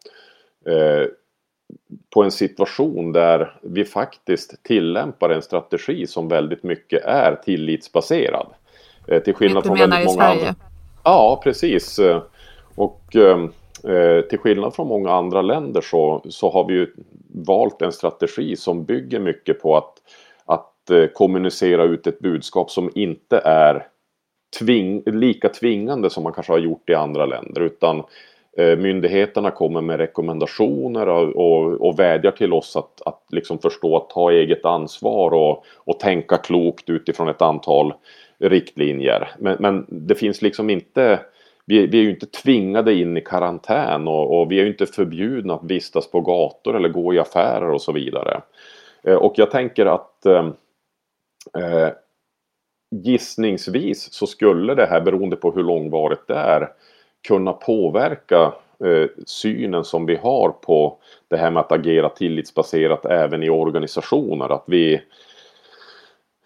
på 2.13 2.23
en 2.23 2.31
situation 2.31 3.11
där 3.11 3.59
vi 3.61 3.85
faktiskt 3.85 4.63
tillämpar 4.63 5.29
en 5.29 5.41
strategi 5.41 6.07
som 6.07 6.27
väldigt 6.27 6.63
mycket 6.63 7.03
är 7.03 7.35
tillitsbaserad. 7.35 8.47
Till 9.23 9.33
skillnad 9.33 9.65
från 9.65 9.77
väldigt 9.77 10.05
många 10.05 10.23
andra. 10.23 10.55
Ja, 11.03 11.41
precis. 11.43 11.99
Och 12.75 13.01
till 14.29 14.39
skillnad 14.39 14.75
från 14.75 14.87
många 14.87 15.11
andra 15.11 15.41
länder 15.41 15.81
så, 15.81 16.25
så 16.29 16.51
har 16.51 16.67
vi 16.67 16.73
ju 16.73 16.93
valt 17.27 17.81
en 17.81 17.91
strategi 17.91 18.55
som 18.55 18.85
bygger 18.85 19.19
mycket 19.19 19.61
på 19.61 19.77
att, 19.77 19.93
att 20.45 21.13
kommunicera 21.13 21.83
ut 21.83 22.07
ett 22.07 22.19
budskap 22.19 22.71
som 22.71 22.91
inte 22.95 23.37
är 23.37 23.87
tving, 24.59 25.03
lika 25.05 25.49
tvingande 25.49 26.09
som 26.09 26.23
man 26.23 26.33
kanske 26.33 26.53
har 26.53 26.59
gjort 26.59 26.89
i 26.89 26.93
andra 26.93 27.25
länder 27.25 27.61
utan 27.61 27.97
eh, 27.97 28.03
Eh, 28.57 28.77
myndigheterna 28.77 29.51
kommer 29.51 29.81
med 29.81 29.97
rekommendationer 29.97 31.09
och, 31.09 31.35
och, 31.35 31.87
och 31.87 31.99
vädjar 31.99 32.31
till 32.31 32.53
oss 32.53 32.75
att, 32.75 33.01
att 33.05 33.23
liksom 33.29 33.59
förstå 33.59 33.97
att 33.97 34.09
ta 34.09 34.31
eget 34.31 34.65
ansvar 34.65 35.33
och, 35.33 35.65
och 35.75 35.99
tänka 35.99 36.37
klokt 36.37 36.89
utifrån 36.89 37.29
ett 37.29 37.41
antal 37.41 37.93
riktlinjer. 38.37 39.31
Men, 39.39 39.57
men 39.59 39.85
det 39.89 40.15
finns 40.15 40.41
liksom 40.41 40.69
inte 40.69 41.19
vi, 41.65 41.87
vi, 41.87 41.99
är 41.99 42.03
ju 42.03 42.09
inte 42.09 42.25
tvingade 42.25 42.93
in 42.93 43.17
i 43.17 43.21
karantän 43.21 44.07
och, 44.07 44.39
och, 44.39 44.51
vi 44.51 44.59
är 44.59 44.63
ju 44.63 44.69
inte 44.69 44.85
förbjudna 44.85 45.53
att 45.53 45.63
vistas 45.63 46.11
på 46.11 46.21
gator 46.21 46.75
eller 46.75 46.89
gå 46.89 47.13
i 47.13 47.19
affärer 47.19 47.69
och 47.69 47.81
så 47.81 47.91
vidare. 47.91 48.41
Eh, 49.03 49.15
och 49.15 49.33
jag 49.37 49.51
tänker 49.51 49.85
att 49.85 50.25
eh, 50.25 50.47
eh 51.57 51.89
gissningsvis 53.03 54.13
så 54.13 54.27
skulle 54.27 54.75
det 54.75 54.85
här, 54.85 55.01
beroende 55.01 55.35
på 55.35 55.51
hur 55.51 55.63
långvarigt 55.63 56.27
det 56.27 56.35
är, 56.35 56.69
kunna 57.27 57.53
påverka 57.53 58.53
eh, 58.85 59.09
synen 59.25 59.83
som 59.83 60.05
vi 60.05 60.15
har 60.15 60.49
på 60.49 60.97
det 61.27 61.37
här 61.37 61.51
med 61.51 61.59
att 61.59 61.71
agera 61.71 62.09
tillitsbaserat 62.09 63.05
även 63.05 63.43
i 63.43 63.49
organisationer. 63.49 64.49
Att 64.49 64.63
vi, 64.67 65.01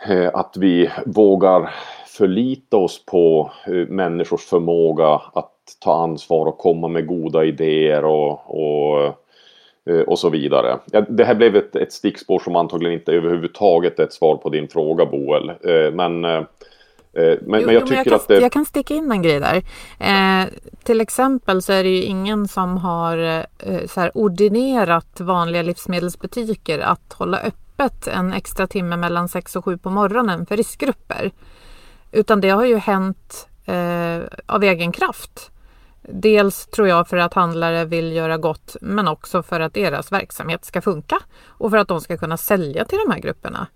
eh, 0.10 0.30
att 0.34 0.58
vi 0.58 0.90
vågar 1.06 1.70
förlita 2.08 2.78
oss 2.78 3.06
på 3.06 3.52
eh, 3.68 3.88
människors 3.88 4.46
förmåga 4.46 5.22
att 5.34 5.54
ta 5.80 6.04
ansvar 6.04 6.46
och 6.46 6.58
komma 6.58 6.88
med 6.88 7.08
goda 7.08 7.46
idéer 7.46 8.06
och, 8.06 8.40
och, 8.48 9.06
eh, 9.86 10.02
och 10.02 10.20
så 10.20 10.30
vidare. 10.30 10.78
Det 11.10 11.24
här 11.24 11.36
blev 11.36 11.56
ett, 11.56 11.76
ett 11.76 11.94
stickspår 11.94 12.40
som 12.40 12.56
antagligen 12.56 13.00
inte 13.00 13.12
överhuvudtaget 13.12 14.00
är 14.00 14.04
ett 14.04 14.14
svar 14.14 14.36
på 14.36 14.50
din 14.50 14.68
fråga 14.68 15.06
Boel. 15.06 15.50
Eh, 15.50 15.94
men 15.94 16.26
eh, 16.26 16.44
men, 17.14 17.60
jo, 17.62 17.66
men 17.66 17.74
jag 17.74 17.84
tycker 17.84 17.96
jag 17.96 18.06
kan, 18.06 18.14
att 18.14 18.28
det... 18.28 18.40
Jag 18.40 18.52
kan 18.52 18.66
sticka 18.66 18.94
in 18.94 19.12
en 19.12 19.22
grej 19.22 19.40
där. 19.40 19.64
Eh, 20.00 20.48
till 20.84 21.02
exempel 21.02 21.62
så 21.62 21.74
är 21.74 21.84
det 21.84 21.90
ju 21.90 22.02
ingen 22.02 22.48
som 22.48 22.78
har 22.78 23.18
eh, 23.60 23.86
så 23.88 24.00
här 24.00 24.12
ordinerat 24.14 25.20
vanliga 25.20 25.62
livsmedelsbutiker 25.62 26.80
att 26.80 27.14
hålla 27.14 27.40
öppet 27.40 28.08
en 28.08 28.34
extra 28.34 28.68
timme 28.68 28.98
mellan 28.98 29.30
6 29.30 29.56
och 29.56 29.66
7 29.66 29.78
på 29.78 29.90
morgonen 29.90 30.46
för 30.46 30.58
riskgrupper. 30.58 31.32
Utan 32.12 32.42
det 32.42 32.50
har 32.50 32.66
ju 32.66 32.78
hänt 32.78 33.48
eh, 33.66 34.20
av 34.46 34.64
egen 34.64 34.92
kraft. 34.92 35.52
Dels 36.10 36.68
tror 36.68 36.88
jag 36.88 37.08
för 37.08 37.18
att 37.18 37.34
handlare 37.34 37.86
vill 37.86 38.14
göra 38.14 38.38
gott 38.38 38.76
men 38.82 39.08
också 39.08 39.44
för 39.44 39.60
att 39.60 39.74
deras 39.74 40.12
verksamhet 40.12 40.66
ska 40.66 40.82
funka 40.82 41.20
och 41.48 41.70
för 41.72 41.78
att 41.78 41.88
de 41.88 42.02
ska 42.02 42.18
kunna 42.18 42.38
sälja 42.38 42.86
till 42.86 43.00
de 43.06 43.14
här 43.14 43.20
grupperna. 43.20 43.68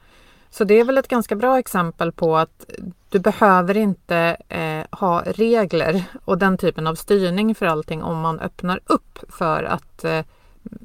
Så 0.51 0.63
det 0.63 0.79
är 0.79 0.83
väl 0.83 0.97
ett 0.97 1.07
ganska 1.07 1.35
bra 1.35 1.59
exempel 1.59 2.11
på 2.11 2.37
att 2.37 2.65
du 3.09 3.19
behöver 3.19 3.77
inte 3.77 4.37
eh, 4.49 4.99
ha 4.99 5.23
regler 5.25 6.03
och 6.25 6.37
den 6.37 6.57
typen 6.57 6.87
av 6.87 6.95
styrning 6.95 7.55
för 7.55 7.65
allting 7.65 8.03
om 8.03 8.19
man 8.19 8.39
öppnar 8.39 8.79
upp 8.85 9.19
för 9.29 9.63
att 9.63 10.03
eh, 10.03 10.21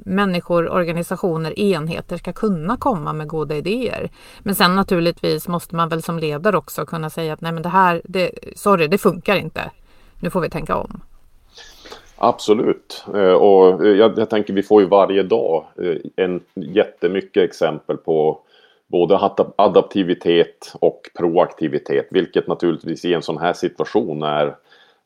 människor, 0.04 0.68
organisationer, 0.68 1.58
enheter 1.58 2.16
ska 2.16 2.32
kunna 2.32 2.76
komma 2.76 3.12
med 3.12 3.28
goda 3.28 3.56
idéer. 3.56 4.10
Men 4.38 4.54
sen 4.54 4.76
naturligtvis 4.76 5.48
måste 5.48 5.76
man 5.76 5.88
väl 5.88 6.02
som 6.02 6.18
ledare 6.18 6.56
också 6.56 6.86
kunna 6.86 7.10
säga 7.10 7.32
att 7.32 7.40
nej 7.40 7.52
men 7.52 7.62
det 7.62 7.68
här, 7.68 8.02
det, 8.04 8.30
sorry, 8.56 8.86
det 8.86 8.98
funkar 8.98 9.36
inte. 9.36 9.70
Nu 10.20 10.30
får 10.30 10.40
vi 10.40 10.50
tänka 10.50 10.76
om. 10.76 11.00
Absolut. 12.16 13.04
Eh, 13.14 13.32
och 13.32 13.86
jag, 13.86 14.18
jag 14.18 14.30
tänker 14.30 14.52
vi 14.52 14.62
får 14.62 14.82
ju 14.82 14.88
varje 14.88 15.22
dag 15.22 15.64
eh, 15.78 16.24
en 16.24 16.40
jättemycket 16.54 17.42
exempel 17.42 17.96
på 17.96 18.40
både 18.86 19.30
adaptivitet 19.56 20.72
och 20.80 21.10
proaktivitet, 21.18 22.06
vilket 22.10 22.46
naturligtvis 22.46 23.04
i 23.04 23.14
en 23.14 23.22
sån 23.22 23.38
här 23.38 23.52
situation 23.52 24.22
är, 24.22 24.56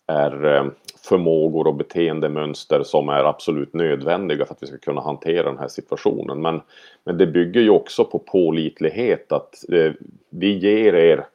är 0.07 0.57
eh, 0.57 0.65
förmågor 1.03 1.67
och 1.67 1.75
beteendemönster 1.75 2.83
som 2.83 3.09
är 3.09 3.25
absolut 3.25 3.75
nödvändiga 3.75 4.45
för 4.45 4.55
att 4.55 4.63
vi 4.63 4.67
ska 4.67 4.79
kunna 4.79 5.01
hantera 5.01 5.51
den 5.51 5.59
här 5.59 5.69
situationen. 5.69 6.43
Men, 6.43 6.61
men 7.05 7.19
det 7.19 7.27
bygger 7.27 7.61
ju 7.61 7.71
också 7.71 8.05
på 8.05 8.19
pålitlighet 8.19 9.33
att 9.33 9.65
eh, 9.73 9.93
vi 10.31 10.59
ger 10.59 10.95
er 10.95 11.27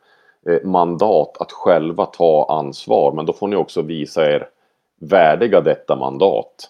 eh, 0.50 0.64
mandat 0.64 1.38
att 1.40 1.52
själva 1.52 2.06
ta 2.06 2.46
ansvar 2.50 3.12
men 3.12 3.26
då 3.26 3.34
får 3.34 3.48
ni 3.48 3.56
också 3.56 3.82
visa 3.82 4.32
er 4.32 4.50
värdiga 5.00 5.62
detta 5.62 5.96
mandat. 5.96 6.70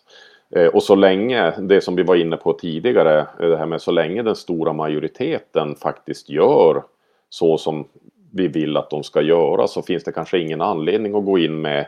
Eh, 0.52 0.68
och 0.68 0.84
så 0.84 0.96
länge, 0.96 1.54
det 1.60 1.82
som 1.82 1.96
vi 1.96 2.04
var 2.04 2.16
inne 2.16 2.38
på 2.38 2.54
tidigare, 2.54 3.20
eh, 3.20 3.50
det 3.50 3.58
här 3.58 3.66
med 3.66 3.82
så 3.82 3.92
länge 3.92 4.24
den 4.24 4.36
stora 4.36 4.74
majoriteten 4.74 5.76
faktiskt 5.76 6.30
gör 6.30 6.84
så 7.30 7.58
som 7.58 7.88
vi 8.34 8.48
vill 8.48 8.78
att 8.78 8.90
de 8.90 9.04
ska 9.04 9.22
göra 9.22 9.68
så 9.68 9.82
finns 9.82 10.04
det 10.04 10.12
kanske 10.12 10.40
ingen 10.40 10.62
anledning 10.62 11.16
att 11.16 11.26
gå 11.26 11.40
in 11.40 11.62
med, 11.62 11.86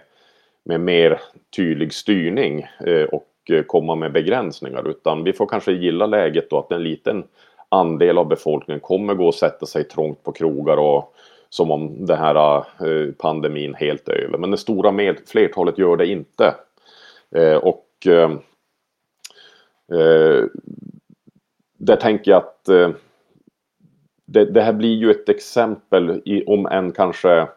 med 0.66 0.80
mer 0.80 1.22
tydlig 1.56 1.94
styrning 1.94 2.66
eh, 2.86 3.04
och 3.04 3.24
komma 3.68 3.96
med 3.96 4.12
begränsningar 4.12 4.88
utan 4.90 5.24
vi 5.24 5.34
får 5.34 5.46
kanske 5.46 5.72
gilla 5.72 6.06
läget 6.06 6.50
då 6.50 6.60
att 6.60 6.72
en 6.72 6.84
liten 6.84 7.24
andel 7.70 8.18
av 8.18 8.28
befolkningen 8.28 8.80
kommer 8.80 9.14
gå 9.14 9.28
och 9.28 9.36
sätta 9.36 9.66
sig 9.66 9.84
trångt 9.84 10.24
på 10.24 10.32
krogar 10.32 10.78
och 10.78 11.14
som 11.50 11.72
om 11.72 12.06
den 12.06 12.18
här 12.18 12.64
pandemin 13.12 13.74
helt 13.74 14.10
är 14.10 14.14
över. 14.14 14.38
Men 14.38 14.52
det 14.52 14.58
stora 14.58 15.16
flertalet 15.28 15.78
gör 15.78 15.98
det 15.98 16.08
inte. 16.08 16.56
Och 17.62 17.87
Eh, 18.06 18.32
där 21.78 21.96
tänker 21.96 22.32
jag 22.32 22.38
att 22.38 22.70
eh, 22.70 22.90
det, 24.26 24.46
det, 24.46 24.62
här 24.62 24.74
blir 24.74 24.96
ju 24.96 25.12
ett 25.12 25.30
exempel 25.30 26.22
i, 26.26 26.46
om 26.46 26.66
en 26.66 26.92
kanske 26.92 27.48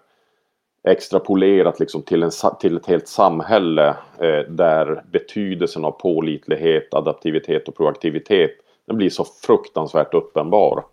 extrapolerat 0.88 1.80
liksom 1.80 2.02
till, 2.02 2.22
en, 2.22 2.30
till 2.60 2.76
ett 2.76 2.86
helt 2.86 3.08
samhälle 3.08 3.88
eh, 4.18 4.40
där 4.48 5.02
betydelsen 5.12 5.84
av 5.84 5.90
pålitlighet, 5.90 6.94
adaptivitet 6.94 7.68
och 7.68 7.76
proaktivitet 7.76 8.50
den 8.86 8.96
blir 8.96 9.10
så 9.10 9.24
fruktansvärt 9.24 10.14
uppenbar. 10.14 10.84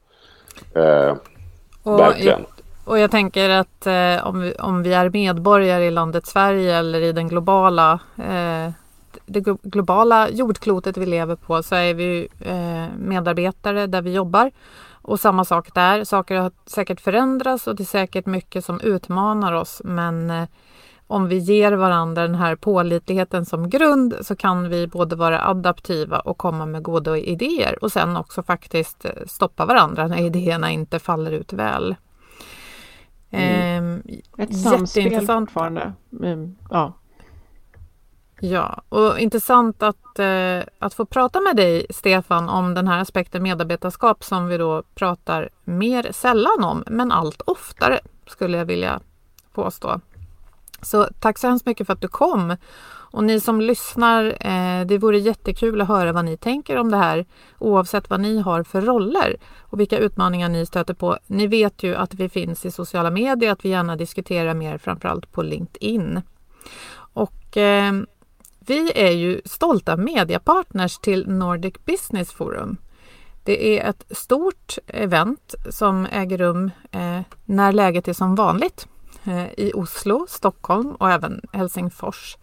Eh, 0.76 1.16
och 1.84 2.00
verkligen. 2.00 2.39
Jag, 2.39 2.48
och 2.86 3.00
jag 3.00 3.12
tänker 3.12 3.50
att 3.50 3.88
eh, 3.88 4.28
om, 4.28 4.41
vi, 4.41 4.54
om 4.54 4.84
vi 4.84 4.93
är 4.93 5.10
medborgare 5.10 5.86
i 5.86 5.91
landet 5.91 6.26
Sverige 6.26 6.76
eller 6.78 7.02
i 7.02 7.12
den 7.12 7.28
globala 7.28 8.00
eh, 8.18 8.72
det 9.28 9.41
globala 9.63 10.30
jordklotet 10.30 10.97
vi 10.97 11.05
lever 11.05 11.36
på 11.36 11.63
så 11.63 11.75
är 11.75 11.93
vi 11.93 12.28
eh, 12.39 12.97
medarbetare 12.97 13.88
där 13.88 14.01
vi 14.01 14.13
jobbar. 14.13 14.51
Och 15.01 15.19
samma 15.19 15.45
sak 15.45 15.73
där. 15.73 16.03
Saker 16.03 16.36
har 16.36 16.51
säkert 16.65 17.01
förändrats 17.01 17.67
och 17.67 17.75
det 17.75 17.84
är 17.84 17.86
säkert 17.86 18.25
mycket 18.25 18.65
som 18.65 18.82
utmanar 18.82 19.53
oss. 19.53 19.82
Men 19.84 20.30
eh, 20.30 20.47
om 21.07 21.28
vi 21.28 21.38
ger 21.38 21.71
varandra 21.71 22.21
den 22.21 22.36
här 22.36 22.55
pålitligheten 22.55 23.45
som 23.45 23.69
grund 23.69 24.15
så 24.21 24.36
kan 24.36 24.69
vi 24.69 24.88
både 24.88 25.15
vara 25.15 25.47
adaptiva 25.47 26.19
och 26.19 26.38
komma 26.38 26.65
med 26.65 26.84
goda 26.84 27.17
idéer 27.17 27.84
och 27.84 27.91
sen 27.91 28.17
också 28.17 28.43
faktiskt 28.43 29.05
eh, 29.05 29.11
stoppa 29.28 29.65
varandra 29.65 30.07
när 30.07 30.17
idéerna 30.17 30.71
inte 30.71 30.99
faller 30.99 31.32
ut 31.32 31.53
väl. 31.53 31.95
Mm. 33.30 34.01
Eh, 34.38 34.43
Ett 34.43 34.57
samspel 34.59 35.28
fortfarande. 35.28 35.93
Mm, 36.21 36.55
ja. 36.69 36.93
Ja, 38.39 38.81
och 38.89 39.19
intressant 39.19 39.83
att, 39.83 40.19
eh, 40.19 40.59
att 40.79 40.93
få 40.93 41.05
prata 41.05 41.41
med 41.41 41.55
dig 41.55 41.85
Stefan 41.89 42.49
om 42.49 42.73
den 42.73 42.88
här 42.88 43.01
aspekten 43.01 43.43
medarbetarskap 43.43 44.23
som 44.23 44.47
vi 44.47 44.57
då 44.57 44.83
pratar 44.95 45.49
mer 45.63 46.11
sällan 46.11 46.63
om, 46.63 46.83
men 46.88 47.11
allt 47.11 47.41
oftare 47.45 47.99
skulle 48.27 48.57
jag 48.57 48.65
vilja 48.65 48.99
påstå. 49.53 50.01
Så 50.81 51.07
tack 51.19 51.38
så 51.38 51.47
hemskt 51.47 51.65
mycket 51.65 51.88
för 51.88 51.93
att 51.93 52.01
du 52.01 52.07
kom. 52.07 52.55
Och 53.11 53.23
ni 53.23 53.39
som 53.39 53.61
lyssnar, 53.61 54.25
eh, 54.25 54.85
det 54.85 54.97
vore 54.97 55.19
jättekul 55.19 55.81
att 55.81 55.88
höra 55.88 56.11
vad 56.11 56.25
ni 56.25 56.38
tänker 56.38 56.77
om 56.77 56.91
det 56.91 56.97
här 56.97 57.25
oavsett 57.59 58.09
vad 58.09 58.19
ni 58.19 58.39
har 58.39 58.63
för 58.63 58.81
roller 58.81 59.35
och 59.61 59.79
vilka 59.79 59.97
utmaningar 59.97 60.49
ni 60.49 60.65
stöter 60.65 60.93
på. 60.93 61.17
Ni 61.27 61.47
vet 61.47 61.83
ju 61.83 61.95
att 61.95 62.13
vi 62.13 62.29
finns 62.29 62.65
i 62.65 62.71
sociala 62.71 63.11
medier, 63.11 63.51
att 63.51 63.65
vi 63.65 63.69
gärna 63.69 63.95
diskuterar 63.95 64.53
mer 64.53 64.77
framförallt 64.77 65.31
på 65.31 65.41
LinkedIn. 65.41 66.21
Och 67.13 67.57
eh, 67.57 67.93
vi 68.68 68.91
är 68.95 69.11
ju 69.11 69.41
stolta 69.45 69.97
mediapartners 69.97 70.97
till 70.97 71.30
Nordic 71.30 71.74
Business 71.86 72.32
Forum. 72.32 72.78
Det 73.43 73.80
är 73.80 73.89
ett 73.89 74.05
stort 74.18 74.78
event 74.88 75.55
som 75.70 76.05
äger 76.05 76.38
rum 76.38 76.72
eh, 76.91 77.22
när 77.45 77.72
läget 77.72 78.07
är 78.07 78.13
som 78.13 78.36
vanligt 78.36 78.88
eh, 79.24 79.47
i 79.57 79.72
Oslo, 79.76 80.26
Stockholm 80.30 80.91
och 80.91 81.11
även 81.11 81.41
Helsingfors. 81.53 82.38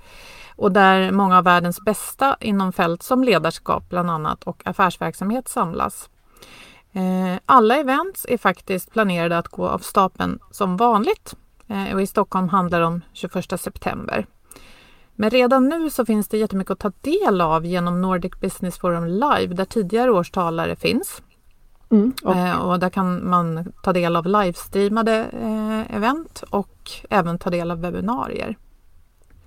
Och 0.57 0.72
där 0.72 1.12
många 1.12 1.39
av 1.39 1.45
världens 1.45 1.81
bästa 1.81 2.37
inom 2.41 2.72
fält 2.72 3.03
som 3.03 3.25
ledarskap 3.25 3.89
bland 3.89 4.11
annat 4.11 4.45
och 4.45 4.62
affärsverksamhet 4.64 5.49
samlas. 5.49 6.09
Eh, 6.93 7.39
alla 7.47 7.77
events 7.77 8.27
är 8.29 8.39
faktiskt 8.39 8.93
planerade 8.93 9.39
att 9.39 9.49
gå 9.49 9.68
av 9.68 9.79
stapeln 9.79 10.39
som 10.51 10.77
vanligt 10.77 11.35
eh, 11.68 11.95
och 11.95 12.03
i 12.03 12.07
Stockholm 12.07 12.49
handlar 12.49 12.81
det 12.81 12.87
om 12.87 13.01
21 13.12 13.61
september. 13.61 14.27
Men 15.17 15.31
redan 15.31 15.69
nu 15.69 15.91
så 15.91 16.07
finns 16.07 16.29
det 16.29 16.39
jättemycket 16.39 16.71
att 16.71 16.79
ta 16.79 16.93
del 17.01 17.41
av 17.41 17.67
genom 17.67 18.03
Nordic 18.03 18.33
Business 18.41 18.79
Forum 18.79 19.07
Live 19.07 19.55
där 19.55 19.65
tidigare 19.65 20.11
årstalare 20.11 20.77
finns. 20.77 21.23
Mm, 21.91 22.12
och. 22.25 22.37
Eh, 22.37 22.57
och 22.57 22.79
där 22.79 22.91
kan 22.91 23.29
man 23.29 23.73
ta 23.83 23.93
del 23.93 24.17
av 24.17 24.27
livestreamade 24.27 25.27
eh, 25.33 25.97
event 25.97 26.45
och 26.51 26.91
även 27.11 27.39
ta 27.39 27.51
del 27.51 27.71
av 27.71 27.81
webbinarier. 27.81 28.57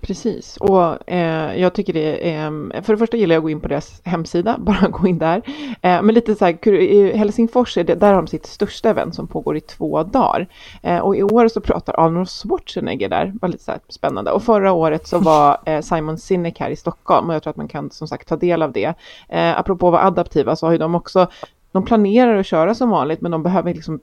Precis, 0.00 0.56
och 0.56 1.10
eh, 1.10 1.60
jag 1.60 1.74
tycker 1.74 1.92
det 1.92 2.32
är, 2.32 2.50
för 2.82 2.92
det 2.92 2.98
första 2.98 3.16
gillar 3.16 3.34
jag 3.34 3.40
att 3.40 3.44
gå 3.44 3.50
in 3.50 3.60
på 3.60 3.68
deras 3.68 4.00
hemsida, 4.04 4.56
bara 4.60 4.88
gå 4.88 5.08
in 5.08 5.18
där. 5.18 5.42
Eh, 5.82 6.02
men 6.02 6.14
lite 6.14 6.34
så 6.34 6.44
här, 6.44 6.68
i 6.68 7.16
Helsingfors, 7.16 7.76
är 7.76 7.84
det, 7.84 7.94
där 7.94 8.08
har 8.08 8.22
de 8.22 8.26
sitt 8.26 8.46
största 8.46 8.90
event 8.90 9.14
som 9.14 9.26
pågår 9.26 9.56
i 9.56 9.60
två 9.60 10.02
dagar. 10.02 10.46
Eh, 10.82 10.98
och 10.98 11.16
i 11.16 11.22
år 11.22 11.48
så 11.48 11.60
pratar 11.60 12.00
Arnold 12.00 12.28
Schwarzenegger 12.28 13.08
där, 13.08 13.32
var 13.40 13.48
lite 13.48 13.64
så 13.64 13.70
här 13.70 13.80
spännande. 13.88 14.30
Och 14.30 14.42
förra 14.42 14.72
året 14.72 15.06
så 15.06 15.18
var 15.18 15.58
eh, 15.66 15.80
Simon 15.80 16.18
Sinek 16.18 16.60
här 16.60 16.70
i 16.70 16.76
Stockholm 16.76 17.28
och 17.28 17.34
jag 17.34 17.42
tror 17.42 17.50
att 17.50 17.56
man 17.56 17.68
kan 17.68 17.90
som 17.90 18.08
sagt 18.08 18.28
ta 18.28 18.36
del 18.36 18.62
av 18.62 18.72
det. 18.72 18.94
Eh, 19.28 19.58
apropå 19.58 19.86
att 19.86 19.92
vara 19.92 20.06
adaptiva 20.06 20.56
så 20.56 20.66
har 20.66 20.72
ju 20.72 20.78
de 20.78 20.94
också, 20.94 21.26
de 21.72 21.84
planerar 21.84 22.36
att 22.36 22.46
köra 22.46 22.74
som 22.74 22.90
vanligt 22.90 23.20
men 23.20 23.30
de 23.30 23.42
behöver 23.42 23.74
liksom 23.74 24.00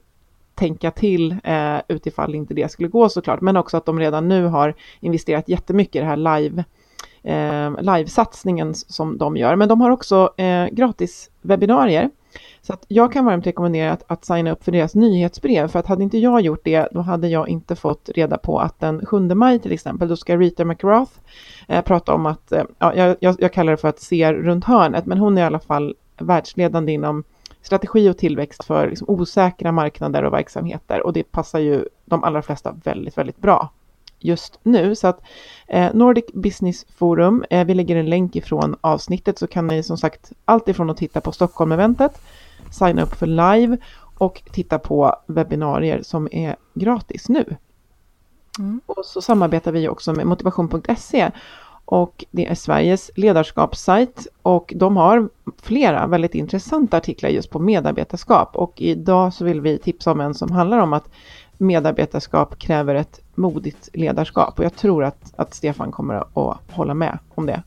tänka 0.56 0.90
till 0.90 1.36
eh, 1.44 1.76
utifall 1.88 2.34
inte 2.34 2.54
det 2.54 2.70
skulle 2.70 2.88
gå 2.88 3.08
såklart, 3.08 3.40
men 3.40 3.56
också 3.56 3.76
att 3.76 3.86
de 3.86 4.00
redan 4.00 4.28
nu 4.28 4.46
har 4.46 4.74
investerat 5.00 5.48
jättemycket 5.48 5.96
i 5.96 5.98
det 5.98 6.04
här 6.04 6.16
live 6.16 6.64
eh, 7.22 7.96
livesatsningen 7.96 8.74
som 8.74 9.18
de 9.18 9.36
gör. 9.36 9.56
Men 9.56 9.68
de 9.68 9.80
har 9.80 9.90
också 9.90 10.34
eh, 10.36 10.66
gratis 10.66 11.30
webbinarier. 11.42 12.10
Så 12.62 12.72
att 12.72 12.84
jag 12.88 13.12
kan 13.12 13.24
varmt 13.24 13.46
rekommendera 13.46 13.92
att, 13.92 14.02
att 14.06 14.24
signa 14.24 14.52
upp 14.52 14.64
för 14.64 14.72
deras 14.72 14.94
nyhetsbrev, 14.94 15.68
för 15.68 15.78
att 15.78 15.86
hade 15.86 16.02
inte 16.02 16.18
jag 16.18 16.40
gjort 16.40 16.64
det, 16.64 16.88
då 16.92 17.00
hade 17.00 17.28
jag 17.28 17.48
inte 17.48 17.76
fått 17.76 18.10
reda 18.14 18.38
på 18.38 18.58
att 18.58 18.80
den 18.80 19.06
7 19.06 19.20
maj 19.20 19.58
till 19.58 19.72
exempel, 19.72 20.08
då 20.08 20.16
ska 20.16 20.36
Rita 20.36 20.64
McGrath 20.64 21.12
eh, 21.68 21.84
prata 21.84 22.14
om 22.14 22.26
att, 22.26 22.52
eh, 22.52 22.64
ja, 22.78 22.94
jag, 22.94 23.36
jag 23.38 23.52
kallar 23.52 23.70
det 23.70 23.76
för 23.76 23.88
att 23.88 24.00
se 24.00 24.32
runt 24.32 24.64
hörnet, 24.64 25.06
men 25.06 25.18
hon 25.18 25.38
är 25.38 25.42
i 25.42 25.44
alla 25.44 25.60
fall 25.60 25.94
världsledande 26.18 26.92
inom 26.92 27.24
strategi 27.66 28.10
och 28.10 28.18
tillväxt 28.18 28.64
för 28.64 28.88
liksom 28.88 29.10
osäkra 29.10 29.72
marknader 29.72 30.22
och 30.22 30.32
verksamheter 30.32 31.06
och 31.06 31.12
det 31.12 31.22
passar 31.22 31.58
ju 31.58 31.84
de 32.04 32.24
allra 32.24 32.42
flesta 32.42 32.76
väldigt, 32.84 33.18
väldigt 33.18 33.38
bra 33.38 33.70
just 34.18 34.58
nu. 34.62 34.94
Så 34.94 35.06
att 35.06 35.22
eh, 35.66 35.94
Nordic 35.94 36.24
Business 36.34 36.86
Forum, 36.96 37.44
eh, 37.50 37.66
vi 37.66 37.74
lägger 37.74 37.96
en 37.96 38.10
länk 38.10 38.36
ifrån 38.36 38.76
avsnittet 38.80 39.38
så 39.38 39.46
kan 39.46 39.66
ni 39.66 39.82
som 39.82 39.98
sagt 39.98 40.32
allt 40.44 40.68
ifrån 40.68 40.90
att 40.90 40.96
titta 40.96 41.20
på 41.20 41.32
Stockholm-eventet, 41.32 42.20
signa 42.70 43.02
upp 43.02 43.14
för 43.14 43.26
live 43.26 43.78
och 44.18 44.42
titta 44.52 44.78
på 44.78 45.16
webbinarier 45.26 46.02
som 46.02 46.28
är 46.32 46.56
gratis 46.74 47.28
nu. 47.28 47.56
Mm. 48.58 48.80
Och 48.86 49.04
så 49.04 49.22
samarbetar 49.22 49.72
vi 49.72 49.88
också 49.88 50.12
med 50.12 50.26
motivation.se 50.26 51.30
och 51.86 52.24
det 52.30 52.46
är 52.46 52.54
Sveriges 52.54 53.10
ledarskapssajt 53.14 54.26
och 54.42 54.72
de 54.76 54.96
har 54.96 55.28
flera 55.62 56.06
väldigt 56.06 56.34
intressanta 56.34 56.96
artiklar 56.96 57.30
just 57.30 57.50
på 57.50 57.58
medarbetarskap 57.58 58.56
och 58.56 58.72
idag 58.76 59.34
så 59.34 59.44
vill 59.44 59.60
vi 59.60 59.78
tipsa 59.78 60.12
om 60.12 60.20
en 60.20 60.34
som 60.34 60.52
handlar 60.52 60.78
om 60.78 60.92
att 60.92 61.08
medarbetarskap 61.58 62.58
kräver 62.58 62.94
ett 62.94 63.20
modigt 63.34 63.88
ledarskap 63.92 64.58
och 64.58 64.64
jag 64.64 64.76
tror 64.76 65.04
att, 65.04 65.34
att 65.36 65.54
Stefan 65.54 65.92
kommer 65.92 66.14
att 66.14 66.60
hålla 66.70 66.94
med 66.94 67.18
om 67.34 67.46
det. 67.46 67.62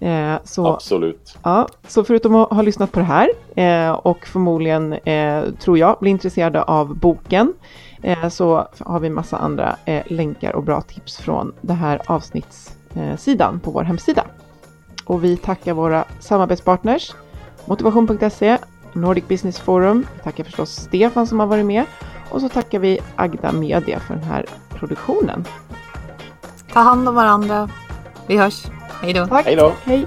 Eh, 0.00 0.36
så, 0.44 0.66
Absolut. 0.66 1.38
Ja, 1.42 1.68
så 1.86 2.04
förutom 2.04 2.34
att 2.34 2.50
ha 2.50 2.62
lyssnat 2.62 2.92
på 2.92 3.00
det 3.00 3.04
här 3.04 3.30
eh, 3.56 3.90
och 3.90 4.26
förmodligen, 4.26 4.92
eh, 4.92 5.44
tror 5.60 5.78
jag, 5.78 5.96
bli 6.00 6.10
intresserade 6.10 6.62
av 6.62 6.96
boken 6.96 7.52
eh, 8.02 8.28
så 8.28 8.68
har 8.78 9.00
vi 9.00 9.10
massa 9.10 9.36
andra 9.36 9.76
eh, 9.84 10.02
länkar 10.06 10.52
och 10.52 10.62
bra 10.62 10.80
tips 10.80 11.18
från 11.18 11.52
det 11.60 11.72
här 11.74 12.00
avsnittssidan 12.98 13.60
på 13.60 13.70
vår 13.70 13.82
hemsida. 13.82 14.24
Och 15.04 15.24
vi 15.24 15.36
tackar 15.36 15.72
våra 15.72 16.04
samarbetspartners 16.20 17.14
Motivation.se, 17.64 18.58
Nordic 18.92 19.28
Business 19.28 19.58
Forum, 19.58 20.06
vi 20.16 20.22
tackar 20.22 20.44
förstås 20.44 20.70
Stefan 20.70 21.26
som 21.26 21.40
har 21.40 21.46
varit 21.46 21.66
med 21.66 21.84
och 22.30 22.40
så 22.40 22.48
tackar 22.48 22.78
vi 22.78 22.98
Agda 23.16 23.52
Media 23.52 24.00
för 24.00 24.14
den 24.14 24.24
här 24.24 24.46
produktionen. 24.70 25.44
Ta 26.72 26.80
hand 26.80 27.08
om 27.08 27.14
varandra. 27.14 27.68
Vi 28.26 28.36
hörs. 28.36 28.66
Hej 29.02 29.12
då. 29.12 29.26
Tack. 29.26 29.46
Hej 29.46 29.56
då. 29.56 29.72
Hej. 29.84 30.06